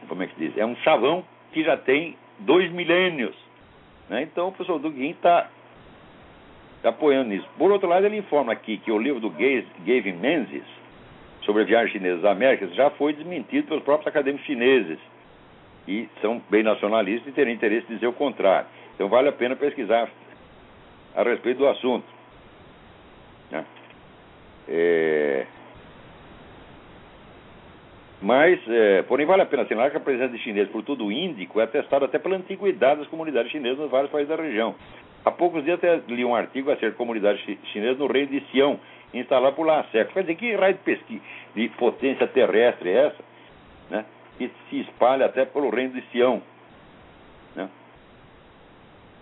como 0.08 0.24
é 0.24 0.28
que 0.28 0.36
diz, 0.38 0.58
é 0.58 0.66
um 0.66 0.76
chavão 0.78 1.24
que 1.52 1.64
já 1.64 1.78
tem 1.78 2.16
dois 2.40 2.72
milênios. 2.72 3.36
Né? 4.10 4.24
Então 4.24 4.48
o 4.48 4.52
professor 4.52 4.80
Duguin 4.80 5.12
está 5.12 5.50
tá 6.82 6.90
apoiando 6.90 7.30
nisso. 7.30 7.48
Por 7.58 7.72
outro 7.72 7.88
lado, 7.88 8.06
ele 8.06 8.18
informa 8.18 8.54
aqui 8.54 8.78
que 8.78 8.92
o 8.92 8.98
livro 8.98 9.20
do 9.20 9.30
Gavin 9.30 10.14
Menzies 10.14 10.64
sobre 11.42 11.64
a 11.64 11.66
viagem 11.66 11.94
chinesa 11.94 12.22
das 12.22 12.32
Américas 12.32 12.74
já 12.76 12.90
foi 12.92 13.14
desmentido 13.14 13.68
pelos 13.68 13.84
próprios 13.84 14.08
acadêmicos 14.08 14.46
chineses 14.46 15.00
e 15.88 16.08
são 16.22 16.42
bem 16.50 16.64
nacionalistas 16.64 17.28
e 17.28 17.32
teriam 17.32 17.56
interesse 17.56 17.86
em 17.90 17.96
dizer 17.96 18.08
o 18.08 18.14
contrário. 18.14 18.68
Então 18.96 19.08
vale 19.10 19.30
a 19.30 19.32
pena 19.32 19.56
pesquisar 19.56 20.10
a 21.16 21.24
respeito 21.24 21.58
do 21.58 21.68
assunto. 21.68 22.06
Né? 23.52 23.66
É... 24.68 25.46
Mas, 28.22 28.60
é, 28.68 29.02
porém, 29.04 29.26
vale 29.26 29.44
a 29.44 29.46
pena 29.46 29.64
assinalar 29.64 29.92
que 29.92 29.98
a 29.98 30.02
presença 30.02 30.34
de 30.34 30.40
chineses 30.40 30.72
por 30.72 30.84
todo 30.84 31.06
o 31.06 31.12
Índico 31.12 31.60
é 31.60 31.64
atestada 31.64 32.06
até 32.06 32.20
pela 32.20 32.36
antiguidade 32.36 33.00
das 33.00 33.10
comunidades 33.10 33.52
chinesas 33.52 33.80
nos 33.80 33.92
vários 33.92 34.12
países 34.12 34.30
da 34.30 34.42
região. 34.42 34.76
Há 35.24 35.32
poucos 35.32 35.64
dias 35.64 35.78
até 35.78 36.02
li 36.08 36.26
um 36.26 36.36
artigo 36.36 36.70
acerca 36.70 36.92
de 36.92 36.98
comunidade 36.98 37.40
chinesa 37.72 37.98
no 37.98 38.08
reino 38.08 38.32
de 38.32 38.42
Sião, 38.52 38.80
instalada 39.14 39.56
por 39.56 39.66
lá 39.66 39.80
há 39.80 39.84
séculos. 39.86 40.14
Quer 40.14 40.22
dizer, 40.22 40.36
que 40.36 40.56
raio 40.56 40.74
de, 40.74 40.80
pesquisa, 40.82 41.22
de 41.56 41.70
potência 41.70 42.28
terrestre 42.28 42.90
é 42.90 43.06
essa? 43.08 43.24
Né? 43.90 44.06
Que 44.38 44.52
se 44.70 44.82
espalha 44.82 45.26
até 45.26 45.46
pelo 45.46 45.70
reino 45.70 45.94
de 45.94 46.02
Sião. 46.12 46.42
Né? 47.56 47.70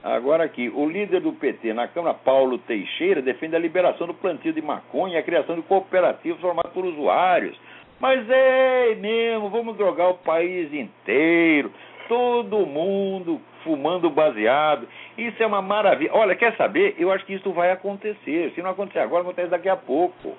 Agora 0.04 0.44
aqui, 0.44 0.70
o 0.70 0.90
líder 0.90 1.22
do 1.22 1.34
PT 1.34 1.72
na 1.74 1.88
Câmara, 1.88 2.16
Paulo 2.16 2.58
Teixeira, 2.60 3.22
defende 3.22 3.56
a 3.56 3.60
liberação 3.60 4.08
do 4.08 4.14
plantio 4.16 4.54
de 4.54 4.62
maconha 4.62 5.16
e 5.16 5.18
a 5.18 5.24
criação 5.24 5.56
de 5.56 5.62
cooperativas 5.64 6.42
formadas 6.42 6.72
por 6.72 6.84
usuários 6.84 7.58
mas 8.00 8.30
é 8.30 8.96
mesmo, 8.96 9.50
vamos 9.50 9.76
drogar 9.76 10.10
o 10.10 10.18
país 10.20 10.74
inteiro, 10.74 11.72
todo 12.08 12.66
mundo 12.66 13.42
fumando 13.64 14.10
baseado. 14.10 14.88
Isso 15.18 15.42
é 15.42 15.46
uma 15.46 15.62
maravilha. 15.62 16.12
Olha, 16.14 16.36
quer 16.36 16.56
saber? 16.56 16.96
Eu 16.98 17.12
acho 17.12 17.26
que 17.26 17.34
isso 17.34 17.52
vai 17.52 17.72
acontecer. 17.72 18.52
Se 18.56 18.62
não 18.62 18.72
acontecer 18.72 19.00
agora, 19.00 19.24
acontece 19.24 19.50
daqui 19.50 19.68
a 19.68 19.76
pouco. 19.76 20.36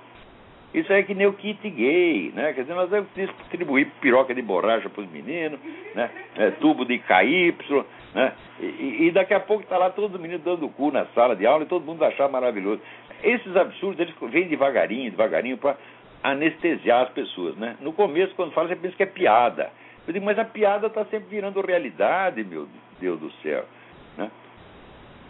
Isso 0.73 0.93
é 0.93 1.03
que 1.03 1.15
nem 1.15 1.27
o 1.27 1.33
kit 1.33 1.69
gay, 1.71 2.31
né? 2.35 2.53
Quer 2.53 2.63
dizer, 2.63 2.75
nós 2.75 2.91
vamos 2.91 3.09
distribuir 3.15 3.91
piroca 4.03 4.35
de 4.35 4.43
borracha 4.43 4.89
para 4.91 5.03
os 5.03 5.11
meninos, 5.11 5.59
né? 5.95 6.11
É, 6.37 6.51
tubo 6.53 6.85
de 6.85 6.99
KY, 6.99 7.55
né? 8.15 8.33
E, 8.61 9.07
e, 9.07 9.11
daqui 9.11 9.33
a 9.33 9.41
pouco 9.41 9.63
está 9.63 9.79
lá 9.79 9.89
todo 9.89 10.19
mundo 10.19 10.39
dando 10.39 10.69
cu 10.69 10.91
na 10.91 11.07
sala 11.07 11.35
de 11.35 11.47
aula 11.47 11.65
e 11.65 11.67
todo 11.67 11.87
mundo 11.87 12.05
achar 12.05 12.29
maravilhoso. 12.29 12.83
Esses 13.23 13.57
absurdos, 13.57 13.99
eles 13.99 14.15
vêm 14.31 14.47
devagarinho, 14.47 15.11
devagarinho 15.11 15.57
para 15.57 15.77
anestesiar 16.23 17.03
as 17.03 17.11
pessoas, 17.11 17.57
né? 17.57 17.77
No 17.81 17.93
começo, 17.93 18.35
quando 18.35 18.53
fala, 18.53 18.69
você 18.69 18.77
pensa 18.77 18.97
que 18.97 19.03
é 19.03 19.07
piada. 19.07 19.71
Eu 20.07 20.13
digo, 20.13 20.25
mas 20.25 20.39
a 20.39 20.45
piada 20.45 20.87
está 20.87 21.05
sempre 21.05 21.29
virando 21.29 21.61
realidade, 21.61 22.43
meu 22.43 22.67
Deus 23.01 23.21
do 23.21 23.31
céu. 23.43 23.65
Né? 24.17 24.31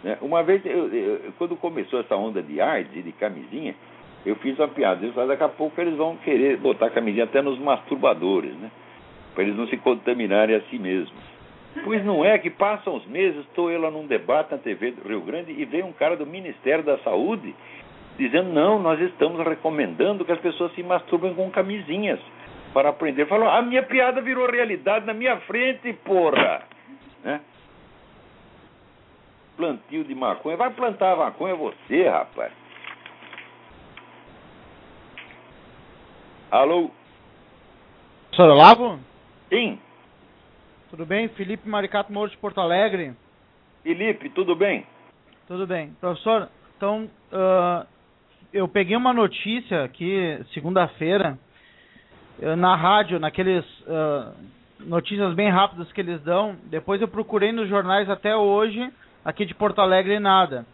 né? 0.03 0.17
Uma 0.21 0.41
vez, 0.41 0.65
eu, 0.65 0.87
eu, 0.93 1.33
quando 1.37 1.55
começou 1.57 1.99
essa 1.99 2.15
onda 2.15 2.41
de 2.41 2.61
AIDS 2.61 2.95
e 2.95 3.01
de 3.01 3.11
camisinha, 3.11 3.75
eu 4.25 4.35
fiz 4.37 4.57
uma 4.57 4.67
piada. 4.67 5.05
Eu 5.05 5.13
falei, 5.13 5.29
daqui 5.29 5.43
a 5.43 5.49
pouco 5.49 5.79
eles 5.79 5.95
vão 5.95 6.15
querer 6.17 6.57
botar 6.57 6.89
camisinha 6.89 7.25
até 7.25 7.41
nos 7.41 7.59
masturbadores, 7.59 8.53
né? 8.55 8.71
Para 9.33 9.43
eles 9.43 9.55
não 9.55 9.67
se 9.67 9.77
contaminarem 9.77 10.55
a 10.55 10.61
si 10.61 10.79
mesmos. 10.79 11.29
Pois 11.83 12.03
não 12.03 12.25
é 12.25 12.37
que 12.37 12.49
passam 12.49 12.95
os 12.95 13.05
meses, 13.05 13.41
estou 13.41 13.69
eu 13.69 13.79
lá 13.79 13.91
num 13.91 14.07
debate 14.07 14.51
na 14.51 14.57
TV 14.57 14.91
do 14.91 15.07
Rio 15.07 15.21
Grande 15.21 15.51
e 15.51 15.65
vem 15.65 15.83
um 15.83 15.93
cara 15.93 16.17
do 16.17 16.25
Ministério 16.25 16.83
da 16.83 16.97
Saúde 16.99 17.53
dizendo, 18.19 18.51
não, 18.51 18.77
nós 18.79 18.99
estamos 18.99 19.43
recomendando 19.47 20.25
que 20.25 20.31
as 20.31 20.39
pessoas 20.39 20.73
se 20.73 20.83
masturbem 20.83 21.33
com 21.33 21.49
camisinhas 21.49 22.19
para 22.73 22.89
aprender. 22.89 23.25
Falou, 23.27 23.49
a 23.49 23.61
minha 23.61 23.81
piada 23.81 24.21
virou 24.21 24.51
realidade 24.51 25.05
na 25.05 25.13
minha 25.13 25.37
frente, 25.41 25.93
porra! 26.03 26.63
Né? 27.23 27.39
Plantio 29.55 30.03
de 30.03 30.13
maconha. 30.13 30.57
Vai 30.57 30.69
plantar 30.71 31.15
maconha 31.15 31.55
você, 31.55 32.07
rapaz. 32.07 32.51
Alô? 36.51 36.91
Senhor 38.35 38.51
Olavo? 38.51 38.99
Sim. 39.49 39.79
Tudo 40.89 41.05
bem? 41.05 41.29
Felipe 41.29 41.69
Maricato 41.69 42.11
Moro 42.11 42.29
de 42.29 42.37
Porto 42.37 42.59
Alegre. 42.59 43.13
Felipe, 43.83 44.29
tudo 44.29 44.55
bem? 44.55 44.85
Tudo 45.47 45.65
bem. 45.65 45.95
Professor, 45.99 46.49
então, 46.75 47.09
uh, 47.31 47.85
eu 48.53 48.67
peguei 48.67 48.95
uma 48.95 49.13
notícia 49.13 49.83
aqui, 49.83 50.39
segunda-feira, 50.53 51.37
uh, 52.39 52.55
na 52.55 52.75
rádio, 52.75 53.19
naqueles 53.19 53.65
uh, 53.81 54.33
notícias 54.79 55.33
bem 55.33 55.49
rápidas 55.49 55.91
que 55.91 56.01
eles 56.01 56.21
dão. 56.23 56.55
Depois 56.65 57.01
eu 57.01 57.07
procurei 57.07 57.51
nos 57.51 57.69
jornais 57.69 58.09
até 58.09 58.35
hoje, 58.35 58.91
aqui 59.23 59.45
de 59.45 59.53
Porto 59.53 59.79
Alegre, 59.79 60.19
nada 60.19 60.65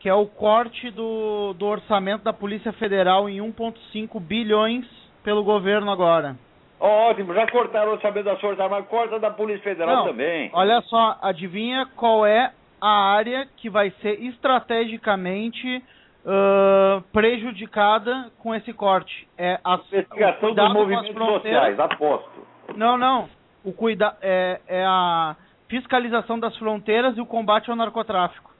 que 0.00 0.08
é 0.08 0.14
o 0.14 0.26
corte 0.26 0.90
do, 0.90 1.52
do 1.54 1.66
orçamento 1.66 2.22
da 2.22 2.32
Polícia 2.32 2.72
Federal 2.74 3.28
em 3.28 3.38
1,5 3.38 4.20
bilhões 4.20 4.86
pelo 5.24 5.42
governo 5.42 5.90
agora. 5.90 6.36
Ótimo, 6.80 7.34
já 7.34 7.50
cortaram 7.50 7.90
o 7.90 7.94
orçamento 7.94 8.24
das 8.24 8.40
Forças 8.40 8.60
Armadas, 8.60 8.88
corta 8.88 9.18
da 9.18 9.30
Polícia 9.30 9.62
Federal 9.64 9.96
Não, 9.96 10.06
também. 10.06 10.48
Olha 10.52 10.80
só, 10.82 11.18
adivinha 11.20 11.86
qual 11.96 12.24
é 12.24 12.52
a 12.80 13.12
área 13.12 13.48
que 13.56 13.68
vai 13.68 13.90
ser 14.00 14.22
estrategicamente 14.22 15.82
uh, 16.28 17.02
prejudicada 17.12 18.30
com 18.38 18.54
esse 18.54 18.72
corte? 18.72 19.26
É 19.36 19.58
a 19.64 19.80
investigação 19.90 20.54
dos 20.54 20.72
movimentos 20.72 21.14
sociais, 21.14 21.80
aposto. 21.80 22.46
Não, 22.76 22.98
não. 22.98 23.28
O 23.64 23.72
cuida 23.72 24.16
é, 24.20 24.60
é 24.68 24.84
a 24.84 25.34
fiscalização 25.68 26.38
das 26.38 26.56
fronteiras 26.58 27.16
e 27.16 27.20
o 27.20 27.26
combate 27.26 27.70
ao 27.70 27.76
narcotráfico. 27.76 28.50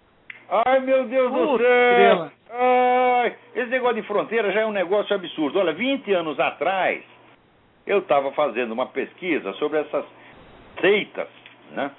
Ai, 0.66 0.80
meu 0.80 1.04
Deus 1.06 1.30
Puta 1.30 1.46
do 1.46 1.58
céu! 1.58 2.30
Ai, 2.50 3.36
esse 3.54 3.70
negócio 3.70 3.96
de 3.96 4.08
fronteira 4.08 4.50
já 4.50 4.62
é 4.62 4.66
um 4.66 4.72
negócio 4.72 5.14
absurdo. 5.14 5.58
Olha, 5.58 5.74
20 5.74 6.10
anos 6.14 6.40
atrás, 6.40 7.02
eu 7.86 7.98
estava 7.98 8.32
fazendo 8.32 8.72
uma 8.72 8.86
pesquisa 8.86 9.52
sobre 9.54 9.80
essas 9.80 10.04
seitas, 10.80 11.28
né? 11.72 11.90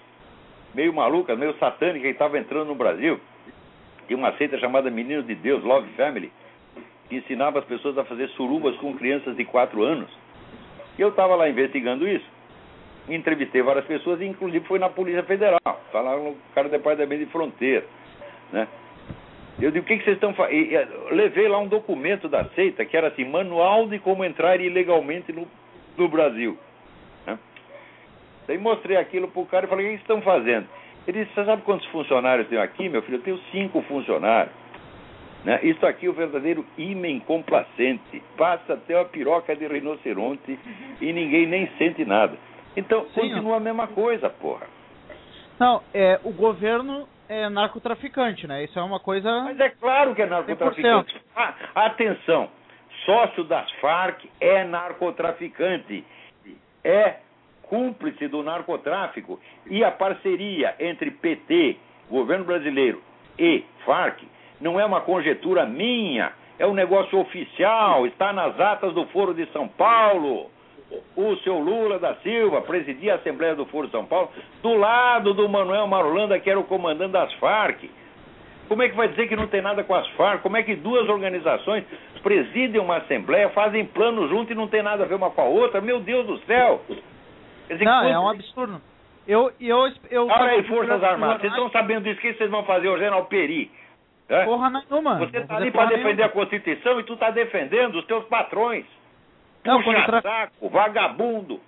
Meio 0.74 0.94
malucas, 0.94 1.38
meio 1.38 1.56
satânicas 1.58 2.02
que 2.02 2.10
estavam 2.10 2.38
entrando 2.38 2.68
no 2.68 2.76
Brasil. 2.76 3.20
Tinha 4.10 4.18
uma 4.18 4.36
seita 4.38 4.58
chamada 4.58 4.90
Menino 4.90 5.22
de 5.22 5.36
Deus, 5.36 5.64
Love 5.64 5.88
Family, 5.92 6.32
que 7.08 7.18
ensinava 7.18 7.60
as 7.60 7.66
pessoas 7.66 7.96
a 7.96 8.04
fazer 8.04 8.28
surubas 8.30 8.76
com 8.78 8.98
crianças 8.98 9.38
de 9.38 9.46
4 9.46 9.84
anos. 9.84 10.10
E 10.98 11.02
eu 11.02 11.10
estava 11.10 11.36
lá 11.36 11.48
investigando 11.48 12.08
isso. 12.08 12.26
Entrevistei 13.08 13.62
várias 13.62 13.86
pessoas, 13.86 14.20
inclusive 14.20 14.66
foi 14.66 14.80
na 14.80 14.90
Polícia 14.90 15.22
Federal. 15.22 15.60
Falaram 15.92 16.24
no 16.24 16.38
cara 16.56 16.68
do 16.68 16.72
Departamento 16.72 17.24
de 17.24 17.32
Fronteira. 17.32 17.86
Né? 18.52 18.68
Eu 19.62 19.70
digo, 19.70 19.86
o 19.86 19.88
que, 19.88 20.00
que 20.00 20.04
vocês 20.04 20.16
estão 20.16 20.34
fazendo? 20.34 21.12
Levei 21.12 21.48
lá 21.48 21.60
um 21.60 21.68
documento 21.68 22.28
da 22.28 22.46
seita 22.56 22.84
que 22.86 22.98
era 22.98 23.10
assim, 23.10 23.26
manual 23.26 23.88
de 23.88 24.00
como 24.00 24.26
entrar 24.26 24.60
ilegalmente 24.60 25.32
no, 25.32 25.48
no 25.96 26.08
Brasil. 26.08 26.58
Né? 27.28 27.38
Daí 28.48 28.58
mostrei 28.58 28.98
aquilo 28.98 29.28
pro 29.28 29.46
cara 29.46 29.68
e 29.68 29.70
falei, 29.70 29.86
o 29.86 29.90
que, 29.92 29.98
que 30.00 30.08
vocês 30.08 30.20
estão 30.20 30.22
fazendo? 30.24 30.68
Ele 31.08 31.24
disse, 31.24 31.34
você 31.34 31.46
sabe 31.46 31.62
quantos 31.64 31.88
funcionários 31.88 32.48
tenho 32.48 32.62
aqui, 32.62 32.88
meu 32.90 33.02
filho? 33.02 33.18
Eu 33.18 33.24
tenho 33.24 33.40
cinco 33.52 33.82
funcionários. 33.84 34.54
Né? 35.44 35.60
Isso 35.64 35.86
aqui 35.86 36.06
é 36.06 36.10
o 36.10 36.14
verdadeiro 36.14 36.66
imen 36.78 37.20
complacente. 37.20 38.22
Passa 38.38 38.74
até 38.74 38.96
uma 38.96 39.06
piroca 39.06 39.56
de 39.56 39.66
rinoceronte 39.68 40.60
e 41.02 41.14
ninguém 41.14 41.48
nem 41.48 41.68
sente 41.78 42.04
nada. 42.06 42.38
Então, 42.76 43.06
Sim, 43.14 43.22
continua 43.22 43.58
a 43.58 43.60
mesma 43.60 43.88
coisa, 43.88 44.30
porra. 44.30 44.68
Não, 45.60 45.82
é, 45.94 46.20
o 46.24 46.32
governo 46.32 47.08
é 47.28 47.50
narcotraficante, 47.50 48.48
né? 48.48 48.64
Isso 48.64 48.78
é 48.78 48.82
uma 48.82 49.00
coisa. 49.00 49.30
Mas 49.44 49.60
é 49.60 49.70
claro 49.70 50.16
que 50.16 50.22
é 50.22 50.26
narcotraficante. 50.26 51.20
Ah, 51.36 51.54
atenção, 51.76 52.50
sócio 53.06 53.44
das 53.44 53.70
Farc 53.74 54.26
é 54.40 54.64
narcotraficante, 54.64 56.04
é 56.84 57.18
cúmplice 57.70 58.28
do 58.28 58.44
narcotráfico 58.44 59.40
e 59.68 59.84
a 59.84 59.92
parceria 59.92 60.76
entre 60.80 61.12
PT, 61.12 61.78
governo 62.10 62.46
brasileiro 62.46 63.02
e 63.38 63.64
Farc 63.86 64.22
não 64.60 64.80
é 64.80 64.86
uma 64.86 65.02
conjetura 65.02 65.66
minha, 65.66 66.34
é 66.58 66.68
um 66.68 66.74
negócio 66.74 67.18
oficial, 67.18 68.06
está 68.06 68.34
nas 68.34 68.60
atas 68.60 68.94
do 68.94 69.06
Foro 69.06 69.34
de 69.34 69.46
São 69.54 69.68
Paulo 69.68 70.50
o 71.16 71.36
seu 71.38 71.60
Lula 71.60 72.00
da 72.00 72.16
Silva 72.16 72.62
presidia 72.62 73.14
a 73.14 73.16
Assembleia 73.18 73.56
do 73.56 73.66
Foro 73.66 73.86
de 73.86 73.92
São 73.92 74.06
Paulo, 74.06 74.30
do 74.62 74.74
lado 74.74 75.34
do 75.34 75.48
Manuel 75.48 75.86
Marolanda, 75.88 76.40
que 76.40 76.50
era 76.50 76.60
o 76.60 76.64
comandante 76.64 77.12
das 77.12 77.32
Farc. 77.34 77.84
Como 78.68 78.84
é 78.84 78.90
que 78.90 78.96
vai 78.96 79.08
dizer 79.08 79.28
que 79.28 79.36
não 79.36 79.48
tem 79.48 79.62
nada 79.62 79.84
com 79.84 79.94
as 79.94 80.08
Farc? 80.10 80.42
Como 80.42 80.58
é 80.58 80.64
que 80.64 80.76
duas 80.76 81.08
organizações 81.08 81.84
presidem 82.24 82.82
uma 82.82 82.98
Assembleia, 82.98 83.50
fazem 83.50 83.86
plano 83.86 84.28
junto 84.28 84.52
e 84.52 84.56
não 84.56 84.68
tem 84.68 84.82
nada 84.82 85.04
a 85.04 85.08
ver 85.08 85.16
uma 85.16 85.30
com 85.30 85.42
a 85.42 85.46
outra? 85.46 85.80
Meu 85.80 86.00
Deus 86.00 86.26
do 86.26 86.40
céu! 86.46 86.82
Dizer, 87.70 87.86
não, 87.86 88.04
é 88.04 88.20
um 88.20 88.30
absurdo. 88.30 88.82
Eu, 89.28 89.52
eu, 89.62 89.94
eu, 90.10 90.28
Olha 90.28 90.52
aí, 90.52 90.64
Forças 90.64 91.04
Armadas, 91.04 91.42
vocês 91.42 91.54
estão 91.54 91.70
sabendo 91.70 92.04
disso, 92.04 92.18
o 92.18 92.22
que 92.22 92.34
vocês 92.34 92.50
vão 92.50 92.64
fazer, 92.64 92.90
o 92.90 92.98
General 92.98 93.26
Peri? 93.26 93.72
É? 94.28 94.44
Porra 94.44 94.70
nenhuma. 94.70 95.20
Você 95.20 95.38
está 95.38 95.56
ali 95.58 95.72
para 95.72 95.86
defender 95.86 96.06
nenhuma. 96.06 96.26
a 96.26 96.30
Constituição 96.30 97.00
e 97.00 97.04
tu 97.04 97.14
está 97.14 97.30
defendendo 97.30 97.96
os 97.96 98.06
teus 98.06 98.26
patrões. 98.26 98.86
Não, 99.64 99.84
Puxa 99.84 100.04
tra... 100.04 100.22
saco, 100.22 100.70
vagabundo. 100.70 101.60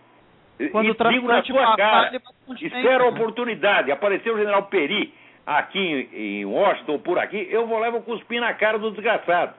Quando 0.72 0.86
e 0.86 1.22
na 1.22 1.44
sua 1.44 1.76
cara, 1.76 2.12
espera 2.60 3.04
a 3.04 3.08
oportunidade. 3.08 3.92
Apareceu 3.92 4.36
o 4.36 4.38
general 4.38 4.64
Peri 4.64 5.14
aqui 5.46 6.10
em 6.14 6.46
Washington, 6.46 7.00
por 7.00 7.18
aqui, 7.18 7.48
eu 7.50 7.66
vou 7.68 7.80
levar 7.80 7.98
o 7.98 8.04
cuspir 8.04 8.40
na 8.40 8.54
cara 8.54 8.78
do 8.78 8.92
desgraçado. 8.92 9.54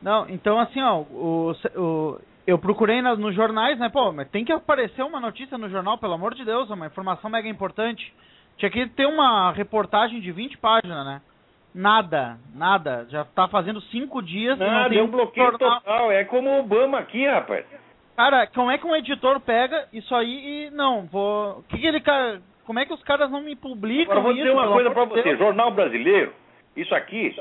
Não, 0.00 0.28
então 0.28 0.58
assim, 0.60 0.80
ó, 0.80 1.00
o, 1.00 1.52
o, 1.74 2.20
eu 2.48 2.58
procurei 2.58 3.02
na, 3.02 3.14
nos 3.14 3.34
jornais, 3.34 3.78
né, 3.78 3.90
pô, 3.90 4.10
mas 4.10 4.26
tem 4.30 4.42
que 4.42 4.50
aparecer 4.50 5.02
uma 5.02 5.20
notícia 5.20 5.58
no 5.58 5.68
jornal, 5.68 5.98
pelo 5.98 6.14
amor 6.14 6.34
de 6.34 6.46
Deus, 6.46 6.70
uma 6.70 6.86
informação 6.86 7.28
mega 7.28 7.46
importante. 7.46 8.10
Tinha 8.56 8.70
que 8.70 8.86
ter 8.88 9.04
uma 9.04 9.52
reportagem 9.52 10.18
de 10.18 10.32
20 10.32 10.56
páginas, 10.56 11.04
né? 11.04 11.20
Nada, 11.74 12.38
nada. 12.54 13.06
Já 13.10 13.26
tá 13.26 13.46
fazendo 13.48 13.82
cinco 13.82 14.22
dias. 14.22 14.58
Nada, 14.58 14.84
não 14.84 14.88
tem 14.88 15.02
um 15.02 15.08
bloqueio 15.08 15.50
jornal. 15.50 15.80
total. 15.82 16.10
É 16.10 16.24
como 16.24 16.48
o 16.48 16.60
Obama 16.60 16.98
aqui, 16.98 17.26
rapaz. 17.26 17.66
Cara, 18.16 18.46
como 18.46 18.70
é 18.70 18.78
que 18.78 18.86
um 18.86 18.96
editor 18.96 19.38
pega 19.40 19.86
isso 19.92 20.12
aí 20.14 20.68
e. 20.68 20.70
Não, 20.70 21.02
vou. 21.02 21.62
Que 21.68 21.76
que 21.76 21.86
ele. 21.86 22.02
Como 22.64 22.78
é 22.78 22.86
que 22.86 22.94
os 22.94 23.02
caras 23.04 23.30
não 23.30 23.42
me 23.42 23.54
publicam? 23.54 24.12
Agora, 24.12 24.20
vou 24.22 24.32
dizer 24.32 24.50
uma 24.50 24.68
coisa 24.68 24.90
para 24.90 25.04
você: 25.04 25.22
Deus. 25.22 25.38
Jornal 25.38 25.70
Brasileiro, 25.70 26.32
isso 26.74 26.94
aqui 26.94 27.36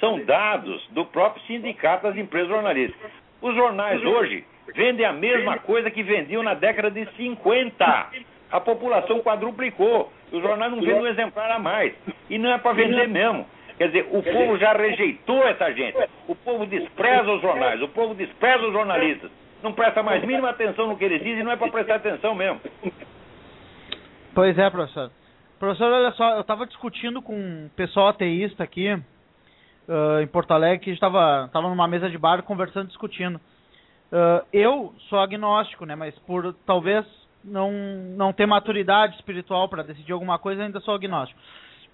são 0.00 0.22
dados 0.24 0.84
do 0.90 1.06
próprio 1.06 1.42
sindicato 1.44 2.02
das 2.02 2.16
empresas 2.16 2.48
jornalísticas. 2.48 3.12
Os 3.40 3.54
jornais 3.54 4.02
hoje 4.04 4.44
vendem 4.74 5.06
a 5.06 5.12
mesma 5.12 5.58
coisa 5.58 5.90
que 5.90 6.02
vendiam 6.02 6.42
na 6.42 6.54
década 6.54 6.90
de 6.90 7.06
50. 7.16 8.06
A 8.50 8.60
população 8.60 9.20
quadruplicou. 9.20 10.12
Os 10.32 10.42
jornais 10.42 10.72
não 10.72 10.80
vendem 10.80 11.02
um 11.02 11.06
exemplar 11.06 11.50
a 11.50 11.58
mais. 11.58 11.94
E 12.28 12.38
não 12.38 12.50
é 12.52 12.58
para 12.58 12.72
vender 12.72 13.08
mesmo. 13.08 13.46
Quer 13.76 13.86
dizer, 13.88 14.08
o 14.10 14.22
povo 14.22 14.58
já 14.58 14.72
rejeitou 14.72 15.46
essa 15.46 15.72
gente. 15.72 15.96
O 16.26 16.34
povo 16.34 16.66
despreza 16.66 17.30
os 17.30 17.40
jornais, 17.40 17.80
o 17.80 17.88
povo 17.88 18.12
despreza 18.12 18.66
os 18.66 18.72
jornalistas. 18.72 19.30
Não 19.62 19.72
presta 19.72 20.02
mais 20.02 20.22
mínima 20.24 20.50
atenção 20.50 20.88
no 20.88 20.96
que 20.96 21.04
eles 21.04 21.22
dizem, 21.22 21.44
não 21.44 21.52
é 21.52 21.56
para 21.56 21.70
prestar 21.70 21.96
atenção 21.96 22.34
mesmo. 22.34 22.60
Pois 24.34 24.58
é, 24.58 24.68
professor. 24.68 25.10
Professor, 25.58 25.92
olha 25.92 26.10
só, 26.12 26.34
eu 26.34 26.40
estava 26.40 26.66
discutindo 26.66 27.22
com 27.22 27.34
um 27.34 27.70
pessoal 27.76 28.08
ateísta 28.08 28.62
aqui 28.62 28.96
uh, 29.88 30.20
em 30.20 30.26
Porto 30.26 30.52
Alegre 30.52 30.84
que 30.84 30.90
estava 30.90 31.48
tava 31.52 31.68
numa 31.68 31.88
mesa 31.88 32.08
de 32.10 32.18
bar 32.18 32.42
conversando, 32.42 32.88
discutindo. 32.88 33.36
Uh, 33.36 34.46
eu 34.52 34.94
sou 35.08 35.18
agnóstico, 35.18 35.84
né? 35.84 35.96
Mas 35.96 36.16
por 36.20 36.54
talvez 36.66 37.04
não, 37.44 37.72
não 38.16 38.32
ter 38.32 38.46
maturidade 38.46 39.16
espiritual 39.16 39.68
para 39.68 39.82
decidir 39.82 40.12
alguma 40.12 40.38
coisa, 40.38 40.62
ainda 40.62 40.80
sou 40.80 40.94
agnóstico. 40.94 41.40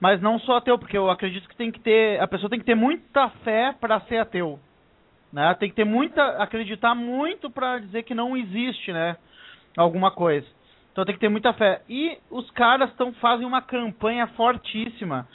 Mas 0.00 0.20
não 0.20 0.38
sou 0.40 0.56
ateu, 0.56 0.78
porque 0.78 0.98
eu 0.98 1.10
acredito 1.10 1.48
que 1.48 1.56
tem 1.56 1.70
que 1.70 1.80
ter. 1.80 2.20
A 2.20 2.26
pessoa 2.26 2.50
tem 2.50 2.58
que 2.58 2.64
ter 2.64 2.74
muita 2.74 3.30
fé 3.42 3.74
para 3.80 4.00
ser 4.00 4.18
ateu. 4.18 4.58
Né? 5.32 5.54
Tem 5.54 5.68
que 5.68 5.76
ter 5.76 5.84
muita. 5.84 6.22
acreditar 6.42 6.94
muito 6.94 7.50
para 7.50 7.78
dizer 7.78 8.02
que 8.02 8.14
não 8.14 8.36
existe, 8.36 8.92
né? 8.92 9.16
Alguma 9.76 10.10
coisa. 10.10 10.46
Então 10.92 11.04
tem 11.04 11.14
que 11.14 11.20
ter 11.20 11.28
muita 11.28 11.52
fé. 11.54 11.82
E 11.88 12.18
os 12.30 12.48
caras 12.52 12.92
tão, 12.94 13.12
fazem 13.14 13.46
uma 13.46 13.60
campanha 13.60 14.28
fortíssima 14.28 15.26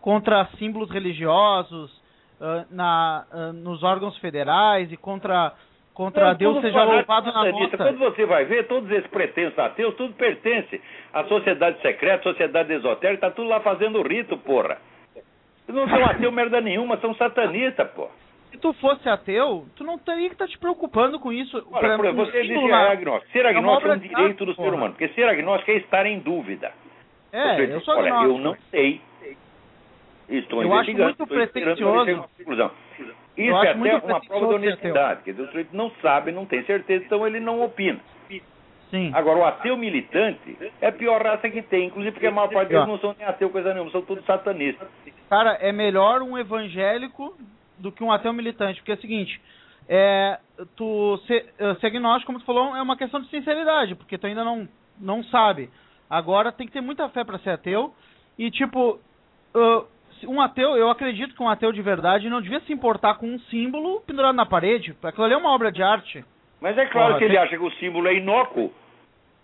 contra 0.00 0.48
símbolos 0.58 0.90
religiosos 0.90 2.03
uh, 2.40 2.66
na, 2.70 3.24
uh, 3.32 3.52
nos 3.52 3.82
órgãos 3.82 4.16
federais 4.18 4.90
e 4.92 4.96
contra 4.96 5.52
contra 5.92 6.30
não, 6.30 6.34
Deus 6.34 6.60
seja 6.60 6.82
louvado 6.82 7.32
na 7.32 7.44
nota. 7.44 7.76
Quando 7.76 7.98
você 7.98 8.26
vai 8.26 8.44
ver, 8.44 8.66
todos 8.66 8.90
esses 8.90 9.08
pretensos 9.08 9.56
ateus, 9.58 9.94
tudo 9.94 10.12
pertence 10.14 10.80
à 11.12 11.22
sociedade 11.24 11.80
secreta, 11.80 12.24
sociedade 12.24 12.72
esotérica, 12.72 13.28
tá 13.28 13.30
tudo 13.30 13.48
lá 13.48 13.60
fazendo 13.60 14.02
rito, 14.02 14.36
porra. 14.38 14.78
Não 15.68 15.88
são 15.88 16.04
ateu 16.04 16.32
merda 16.32 16.60
nenhuma, 16.60 16.96
são 16.98 17.14
satanistas, 17.14 17.88
porra 17.92 18.24
se 18.54 18.58
tu 18.58 18.72
fosse 18.74 19.08
ateu, 19.08 19.66
tu 19.74 19.82
não 19.82 19.98
teria 19.98 20.28
que 20.28 20.34
estar 20.34 20.46
tá 20.46 20.50
te 20.50 20.56
preocupando 20.58 21.18
com 21.18 21.32
isso. 21.32 21.66
Olha, 21.72 21.96
você 22.12 22.42
disse 22.42 22.54
que 22.54 22.70
é 22.70 22.92
agnóstico. 22.92 23.32
Ser 23.32 23.44
é 23.44 23.48
agnóstico 23.48 23.88
é, 23.88 23.96
um 23.96 23.98
direito 23.98 24.46
do 24.46 24.54
porra. 24.54 24.68
ser 24.68 24.74
humano, 24.76 24.92
porque 24.94 25.08
ser 25.08 25.28
agnóstico 25.28 25.72
é 25.72 25.74
estar 25.74 26.06
em 26.06 26.20
dúvida. 26.20 26.72
É, 27.32 27.56
você 27.56 27.74
eu 27.74 27.80
sou 27.80 27.96
olha, 27.96 28.10
eu 28.10 28.38
não 28.38 28.56
sei. 28.70 29.00
Estou 30.28 30.62
eu. 30.62 30.72
Acho 30.74 30.92
muito 30.92 31.26
pretensioso. 31.26 32.28
Isso 33.36 33.50
eu 33.50 33.62
é 33.62 33.70
até 33.70 33.96
uma 33.96 34.20
prova 34.20 34.46
de 34.48 34.54
honestidade. 34.54 35.22
Quer 35.24 35.32
dizer, 35.32 35.42
o 35.42 35.46
sujeito 35.46 35.76
não 35.76 35.90
sabe, 36.00 36.32
não 36.32 36.46
tem 36.46 36.64
certeza, 36.64 37.04
então 37.04 37.26
ele 37.26 37.40
não 37.40 37.62
opina. 37.62 38.00
Sim. 38.90 39.10
Agora, 39.12 39.38
o 39.40 39.44
ateu 39.44 39.76
militante 39.76 40.56
é 40.80 40.86
a 40.86 40.92
pior 40.92 41.20
raça 41.20 41.50
que 41.50 41.62
tem, 41.62 41.86
inclusive 41.86 42.12
porque 42.12 42.28
a 42.28 42.30
maior 42.30 42.48
parte 42.48 42.68
deles 42.68 42.86
não 42.86 42.98
são 42.98 43.14
nem 43.18 43.26
ateu, 43.26 43.50
coisa 43.50 43.74
nenhuma, 43.74 43.90
são 43.90 44.02
todos 44.02 44.24
satanistas. 44.24 44.86
Cara, 45.28 45.54
é 45.54 45.72
melhor 45.72 46.22
um 46.22 46.38
evangélico 46.38 47.36
do 47.76 47.90
que 47.90 48.04
um 48.04 48.12
ateu 48.12 48.32
militante, 48.32 48.78
porque 48.78 48.92
é 48.92 48.94
o 48.94 49.00
seguinte, 49.00 49.40
é, 49.88 50.38
tu 50.76 51.18
ser, 51.26 51.52
eh, 51.58 51.74
ser 51.80 51.88
agnóstico, 51.88 52.26
como 52.26 52.38
tu 52.38 52.46
falou, 52.46 52.76
é 52.76 52.80
uma 52.80 52.96
questão 52.96 53.20
de 53.20 53.28
sinceridade, 53.28 53.96
porque 53.96 54.16
tu 54.16 54.28
ainda 54.28 54.44
não, 54.44 54.68
não 55.00 55.24
sabe. 55.24 55.70
Agora 56.08 56.52
tem 56.52 56.66
que 56.66 56.72
ter 56.72 56.80
muita 56.80 57.08
fé 57.08 57.24
para 57.24 57.38
ser 57.38 57.50
ateu, 57.50 57.92
e 58.38 58.48
tipo, 58.50 59.00
uh, 59.56 59.86
um 60.26 60.40
ateu, 60.40 60.76
eu 60.76 60.90
acredito 60.90 61.34
que 61.34 61.42
um 61.42 61.48
ateu 61.48 61.72
de 61.72 61.82
verdade 61.82 62.28
não 62.28 62.40
devia 62.40 62.60
se 62.60 62.72
importar 62.72 63.14
com 63.14 63.26
um 63.26 63.38
símbolo 63.38 64.00
pendurado 64.00 64.34
na 64.34 64.46
parede, 64.46 64.96
aquilo 65.02 65.24
ali 65.24 65.34
é 65.34 65.36
uma 65.36 65.54
obra 65.54 65.70
de 65.70 65.82
arte. 65.82 66.24
Mas 66.60 66.78
é 66.78 66.86
claro 66.86 67.08
Porra, 67.08 67.18
que 67.18 67.24
ele 67.24 67.36
acha 67.36 67.56
que 67.56 67.62
o 67.62 67.70
símbolo 67.72 68.08
é 68.08 68.14
inócuo. 68.14 68.72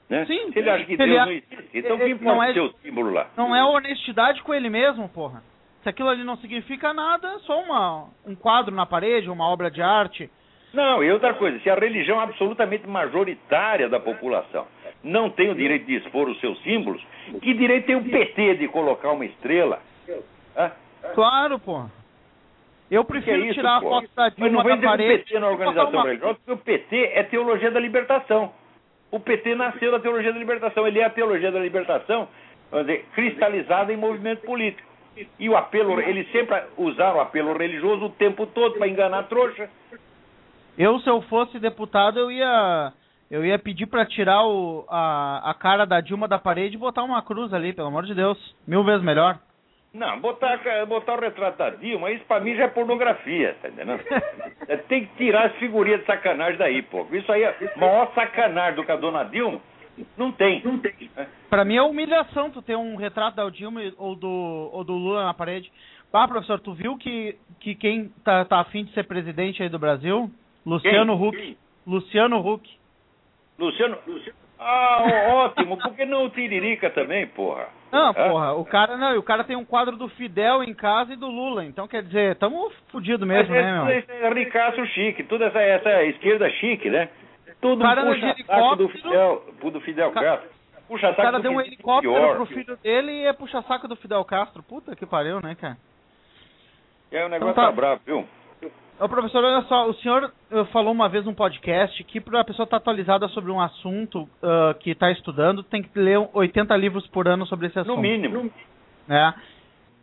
Né? 0.08 0.24
Sim, 0.26 0.50
Se 0.52 0.58
ele 0.58 0.70
acha 0.70 0.84
que 0.84 0.96
Deus 0.96 1.10
não 1.10 1.30
existe, 1.30 1.68
então 1.74 1.96
o 1.96 1.98
que 2.00 2.08
importa 2.08 2.58
é, 2.58 2.62
o 2.62 2.72
símbolo 2.82 3.12
lá? 3.12 3.28
Não 3.36 3.54
é 3.54 3.64
honestidade 3.64 4.42
com 4.42 4.52
ele 4.52 4.68
mesmo, 4.68 5.08
porra. 5.08 5.42
Se 5.82 5.88
aquilo 5.88 6.08
ali 6.08 6.24
não 6.24 6.36
significa 6.38 6.92
nada, 6.92 7.38
só 7.40 7.60
uma, 7.60 8.08
um 8.26 8.34
quadro 8.34 8.74
na 8.74 8.84
parede, 8.84 9.30
uma 9.30 9.48
obra 9.48 9.70
de 9.70 9.80
arte. 9.80 10.28
Não, 10.72 11.02
e 11.02 11.10
outra 11.10 11.34
coisa, 11.34 11.58
se 11.60 11.70
a 11.70 11.74
religião 11.74 12.20
absolutamente 12.20 12.86
majoritária 12.86 13.88
da 13.88 13.98
população 13.98 14.66
não 15.02 15.30
tem 15.30 15.50
o 15.50 15.54
direito 15.54 15.86
de 15.86 15.96
expor 15.96 16.28
os 16.28 16.38
seus 16.40 16.60
símbolos, 16.62 17.02
que 17.40 17.54
direito 17.54 17.86
tem 17.86 17.96
o 17.96 18.04
PT 18.04 18.56
de 18.56 18.68
colocar 18.68 19.12
uma 19.12 19.24
estrela? 19.24 19.80
Hã? 20.60 20.72
Claro, 21.14 21.58
pô. 21.58 21.84
Eu 22.90 23.04
prefiro 23.04 23.42
é 23.42 23.46
isso, 23.46 23.54
tirar 23.54 23.80
pô? 23.80 23.86
a 23.86 24.00
foto 24.00 24.10
da 24.16 24.28
Dilma 24.30 24.46
Mas 24.46 24.52
não 24.52 24.64
vem 24.64 24.80
da 24.80 24.88
parede. 24.88 25.14
o 25.14 25.24
PT 25.24 25.38
na 25.38 25.48
organização 25.48 25.90
uma... 25.90 26.02
religiosa, 26.02 26.34
porque 26.34 26.52
o 26.52 26.56
PT 26.56 27.10
é 27.14 27.22
teologia 27.22 27.70
da 27.70 27.80
libertação. 27.80 28.52
O 29.10 29.20
PT 29.20 29.54
nasceu 29.54 29.92
da 29.92 30.00
teologia 30.00 30.32
da 30.32 30.38
libertação. 30.38 30.86
Ele 30.86 30.98
é 30.98 31.04
a 31.04 31.10
teologia 31.10 31.52
da 31.52 31.60
libertação, 31.60 32.28
vamos 32.70 32.86
dizer, 32.86 33.06
cristalizada 33.14 33.92
em 33.92 33.96
movimento 33.96 34.42
político. 34.42 34.88
E 35.38 35.48
o 35.48 35.56
apelo, 35.56 36.00
eles 36.00 36.30
sempre 36.30 36.62
usaram 36.76 37.18
o 37.18 37.20
apelo 37.20 37.56
religioso 37.56 38.06
o 38.06 38.10
tempo 38.10 38.46
todo 38.46 38.78
para 38.78 38.88
enganar 38.88 39.20
a 39.20 39.24
trouxa. 39.24 39.68
Eu, 40.78 40.98
se 41.00 41.08
eu 41.08 41.20
fosse 41.22 41.58
deputado, 41.58 42.18
eu 42.18 42.30
ia 42.30 42.92
eu 43.30 43.44
ia 43.44 43.58
pedir 43.58 43.86
para 43.86 44.04
tirar 44.04 44.44
o, 44.44 44.84
a, 44.88 45.50
a 45.50 45.54
cara 45.54 45.84
da 45.84 46.00
Dilma 46.00 46.26
da 46.26 46.38
parede 46.38 46.74
e 46.74 46.78
botar 46.78 47.04
uma 47.04 47.22
cruz 47.22 47.52
ali, 47.52 47.72
pelo 47.72 47.88
amor 47.88 48.04
de 48.04 48.14
Deus. 48.14 48.38
Mil 48.66 48.82
vezes 48.82 49.02
melhor. 49.02 49.38
Não, 49.92 50.20
botar, 50.20 50.60
botar 50.86 51.14
o 51.14 51.20
retrato 51.20 51.58
da 51.58 51.70
Dilma, 51.70 52.12
isso 52.12 52.24
pra 52.24 52.38
mim 52.38 52.54
já 52.54 52.64
é 52.64 52.68
pornografia, 52.68 53.56
tá 53.60 53.68
entendendo? 53.68 54.02
Tem 54.88 55.04
que 55.04 55.16
tirar 55.16 55.46
as 55.46 55.56
figurinhas 55.56 56.00
de 56.00 56.06
sacanagem 56.06 56.58
daí, 56.58 56.82
pô. 56.82 57.06
Isso 57.10 57.30
aí 57.32 57.42
é 57.42 57.72
maior 57.76 58.12
sacanagem 58.14 58.76
do 58.76 58.84
que 58.84 58.92
a 58.92 58.96
dona 58.96 59.24
Dilma 59.24 59.60
não 60.16 60.32
tem. 60.32 60.62
Não 60.64 60.78
tem. 60.78 61.10
Pra 61.48 61.64
mim 61.64 61.76
é 61.76 61.82
humilhação 61.82 62.50
tu 62.50 62.62
ter 62.62 62.76
um 62.76 62.96
retrato 62.96 63.36
da 63.36 63.48
Dilma 63.48 63.80
ou 63.96 64.14
do, 64.14 64.70
ou 64.72 64.84
do 64.84 64.92
Lula 64.94 65.24
na 65.24 65.34
parede. 65.34 65.70
Ah, 66.12 66.26
professor, 66.26 66.58
tu 66.58 66.72
viu 66.72 66.96
que, 66.96 67.36
que 67.60 67.74
quem 67.74 68.08
tá, 68.24 68.44
tá 68.44 68.60
afim 68.60 68.84
de 68.84 68.92
ser 68.92 69.04
presidente 69.04 69.62
aí 69.62 69.68
do 69.68 69.78
Brasil? 69.78 70.30
Luciano 70.66 71.16
quem? 71.16 71.28
Huck. 71.28 71.36
Quem? 71.36 71.56
Luciano 71.86 72.38
Huck. 72.38 72.70
Luciano. 73.58 73.98
Ah, 74.62 75.02
ótimo. 75.32 75.78
Por 75.78 75.96
que 75.96 76.04
não 76.04 76.26
o 76.26 76.30
Tiririca 76.30 76.90
também, 76.90 77.26
porra? 77.28 77.68
Não, 77.90 78.12
porra, 78.12 78.52
o 78.52 78.64
cara 78.64 78.96
não, 78.98 79.18
o 79.18 79.22
cara 79.22 79.42
tem 79.42 79.56
um 79.56 79.64
quadro 79.64 79.96
do 79.96 80.06
Fidel 80.10 80.62
em 80.62 80.74
casa 80.74 81.14
e 81.14 81.16
do 81.16 81.28
Lula, 81.28 81.64
então 81.64 81.88
quer 81.88 82.02
dizer, 82.02 82.36
tamo 82.36 82.70
fudido 82.92 83.26
mesmo, 83.26 83.52
Mas 83.54 83.64
né, 83.64 83.72
meu? 83.72 84.28
É 84.28 84.34
ricaço 84.34 84.84
chique, 84.88 85.24
toda 85.24 85.46
essa, 85.46 85.60
essa 85.60 86.04
esquerda 86.04 86.48
chique, 86.50 86.90
né? 86.90 87.08
Tudo 87.60 87.82
cara 87.82 88.04
puxa 88.04 88.34
saco 88.46 88.76
do 88.76 88.88
Fidel, 88.90 89.44
do 89.72 89.80
Fidel 89.80 90.12
Castro. 90.12 90.48
Puxa 90.86 91.08
saco 91.08 91.20
o 91.20 91.24
cara 91.24 91.40
deu 91.40 91.52
um 91.52 91.60
helicóptero 91.60 92.14
pior. 92.14 92.36
pro 92.36 92.46
filho 92.46 92.76
dele 92.76 93.12
e 93.12 93.26
é 93.26 93.32
puxa 93.32 93.62
saco 93.62 93.88
do 93.88 93.96
Fidel 93.96 94.24
Castro. 94.24 94.62
Puta 94.62 94.94
que 94.94 95.06
pariu, 95.06 95.40
né, 95.40 95.56
cara? 95.58 95.78
É, 97.10 97.24
o 97.24 97.28
negócio 97.28 97.52
então, 97.52 97.64
tá... 97.64 97.70
tá 97.70 97.76
bravo, 97.76 98.00
viu? 98.06 98.28
Ô, 99.00 99.08
professor, 99.08 99.42
olha 99.42 99.62
só, 99.62 99.88
o 99.88 99.94
senhor 99.94 100.30
uh, 100.50 100.64
falou 100.66 100.92
uma 100.92 101.08
vez 101.08 101.24
num 101.24 101.32
podcast 101.32 102.04
que 102.04 102.20
para 102.20 102.42
a 102.42 102.44
pessoa 102.44 102.64
estar 102.64 102.78
tá 102.78 102.82
atualizada 102.82 103.26
sobre 103.28 103.50
um 103.50 103.58
assunto 103.58 104.24
uh, 104.24 104.74
que 104.78 104.90
está 104.90 105.10
estudando, 105.10 105.62
tem 105.62 105.82
que 105.82 105.98
ler 105.98 106.18
80 106.34 106.76
livros 106.76 107.06
por 107.06 107.26
ano 107.26 107.46
sobre 107.46 107.68
esse 107.68 107.78
assunto. 107.78 107.96
No 107.96 108.02
mínimo. 108.02 108.52
É. 109.08 109.32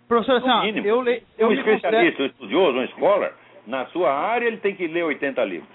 Professor, 0.08 0.38
assim, 0.38 0.48
no 0.48 0.64
mínimo. 0.64 0.88
eu 0.88 1.02
leio... 1.02 1.22
Um 1.40 1.52
especialista, 1.52 1.92
considero... 1.92 2.24
um 2.24 2.26
estudioso, 2.26 2.80
um 2.80 2.88
scholar, 2.88 3.34
na 3.68 3.86
sua 3.88 4.12
área 4.12 4.48
ele 4.48 4.58
tem 4.58 4.74
que 4.74 4.88
ler 4.88 5.04
80 5.04 5.46
livros. 5.46 5.70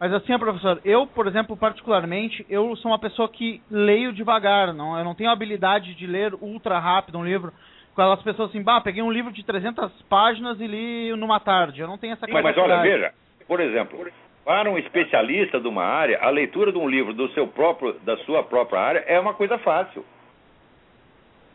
Mas 0.00 0.10
assim, 0.14 0.38
professor, 0.38 0.80
eu, 0.82 1.06
por 1.06 1.26
exemplo, 1.26 1.54
particularmente, 1.58 2.46
eu 2.48 2.74
sou 2.76 2.90
uma 2.90 2.98
pessoa 2.98 3.28
que 3.28 3.60
leio 3.70 4.14
devagar, 4.14 4.72
não, 4.72 4.96
eu 4.96 5.04
não 5.04 5.14
tenho 5.14 5.28
a 5.28 5.34
habilidade 5.34 5.94
de 5.94 6.06
ler 6.06 6.32
ultra 6.40 6.78
rápido 6.78 7.18
um 7.18 7.24
livro. 7.24 7.52
Aquelas 8.00 8.22
pessoas 8.22 8.50
assim, 8.50 8.62
bah, 8.62 8.80
peguei 8.80 9.02
um 9.02 9.10
livro 9.10 9.30
de 9.32 9.44
300 9.44 9.90
páginas 10.08 10.58
e 10.60 10.66
li 10.66 11.14
numa 11.16 11.38
tarde. 11.38 11.80
Eu 11.80 11.86
não 11.86 11.98
tenho 11.98 12.14
essa 12.14 12.26
capacidade. 12.26 12.56
Mas, 12.56 12.64
olha, 12.64 12.82
veja, 12.82 13.12
por 13.46 13.60
exemplo, 13.60 14.06
para 14.44 14.70
um 14.70 14.78
especialista 14.78 15.60
de 15.60 15.68
uma 15.68 15.84
área, 15.84 16.18
a 16.22 16.30
leitura 16.30 16.72
de 16.72 16.78
um 16.78 16.88
livro 16.88 17.12
do 17.12 17.28
seu 17.30 17.46
próprio, 17.46 17.94
da 18.02 18.16
sua 18.18 18.42
própria 18.42 18.80
área 18.80 19.04
é 19.06 19.20
uma 19.20 19.34
coisa 19.34 19.58
fácil. 19.58 20.04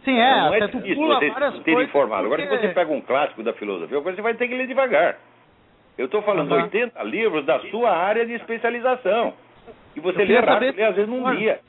Sim, 0.04 0.20
é. 0.20 0.36
Não 0.36 0.54
é 0.54 0.68
difícil 0.68 1.08
você 1.08 1.62
ter 1.64 1.82
informado. 1.82 2.28
Agora, 2.28 2.44
se 2.44 2.50
você 2.50 2.68
pega 2.70 2.94
um 2.94 3.02
clássico 3.02 3.42
da 3.42 3.54
filosofia, 3.54 4.00
você 4.00 4.22
vai 4.22 4.36
ter 4.36 4.48
que 4.48 4.56
ler 4.56 4.68
devagar. 4.68 5.18
Eu 5.98 6.06
estou 6.06 6.22
falando 6.22 6.52
uhum. 6.52 6.64
80 6.64 7.02
livros 7.04 7.46
da 7.46 7.60
sua 7.72 7.90
área 7.90 8.26
de 8.26 8.34
especialização. 8.34 9.34
E 9.96 10.00
você 10.00 10.24
lê 10.24 10.38
rápido, 10.40 10.76
lê 10.76 10.84
às 10.84 10.96
vezes 10.96 11.10
num 11.10 11.36
dia. 11.36 11.60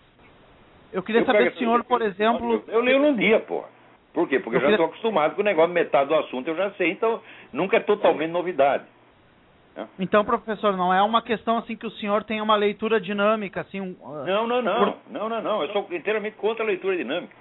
Eu 0.93 1.03
queria 1.03 1.23
eu 1.23 1.27
saber 1.27 1.51
se 1.53 1.57
o 1.57 1.59
senhor, 1.61 1.83
por 1.85 2.03
exemplo. 2.03 2.63
Eu, 2.69 2.75
eu 2.75 2.81
leio 2.83 2.99
num 2.99 3.15
dia, 3.15 3.41
porra. 3.41 3.69
Por 4.17 4.27
quê? 4.27 4.41
Porque 4.41 4.57
eu, 4.57 4.63
eu 4.63 4.67
já 4.69 4.71
estou 4.73 4.87
queria... 4.87 4.99
acostumado 4.99 5.35
com 5.35 5.43
o 5.43 5.45
negócio, 5.45 5.75
metade 5.75 6.09
do 6.09 6.15
assunto 6.15 6.49
eu 6.49 6.57
já 6.57 6.71
sei, 6.71 6.91
então 6.91 7.21
nunca 7.53 7.77
é 7.77 7.81
totalmente 7.81 8.31
novidade. 8.31 8.85
Né? 9.77 9.87
Então, 9.99 10.25
professor, 10.25 10.75
não 10.75 10.91
é 10.93 11.03
uma 11.03 11.21
questão 11.21 11.59
assim 11.59 11.77
que 11.77 11.87
o 11.87 11.91
senhor 11.91 12.25
tenha 12.25 12.43
uma 12.43 12.57
leitura 12.57 12.99
dinâmica, 12.99 13.61
assim. 13.61 13.79
Um, 13.79 13.95
uh... 14.01 14.25
Não, 14.25 14.47
não, 14.47 14.63
não, 14.63 14.93
por... 14.93 14.97
não, 15.11 15.29
não, 15.29 15.43
não. 15.43 15.63
Eu 15.63 15.71
sou 15.71 15.87
inteiramente 15.91 16.35
contra 16.39 16.65
a 16.65 16.67
leitura 16.67 16.97
dinâmica. 16.97 17.37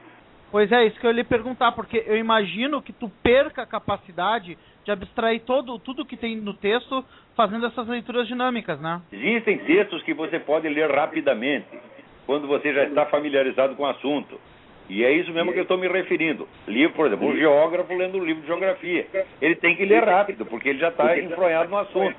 Pois 0.51 0.69
é, 0.69 0.86
isso 0.86 0.99
que 0.99 1.07
eu 1.07 1.11
ia 1.11 1.15
lhe 1.15 1.23
perguntar, 1.23 1.71
porque 1.71 2.03
eu 2.05 2.17
imagino 2.17 2.82
que 2.82 2.91
tu 2.91 3.09
perca 3.23 3.61
a 3.61 3.65
capacidade 3.65 4.57
de 4.84 4.91
abstrair 4.91 5.43
todo, 5.43 5.80
tudo 5.80 6.05
que 6.05 6.17
tem 6.17 6.36
no 6.36 6.53
texto 6.55 7.05
fazendo 7.38 7.67
essas 7.67 7.88
leituras 7.88 8.28
dinâmicas, 8.28 8.82
né? 8.82 9.01
Existem 9.13 9.59
textos 9.59 10.03
que 10.03 10.13
você 10.13 10.39
pode 10.39 10.67
ler 10.67 10.91
rapidamente, 10.91 11.67
quando 12.26 12.49
você 12.49 12.73
já 12.73 12.84
está 12.84 13.05
familiarizado 13.05 13.76
com 13.76 13.84
o 13.84 13.88
assunto. 13.88 14.38
E 14.88 15.03
é 15.03 15.11
isso 15.11 15.31
mesmo 15.31 15.51
que 15.51 15.59
eu 15.59 15.63
estou 15.63 15.77
me 15.77 15.88
referindo. 15.88 16.47
Livro, 16.67 16.95
por 16.95 17.07
exemplo, 17.07 17.27
um 17.27 17.36
geógrafo 17.36 17.95
lendo 17.95 18.17
um 18.17 18.23
livro 18.23 18.41
de 18.41 18.47
geografia. 18.47 19.07
Ele 19.41 19.55
tem 19.55 19.75
que 19.75 19.86
ler 19.86 20.03
rápido, 20.03 20.45
porque 20.45 20.69
ele 20.69 20.79
já 20.79 20.89
está 20.89 21.17
enfronhado 21.17 21.69
no 21.69 21.77
assunto. 21.77 22.15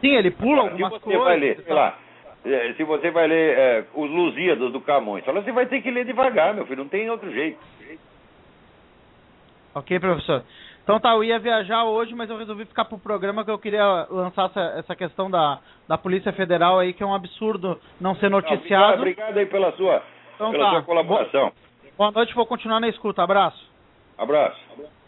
Sim, 0.00 0.14
ele 0.14 0.30
pula 0.30 0.62
algumas 0.62 0.92
se 0.92 0.98
você 1.00 1.04
coisas. 1.04 1.24
Vai 1.24 1.36
ler, 1.36 1.60
sei 1.62 1.74
lá, 1.74 1.98
é, 2.44 2.72
se 2.74 2.84
você 2.84 3.10
vai 3.10 3.26
ler 3.26 3.58
é, 3.58 3.84
os 3.94 4.10
Lusíadas 4.10 4.72
do 4.72 4.80
Camões, 4.80 5.24
você 5.24 5.52
vai 5.52 5.66
ter 5.66 5.82
que 5.82 5.90
ler 5.90 6.04
devagar, 6.04 6.54
meu 6.54 6.64
filho, 6.64 6.82
não 6.82 6.88
tem 6.88 7.10
outro 7.10 7.30
jeito. 7.32 7.58
Ok, 9.74 9.98
professor. 9.98 10.42
Então 10.82 11.00
tá, 11.00 11.10
eu 11.10 11.24
ia 11.24 11.38
viajar 11.40 11.84
hoje, 11.84 12.14
mas 12.14 12.30
eu 12.30 12.38
resolvi 12.38 12.64
ficar 12.64 12.84
pro 12.84 12.96
programa 12.96 13.44
que 13.44 13.50
eu 13.50 13.58
queria 13.58 14.06
lançar 14.08 14.46
essa, 14.46 14.60
essa 14.78 14.94
questão 14.94 15.28
da, 15.28 15.58
da 15.88 15.98
Polícia 15.98 16.32
Federal 16.32 16.78
aí, 16.78 16.92
que 16.92 17.02
é 17.02 17.06
um 17.06 17.12
absurdo 17.12 17.78
não 18.00 18.14
ser 18.14 18.30
noticiado. 18.30 18.94
Obrigado, 18.94 19.30
obrigado 19.30 19.38
aí 19.38 19.46
pela 19.46 19.72
sua, 19.72 20.00
então, 20.36 20.52
pela 20.52 20.64
tá. 20.64 20.70
sua 20.70 20.82
colaboração. 20.82 21.52
Boa 21.96 22.10
noite, 22.10 22.34
vou 22.34 22.44
continuar 22.44 22.78
na 22.78 22.88
escuta. 22.90 23.22
Abraço. 23.22 23.72
Abraço. 24.18 24.60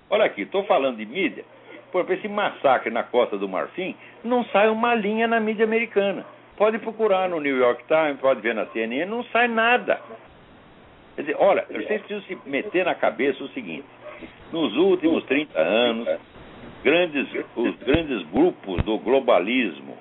Olha 0.08 0.24
aqui, 0.24 0.42
estou 0.42 0.64
falando 0.64 0.96
de 0.96 1.04
mídia. 1.04 1.44
Por 1.92 2.00
exemplo, 2.00 2.14
esse 2.14 2.28
massacre 2.28 2.90
na 2.90 3.02
Costa 3.02 3.36
do 3.36 3.46
Marfim 3.46 3.94
não 4.24 4.42
sai 4.46 4.70
uma 4.70 4.94
linha 4.94 5.28
na 5.28 5.38
mídia 5.38 5.66
americana. 5.66 6.24
Pode 6.56 6.78
procurar 6.78 7.28
no 7.28 7.40
New 7.40 7.58
York 7.58 7.84
Times, 7.86 8.18
pode 8.20 8.40
ver 8.40 8.54
na 8.54 8.64
CNN, 8.68 9.04
não 9.04 9.22
sai 9.24 9.48
nada. 9.48 10.00
Quer 11.14 11.22
dizer, 11.22 11.36
olha, 11.38 11.66
vocês 11.68 12.00
precisam 12.00 12.22
se 12.22 12.38
meter 12.48 12.86
na 12.86 12.94
cabeça 12.94 13.44
o 13.44 13.48
seguinte: 13.48 13.84
nos 14.50 14.74
últimos 14.74 15.24
30 15.24 15.60
anos, 15.60 16.08
grandes, 16.82 17.28
os 17.54 17.76
grandes 17.80 18.26
grupos 18.30 18.82
do 18.84 18.96
globalismo 18.96 19.94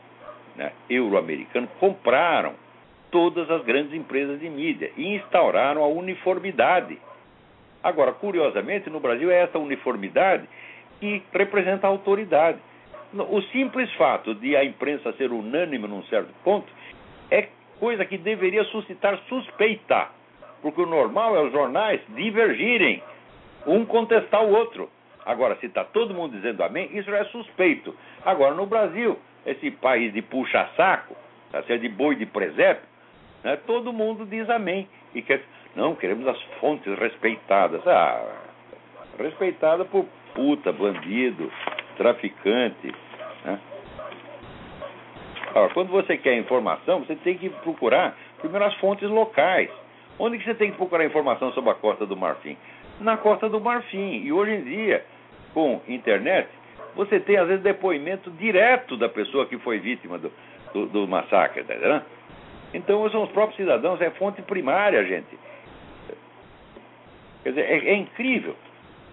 né, 0.56 0.72
euro-americano 0.90 1.68
compraram 1.82 2.54
todas 3.18 3.49
as 3.49 3.63
grandes 3.63 3.95
empresas 3.95 4.39
de 4.39 4.47
mídia 4.47 4.91
e 4.95 5.15
instauraram 5.15 5.84
a 5.84 5.88
uniformidade. 5.88 6.99
Agora, 7.84 8.11
curiosamente, 8.11 8.91
no 8.91 8.99
Brasil 8.99 9.32
é 9.32 9.41
essa 9.41 9.57
uniformidade 9.57 10.47
que 10.99 11.24
representa 11.34 11.88
a 11.88 11.89
autoridade. 11.89 12.59
O 13.11 13.41
simples 13.51 13.91
fato 13.93 14.36
de 14.36 14.55
a 14.55 14.63
imprensa 14.63 15.11
ser 15.13 15.32
unânime 15.32 15.88
num 15.88 16.03
certo 16.03 16.30
ponto 16.43 16.72
é 17.32 17.47
coisa 17.80 18.05
que 18.05 18.20
deveria 18.20 18.63
suscitar 18.65 19.18
suspeita, 19.28 20.09
porque 20.61 20.80
o 20.80 20.86
normal 20.86 21.36
é 21.36 21.41
os 21.41 21.51
jornais 21.51 21.99
divergirem, 22.09 23.01
um 23.65 23.84
contestar 23.84 24.43
o 24.43 24.51
outro. 24.51 24.91
Agora, 25.26 25.55
se 25.55 25.65
está 25.65 25.84
todo 25.84 26.13
mundo 26.13 26.34
dizendo 26.34 26.63
amém, 26.63 26.88
isso 26.93 27.09
é 27.09 27.24
suspeito. 27.26 27.95
Agora, 28.24 28.53
no 28.53 28.68
Brasil, 28.68 29.18
esse 29.43 29.72
país 29.72 30.13
de 30.13 30.22
puxa-saco, 30.22 31.15
tá 31.51 31.61
de 31.61 31.89
boi 31.89 32.15
de 32.15 32.28
presépio, 32.28 32.95
né? 33.48 33.58
todo 33.66 33.93
mundo 33.93 34.26
diz 34.26 34.50
amém. 34.50 34.88
E 35.16 35.22
quer, 35.22 35.41
não, 35.76 35.95
queremos 35.95 36.28
as 36.28 36.41
fontes 36.60 36.93
respeitadas. 37.00 37.86
Ah, 37.88 38.22
respeitada 39.18 39.86
por 39.86 40.06
puta, 40.36 40.72
bandido, 40.72 41.50
traficante. 41.95 42.93
Né? 43.45 43.60
Agora, 45.50 45.74
quando 45.74 45.89
você 45.89 46.18
quer 46.18 46.38
informação, 46.38 47.00
você 47.00 47.16
tem 47.16 47.38
que 47.38 47.50
procurar 47.50 48.16
primeiro 48.39 48.66
as 48.66 48.74
fontes 48.76 49.10
locais. 49.10 49.70
Onde 50.20 50.38
que 50.38 50.43
você 50.43 50.56
tem 50.56 50.72
que 50.72 50.78
procurar 50.78 51.06
informação 51.06 51.54
sobre 51.54 51.70
a 51.70 51.76
Costa 51.76 52.06
do 52.06 52.18
Marfim? 52.18 52.58
Na 53.00 53.16
Costa 53.18 53.48
do 53.48 53.62
Marfim. 53.62 54.24
E 54.24 54.34
hoje 54.34 54.52
em 54.52 54.64
dia, 54.64 55.06
com 55.54 55.80
internet, 55.88 56.50
você 56.95 57.20
tem 57.20 57.38
às 57.38 57.48
vezes 57.48 57.64
depoimento 57.64 58.30
direto 58.32 58.98
da 58.98 59.08
pessoa 59.08 59.45
que 59.45 59.58
foi 59.60 59.80
vítima 59.80 60.18
do, 60.18 60.32
do, 60.74 60.86
do 60.88 61.08
massacre, 61.08 61.64
tá 61.64 61.76
entendendo? 61.76 62.04
Então 62.74 63.01
os 63.01 63.32
próprios 63.32 63.55
cidadãos, 63.55 64.01
é 64.01 64.09
fonte 64.11 64.41
primária, 64.41 65.03
gente. 65.05 65.38
Quer 67.43 67.49
dizer, 67.49 67.61
é, 67.61 67.89
é 67.91 67.95
incrível. 67.95 68.55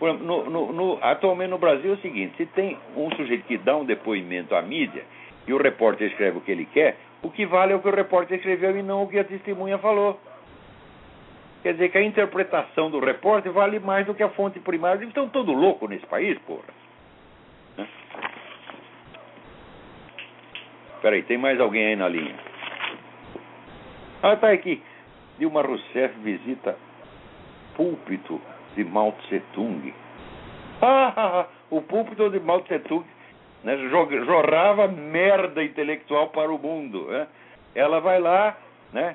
No, 0.00 0.50
no, 0.50 0.72
no, 0.72 0.98
atualmente 1.00 1.50
no 1.50 1.58
Brasil 1.58 1.92
é 1.92 1.94
o 1.94 1.98
seguinte: 1.98 2.36
se 2.36 2.46
tem 2.46 2.76
um 2.96 3.10
sujeito 3.14 3.44
que 3.46 3.56
dá 3.56 3.76
um 3.76 3.84
depoimento 3.84 4.54
à 4.54 4.60
mídia 4.60 5.04
e 5.46 5.52
o 5.52 5.56
repórter 5.56 6.08
escreve 6.08 6.38
o 6.38 6.40
que 6.40 6.50
ele 6.50 6.66
quer, 6.66 6.96
o 7.22 7.30
que 7.30 7.46
vale 7.46 7.72
é 7.72 7.76
o 7.76 7.80
que 7.80 7.88
o 7.88 7.94
repórter 7.94 8.36
escreveu 8.36 8.76
e 8.76 8.82
não 8.82 9.04
o 9.04 9.08
que 9.08 9.18
a 9.18 9.24
testemunha 9.24 9.78
falou. 9.78 10.20
Quer 11.62 11.72
dizer 11.74 11.88
que 11.90 11.96
a 11.96 12.02
interpretação 12.02 12.90
do 12.90 12.98
repórter 12.98 13.50
vale 13.50 13.78
mais 13.78 14.04
do 14.04 14.14
que 14.14 14.22
a 14.22 14.28
fonte 14.30 14.60
primária. 14.60 14.98
Eles 14.98 15.08
estão 15.08 15.28
todos 15.28 15.56
loucos 15.56 15.88
nesse 15.88 16.04
país, 16.06 16.38
porra. 16.40 16.64
Peraí, 21.00 21.22
tem 21.22 21.38
mais 21.38 21.58
alguém 21.60 21.86
aí 21.86 21.96
na 21.96 22.08
linha? 22.08 22.34
Ah, 24.26 24.36
tá 24.36 24.52
aqui. 24.52 24.82
Dilma 25.38 25.60
Rousseff 25.60 26.18
visita 26.20 26.78
púlpito 27.76 28.40
de 28.74 28.82
Mao 28.82 29.12
Tse 29.12 29.40
Tung. 29.52 29.92
Ah, 30.80 31.46
o 31.68 31.82
púlpito 31.82 32.30
de 32.30 32.40
Mao 32.40 32.62
Tse 32.62 32.78
Tung 32.78 33.04
né, 33.62 33.76
jorrava 34.24 34.88
merda 34.88 35.62
intelectual 35.62 36.28
para 36.28 36.50
o 36.50 36.58
mundo. 36.58 37.06
Né? 37.06 37.26
Ela 37.74 38.00
vai 38.00 38.18
lá 38.18 38.56
né, 38.94 39.14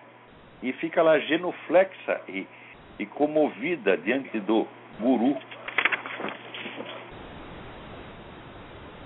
e 0.62 0.72
fica 0.74 1.01
lá 1.01 1.18
genuflexa 1.18 2.22
e, 2.28 2.45
e 2.99 3.05
comovida 3.07 3.97
diante 3.97 4.39
do 4.41 4.68
guru. 4.99 5.36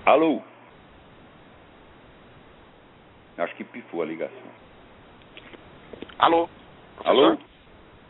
Alô? 0.04 0.42
Acho 3.38 3.54
que 3.54 3.64
pifou 3.64 4.02
a 4.02 4.04
ligação. 4.04 4.63
Alô? 6.18 6.48
Professor? 6.96 7.24
Alô? 7.26 7.38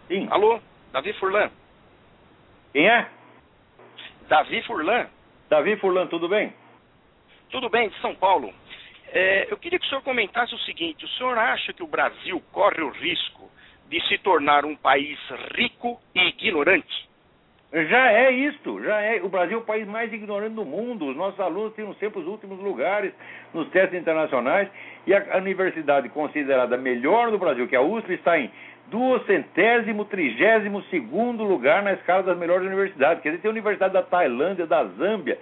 Sim. 0.08 0.28
Alô? 0.30 0.60
Davi 0.92 1.12
Furlan. 1.14 1.50
Quem 2.72 2.88
é? 2.88 3.08
Davi 4.28 4.62
Furlan. 4.62 5.08
Davi 5.48 5.76
Furlan, 5.76 6.06
tudo 6.06 6.28
bem? 6.28 6.52
Tudo 7.50 7.68
bem, 7.68 7.88
de 7.88 8.00
São 8.00 8.14
Paulo. 8.14 8.52
É, 9.08 9.46
eu 9.50 9.56
queria 9.56 9.78
que 9.78 9.86
o 9.86 9.88
senhor 9.88 10.02
comentasse 10.02 10.54
o 10.54 10.58
seguinte: 10.60 11.04
o 11.04 11.08
senhor 11.10 11.38
acha 11.38 11.72
que 11.72 11.82
o 11.82 11.86
Brasil 11.86 12.42
corre 12.52 12.82
o 12.82 12.90
risco 12.90 13.50
de 13.88 14.00
se 14.08 14.18
tornar 14.18 14.64
um 14.64 14.76
país 14.76 15.18
rico 15.56 16.00
e 16.14 16.20
ignorante? 16.28 17.08
Já 17.74 18.12
é 18.12 18.30
isto, 18.30 18.80
já 18.84 19.00
é. 19.00 19.20
O 19.20 19.28
Brasil 19.28 19.58
é 19.58 19.60
o 19.60 19.64
país 19.64 19.84
mais 19.88 20.12
ignorante 20.12 20.54
do 20.54 20.64
mundo. 20.64 21.06
Os 21.06 21.16
nossos 21.16 21.40
alunos 21.40 21.74
têm 21.74 21.92
sempre 21.94 22.20
os 22.20 22.26
últimos 22.28 22.60
lugares 22.60 23.12
nos 23.52 23.68
testes 23.70 24.00
internacionais 24.00 24.68
e 25.04 25.12
a 25.12 25.36
universidade 25.38 26.08
considerada 26.08 26.76
melhor 26.76 27.32
do 27.32 27.38
Brasil, 27.38 27.66
que 27.66 27.74
é 27.74 27.78
a 27.78 27.82
USP, 27.82 28.12
está 28.12 28.38
em 28.38 28.48
duocentésimo, 28.86 30.04
trigésimo 30.04 30.82
segundo 30.84 31.42
lugar 31.42 31.82
na 31.82 31.94
escala 31.94 32.22
das 32.22 32.38
melhores 32.38 32.64
universidades. 32.64 33.20
Quer 33.24 33.30
dizer, 33.30 33.42
tem 33.42 33.48
a 33.48 33.52
Universidade 33.52 33.92
da 33.92 34.02
Tailândia, 34.02 34.66
da 34.66 34.84
Zâmbia, 34.84 35.36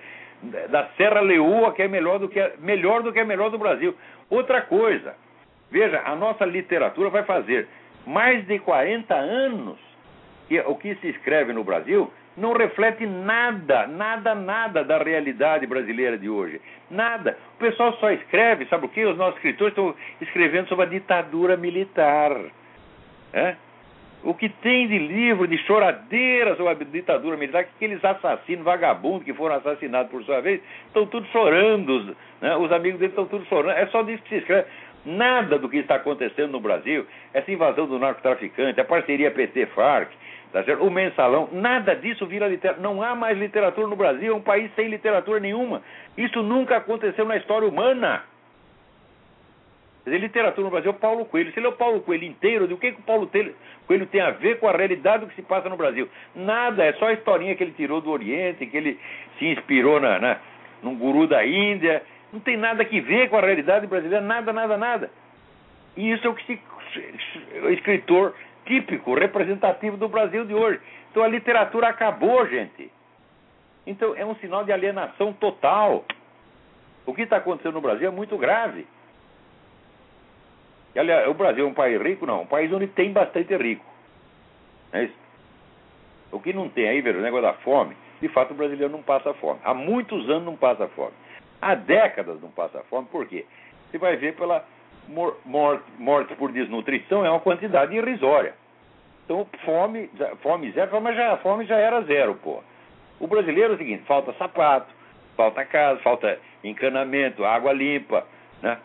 da 0.71 0.87
Serra 0.97 1.21
Leoa, 1.21 1.75
que 1.75 1.83
é 1.83 1.89
melhor 1.89 2.19
do 2.19 2.31
que, 2.31 2.41
melhor 2.61 3.03
do 3.03 3.13
que 3.13 3.21
a 3.21 3.27
melhor 3.27 3.51
do 3.51 3.59
Brasil. 3.59 3.95
Outra 4.31 4.63
coisa, 4.63 5.15
veja, 5.71 6.01
a 6.03 6.17
nossa 6.17 6.47
literatura 6.47 7.11
vai 7.11 7.25
fazer 7.25 7.69
mais 8.07 8.47
de 8.47 8.59
40 8.59 9.15
anos 9.15 9.79
que 10.49 10.59
o 10.61 10.75
que 10.77 10.95
se 10.95 11.09
escreve 11.09 11.53
no 11.53 11.63
Brasil 11.63 12.11
não 12.37 12.53
reflete 12.55 13.07
nada, 13.07 13.87
nada, 13.87 14.35
nada 14.35 14.85
da 14.85 14.99
realidade 14.99 15.67
brasileira 15.67 16.17
de 16.17 16.29
hoje. 16.29 16.61
Nada. 16.91 17.37
O 17.57 17.59
pessoal 17.59 17.93
só 17.95 18.11
escreve, 18.11 18.67
sabe 18.67 18.87
o 18.87 18.89
que? 18.89 19.05
Os 19.05 19.17
nossos 19.17 19.37
escritores 19.37 19.73
estão 19.73 19.95
escrevendo 20.21 20.69
sobre 20.69 20.87
a 20.87 20.89
ditadura 20.89 21.57
militar. 21.57 22.33
É? 23.33 23.57
O 24.25 24.35
que 24.35 24.49
tem 24.49 24.87
de 24.87 24.99
livro, 24.99 25.49
de 25.49 25.59
choradeira 25.59 26.55
sobre 26.57 26.73
a 26.73 26.75
ditadura 26.75 27.37
militar, 27.37 27.65
que 27.65 27.71
aqueles 27.77 28.05
assassinos 28.05 28.65
vagabundos 28.65 29.25
que 29.25 29.35
foram 29.35 29.57
assassinados 29.57 30.11
por 30.11 30.23
sua 30.25 30.41
vez, 30.41 30.61
estão 30.87 31.07
todos 31.07 31.29
chorando, 31.31 32.17
né? 32.41 32.57
os 32.57 32.71
amigos 32.71 33.01
deles 33.01 33.13
estão 33.13 33.27
todos 33.27 33.47
chorando. 33.49 33.77
É 33.77 33.87
só 33.89 34.03
disso 34.03 34.23
que 34.23 34.29
se 34.29 34.37
escreve. 34.37 34.67
Nada 35.05 35.59
do 35.59 35.69
que 35.69 35.79
está 35.79 35.97
acontecendo 35.97 36.53
no 36.53 36.61
Brasil, 36.61 37.05
essa 37.35 37.51
invasão 37.51 37.87
do 37.87 37.99
narcotraficante, 37.99 38.81
a 38.81 38.85
parceria 38.85 39.33
PT-FARC, 39.33 40.13
tá 40.53 40.63
o 40.81 40.91
mensalão, 40.91 41.49
nada 41.53 41.97
disso 41.97 42.27
vira 42.27 42.47
literatura. 42.47 42.83
Não 42.87 43.03
há 43.03 43.15
mais 43.15 43.39
literatura 43.39 43.87
no 43.87 43.97
Brasil, 43.97 44.33
é 44.33 44.37
um 44.37 44.43
país 44.43 44.71
sem 44.75 44.89
literatura 44.89 45.41
nenhuma. 45.41 45.83
Isso 46.17 46.43
nunca 46.43 46.77
aconteceu 46.77 47.25
na 47.25 47.37
história 47.37 47.67
humana. 47.67 48.23
Quer 50.05 50.11
dizer, 50.11 50.21
literatura 50.21 50.65
no 50.65 50.71
Brasil 50.71 50.91
é 50.91 50.95
o 50.95 50.99
Paulo 50.99 51.25
Coelho. 51.25 51.53
Ele 51.57 51.67
é 51.67 51.69
o 51.69 51.77
Paulo 51.77 52.01
Coelho 52.01 52.25
inteiro, 52.25 52.65
o 52.67 52.77
que, 52.77 52.93
que 52.93 53.01
o 53.01 53.05
Paulo 53.05 53.31
Coelho 53.87 54.07
tem 54.07 54.21
a 54.21 54.31
ver 54.31 54.59
com 54.59 54.69
a 54.69 54.77
realidade 54.77 55.25
do 55.25 55.31
que 55.31 55.37
se 55.37 55.43
passa 55.43 55.69
no 55.69 55.77
Brasil? 55.77 56.09
Nada, 56.35 56.85
é 56.85 56.93
só 56.95 57.07
a 57.07 57.13
historinha 57.13 57.55
que 57.55 57.63
ele 57.63 57.73
tirou 57.73 58.01
do 58.01 58.11
Oriente, 58.11 58.67
que 58.67 58.77
ele 58.77 58.99
se 59.39 59.47
inspirou 59.47 60.01
na, 60.01 60.19
na, 60.19 60.37
num 60.83 60.97
guru 60.97 61.27
da 61.27 61.47
Índia. 61.47 62.03
Não 62.33 62.41
tem 62.41 62.57
nada 62.57 62.85
que 62.85 63.01
ver 63.01 63.31
com 63.31 63.37
a 63.37 63.41
realidade 63.41 63.87
brasileira, 63.87 64.25
nada, 64.25 64.53
nada, 64.53 64.77
nada. 64.77 65.11
E 65.97 66.11
isso 66.11 66.27
é 66.27 66.31
o 66.31 66.35
que 66.35 66.45
se, 66.47 66.61
o 67.63 67.71
escritor 67.71 68.35
típico, 68.73 69.15
representativo 69.15 69.99
do 69.99 70.09
Brasil 70.09 70.47
de 70.47 70.55
hoje. 70.55 70.81
Então 71.11 71.23
a 71.23 71.29
literatura 71.29 71.89
acabou, 71.89 72.47
gente. 72.49 72.91
Então 73.87 74.15
é 74.17 74.25
um 74.25 74.35
sinal 74.37 74.65
de 74.65 74.73
alienação 74.73 75.33
total. 75.35 76.07
O 77.05 77.13
que 77.13 77.23
está 77.23 77.37
acontecendo 77.37 77.75
no 77.75 77.81
Brasil 77.83 78.09
é 78.09 78.11
muito 78.11 78.39
grave. 78.39 78.87
E, 80.95 80.99
aliás, 80.99 81.29
o 81.29 81.35
Brasil 81.35 81.67
é 81.67 81.69
um 81.69 81.75
país 81.75 82.01
rico? 82.01 82.25
Não, 82.25 82.43
um 82.43 82.47
país 82.47 82.73
onde 82.73 82.87
tem 82.87 83.13
bastante 83.13 83.55
rico. 83.55 83.85
É 84.93 85.05
isso? 85.05 85.15
O 86.31 86.41
que 86.41 86.53
não 86.53 86.69
tem 86.69 86.89
aí, 86.89 87.03
velho, 87.03 87.19
o 87.19 87.23
negócio 87.23 87.47
da 87.47 87.55
fome, 87.55 87.95
de 88.23 88.29
fato 88.29 88.53
o 88.53 88.55
brasileiro 88.55 88.91
não 88.91 89.03
passa 89.03 89.35
fome. 89.35 89.61
Há 89.65 89.75
muitos 89.75 90.31
anos 90.31 90.45
não 90.45 90.57
passa 90.57 90.89
fome. 90.89 91.13
Há 91.61 91.75
décadas 91.75 92.41
não 92.41 92.51
passa 92.51 92.83
fome, 92.89 93.07
por 93.09 93.27
quê? 93.27 93.45
Você 93.91 93.99
vai 93.99 94.17
ver 94.17 94.35
pela 94.35 94.65
morte, 95.45 95.85
morte 95.99 96.35
por 96.37 96.53
desnutrição, 96.53 97.25
é 97.25 97.31
uma 97.31 97.41
quantidade 97.41 97.95
irrisória. 97.95 98.55
Então, 99.25 99.47
fome, 99.65 100.11
fome 100.43 100.71
zero, 100.73 101.01
mas 101.01 101.17
já, 101.17 101.33
a 101.33 101.37
fome 101.39 101.65
já 101.65 101.77
era 101.77 102.03
zero, 102.03 102.35
pô. 102.37 102.63
O 103.21 103.27
brasileiro 103.27 103.73
é 103.73 103.77
o 103.77 103.79
seguinte: 103.79 104.05
falta 104.05 104.33
sapato, 104.35 104.93
falta 105.37 105.65
casa, 105.65 106.01
falta 106.01 106.39
encanamento, 106.65 107.45
água 107.45 107.73
limpa, 107.73 108.27
né? 108.61 108.79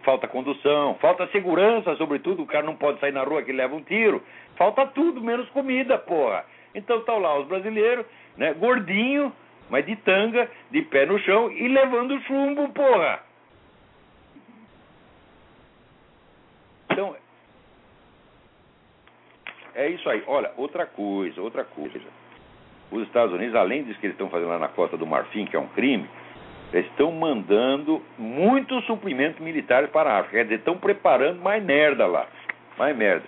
falta 0.00 0.26
condução, 0.26 0.94
falta 0.94 1.26
segurança, 1.28 1.94
sobretudo, 1.96 2.42
o 2.42 2.46
cara 2.46 2.64
não 2.64 2.74
pode 2.74 2.98
sair 3.00 3.12
na 3.12 3.22
rua 3.22 3.42
que 3.42 3.52
leva 3.52 3.74
um 3.74 3.82
tiro. 3.82 4.22
Falta 4.56 4.86
tudo, 4.86 5.20
menos 5.20 5.48
comida, 5.50 5.98
porra. 5.98 6.44
Então 6.74 6.98
estão 6.98 7.18
lá 7.18 7.38
os 7.38 7.46
brasileiros, 7.46 8.06
né, 8.36 8.54
gordinho, 8.54 9.32
mas 9.68 9.84
de 9.84 9.96
tanga, 9.96 10.50
de 10.70 10.82
pé 10.82 11.06
no 11.06 11.18
chão 11.20 11.50
e 11.50 11.68
levando 11.68 12.20
chumbo, 12.22 12.68
porra. 12.70 13.20
Então, 16.90 17.16
é 19.74 19.88
isso 19.88 20.08
aí. 20.08 20.22
Olha, 20.26 20.50
outra 20.56 20.86
coisa, 20.86 21.40
outra 21.40 21.64
coisa. 21.64 22.00
Os 22.90 23.02
Estados 23.04 23.34
Unidos, 23.34 23.54
além 23.54 23.84
disso 23.84 23.98
que 23.98 24.06
eles 24.06 24.14
estão 24.14 24.28
fazendo 24.28 24.48
lá 24.48 24.58
na 24.58 24.68
Costa 24.68 24.96
do 24.96 25.06
Marfim, 25.06 25.46
que 25.46 25.56
é 25.56 25.58
um 25.58 25.68
crime, 25.68 26.08
estão 26.72 27.10
mandando 27.12 28.02
muitos 28.18 28.84
suprimentos 28.84 29.40
militares 29.40 29.90
para 29.90 30.10
a 30.10 30.18
África. 30.18 30.38
Quer 30.38 30.44
dizer, 30.44 30.56
estão 30.56 30.76
preparando 30.76 31.40
mais 31.40 31.62
merda 31.62 32.06
lá. 32.06 32.26
Mais 32.78 32.96
merda. 32.96 33.24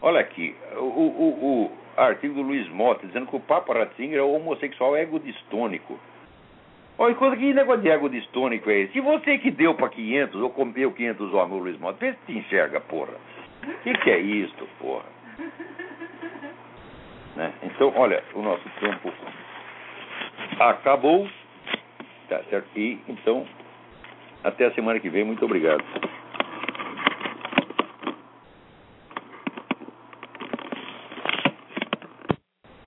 Olha 0.00 0.20
aqui, 0.20 0.54
o, 0.76 0.80
o, 0.80 1.64
o 1.64 1.72
artigo 1.96 2.34
do 2.34 2.42
Luiz 2.42 2.68
Mota 2.68 3.04
dizendo 3.04 3.26
que 3.26 3.34
o 3.34 3.40
Papa 3.40 3.74
Ratzinger 3.74 4.18
é 4.18 4.22
homossexual 4.22 4.96
egodistônico. 4.96 5.98
Olha, 7.00 7.14
que 7.14 7.54
negócio 7.54 7.82
de 7.82 7.88
egodistônico 7.88 8.68
é 8.70 8.80
esse? 8.80 8.94
Se 8.94 9.00
você 9.00 9.38
que 9.38 9.52
deu 9.52 9.72
para 9.74 9.88
500 9.88 10.40
ou 10.40 10.50
comeu 10.50 10.90
500 10.90 11.32
homens, 11.32 11.62
Luiz 11.62 11.78
Mota, 11.78 11.98
vê 12.00 12.12
se 12.12 12.18
te 12.26 12.38
enxerga, 12.38 12.80
porra. 12.80 13.14
O 13.62 13.82
que, 13.84 13.92
que 13.98 14.10
é 14.10 14.18
isto, 14.18 14.68
porra? 14.80 15.04
Né? 17.36 17.52
Então, 17.62 17.92
olha, 17.94 18.24
o 18.34 18.42
nosso 18.42 18.68
tempo 18.80 19.12
acabou. 20.58 21.28
Tá 22.28 22.42
certo? 22.50 22.68
E, 22.76 22.98
então, 23.08 23.46
até 24.42 24.66
a 24.66 24.72
semana 24.72 24.98
que 24.98 25.08
vem. 25.08 25.24
Muito 25.24 25.44
obrigado. 25.44 25.84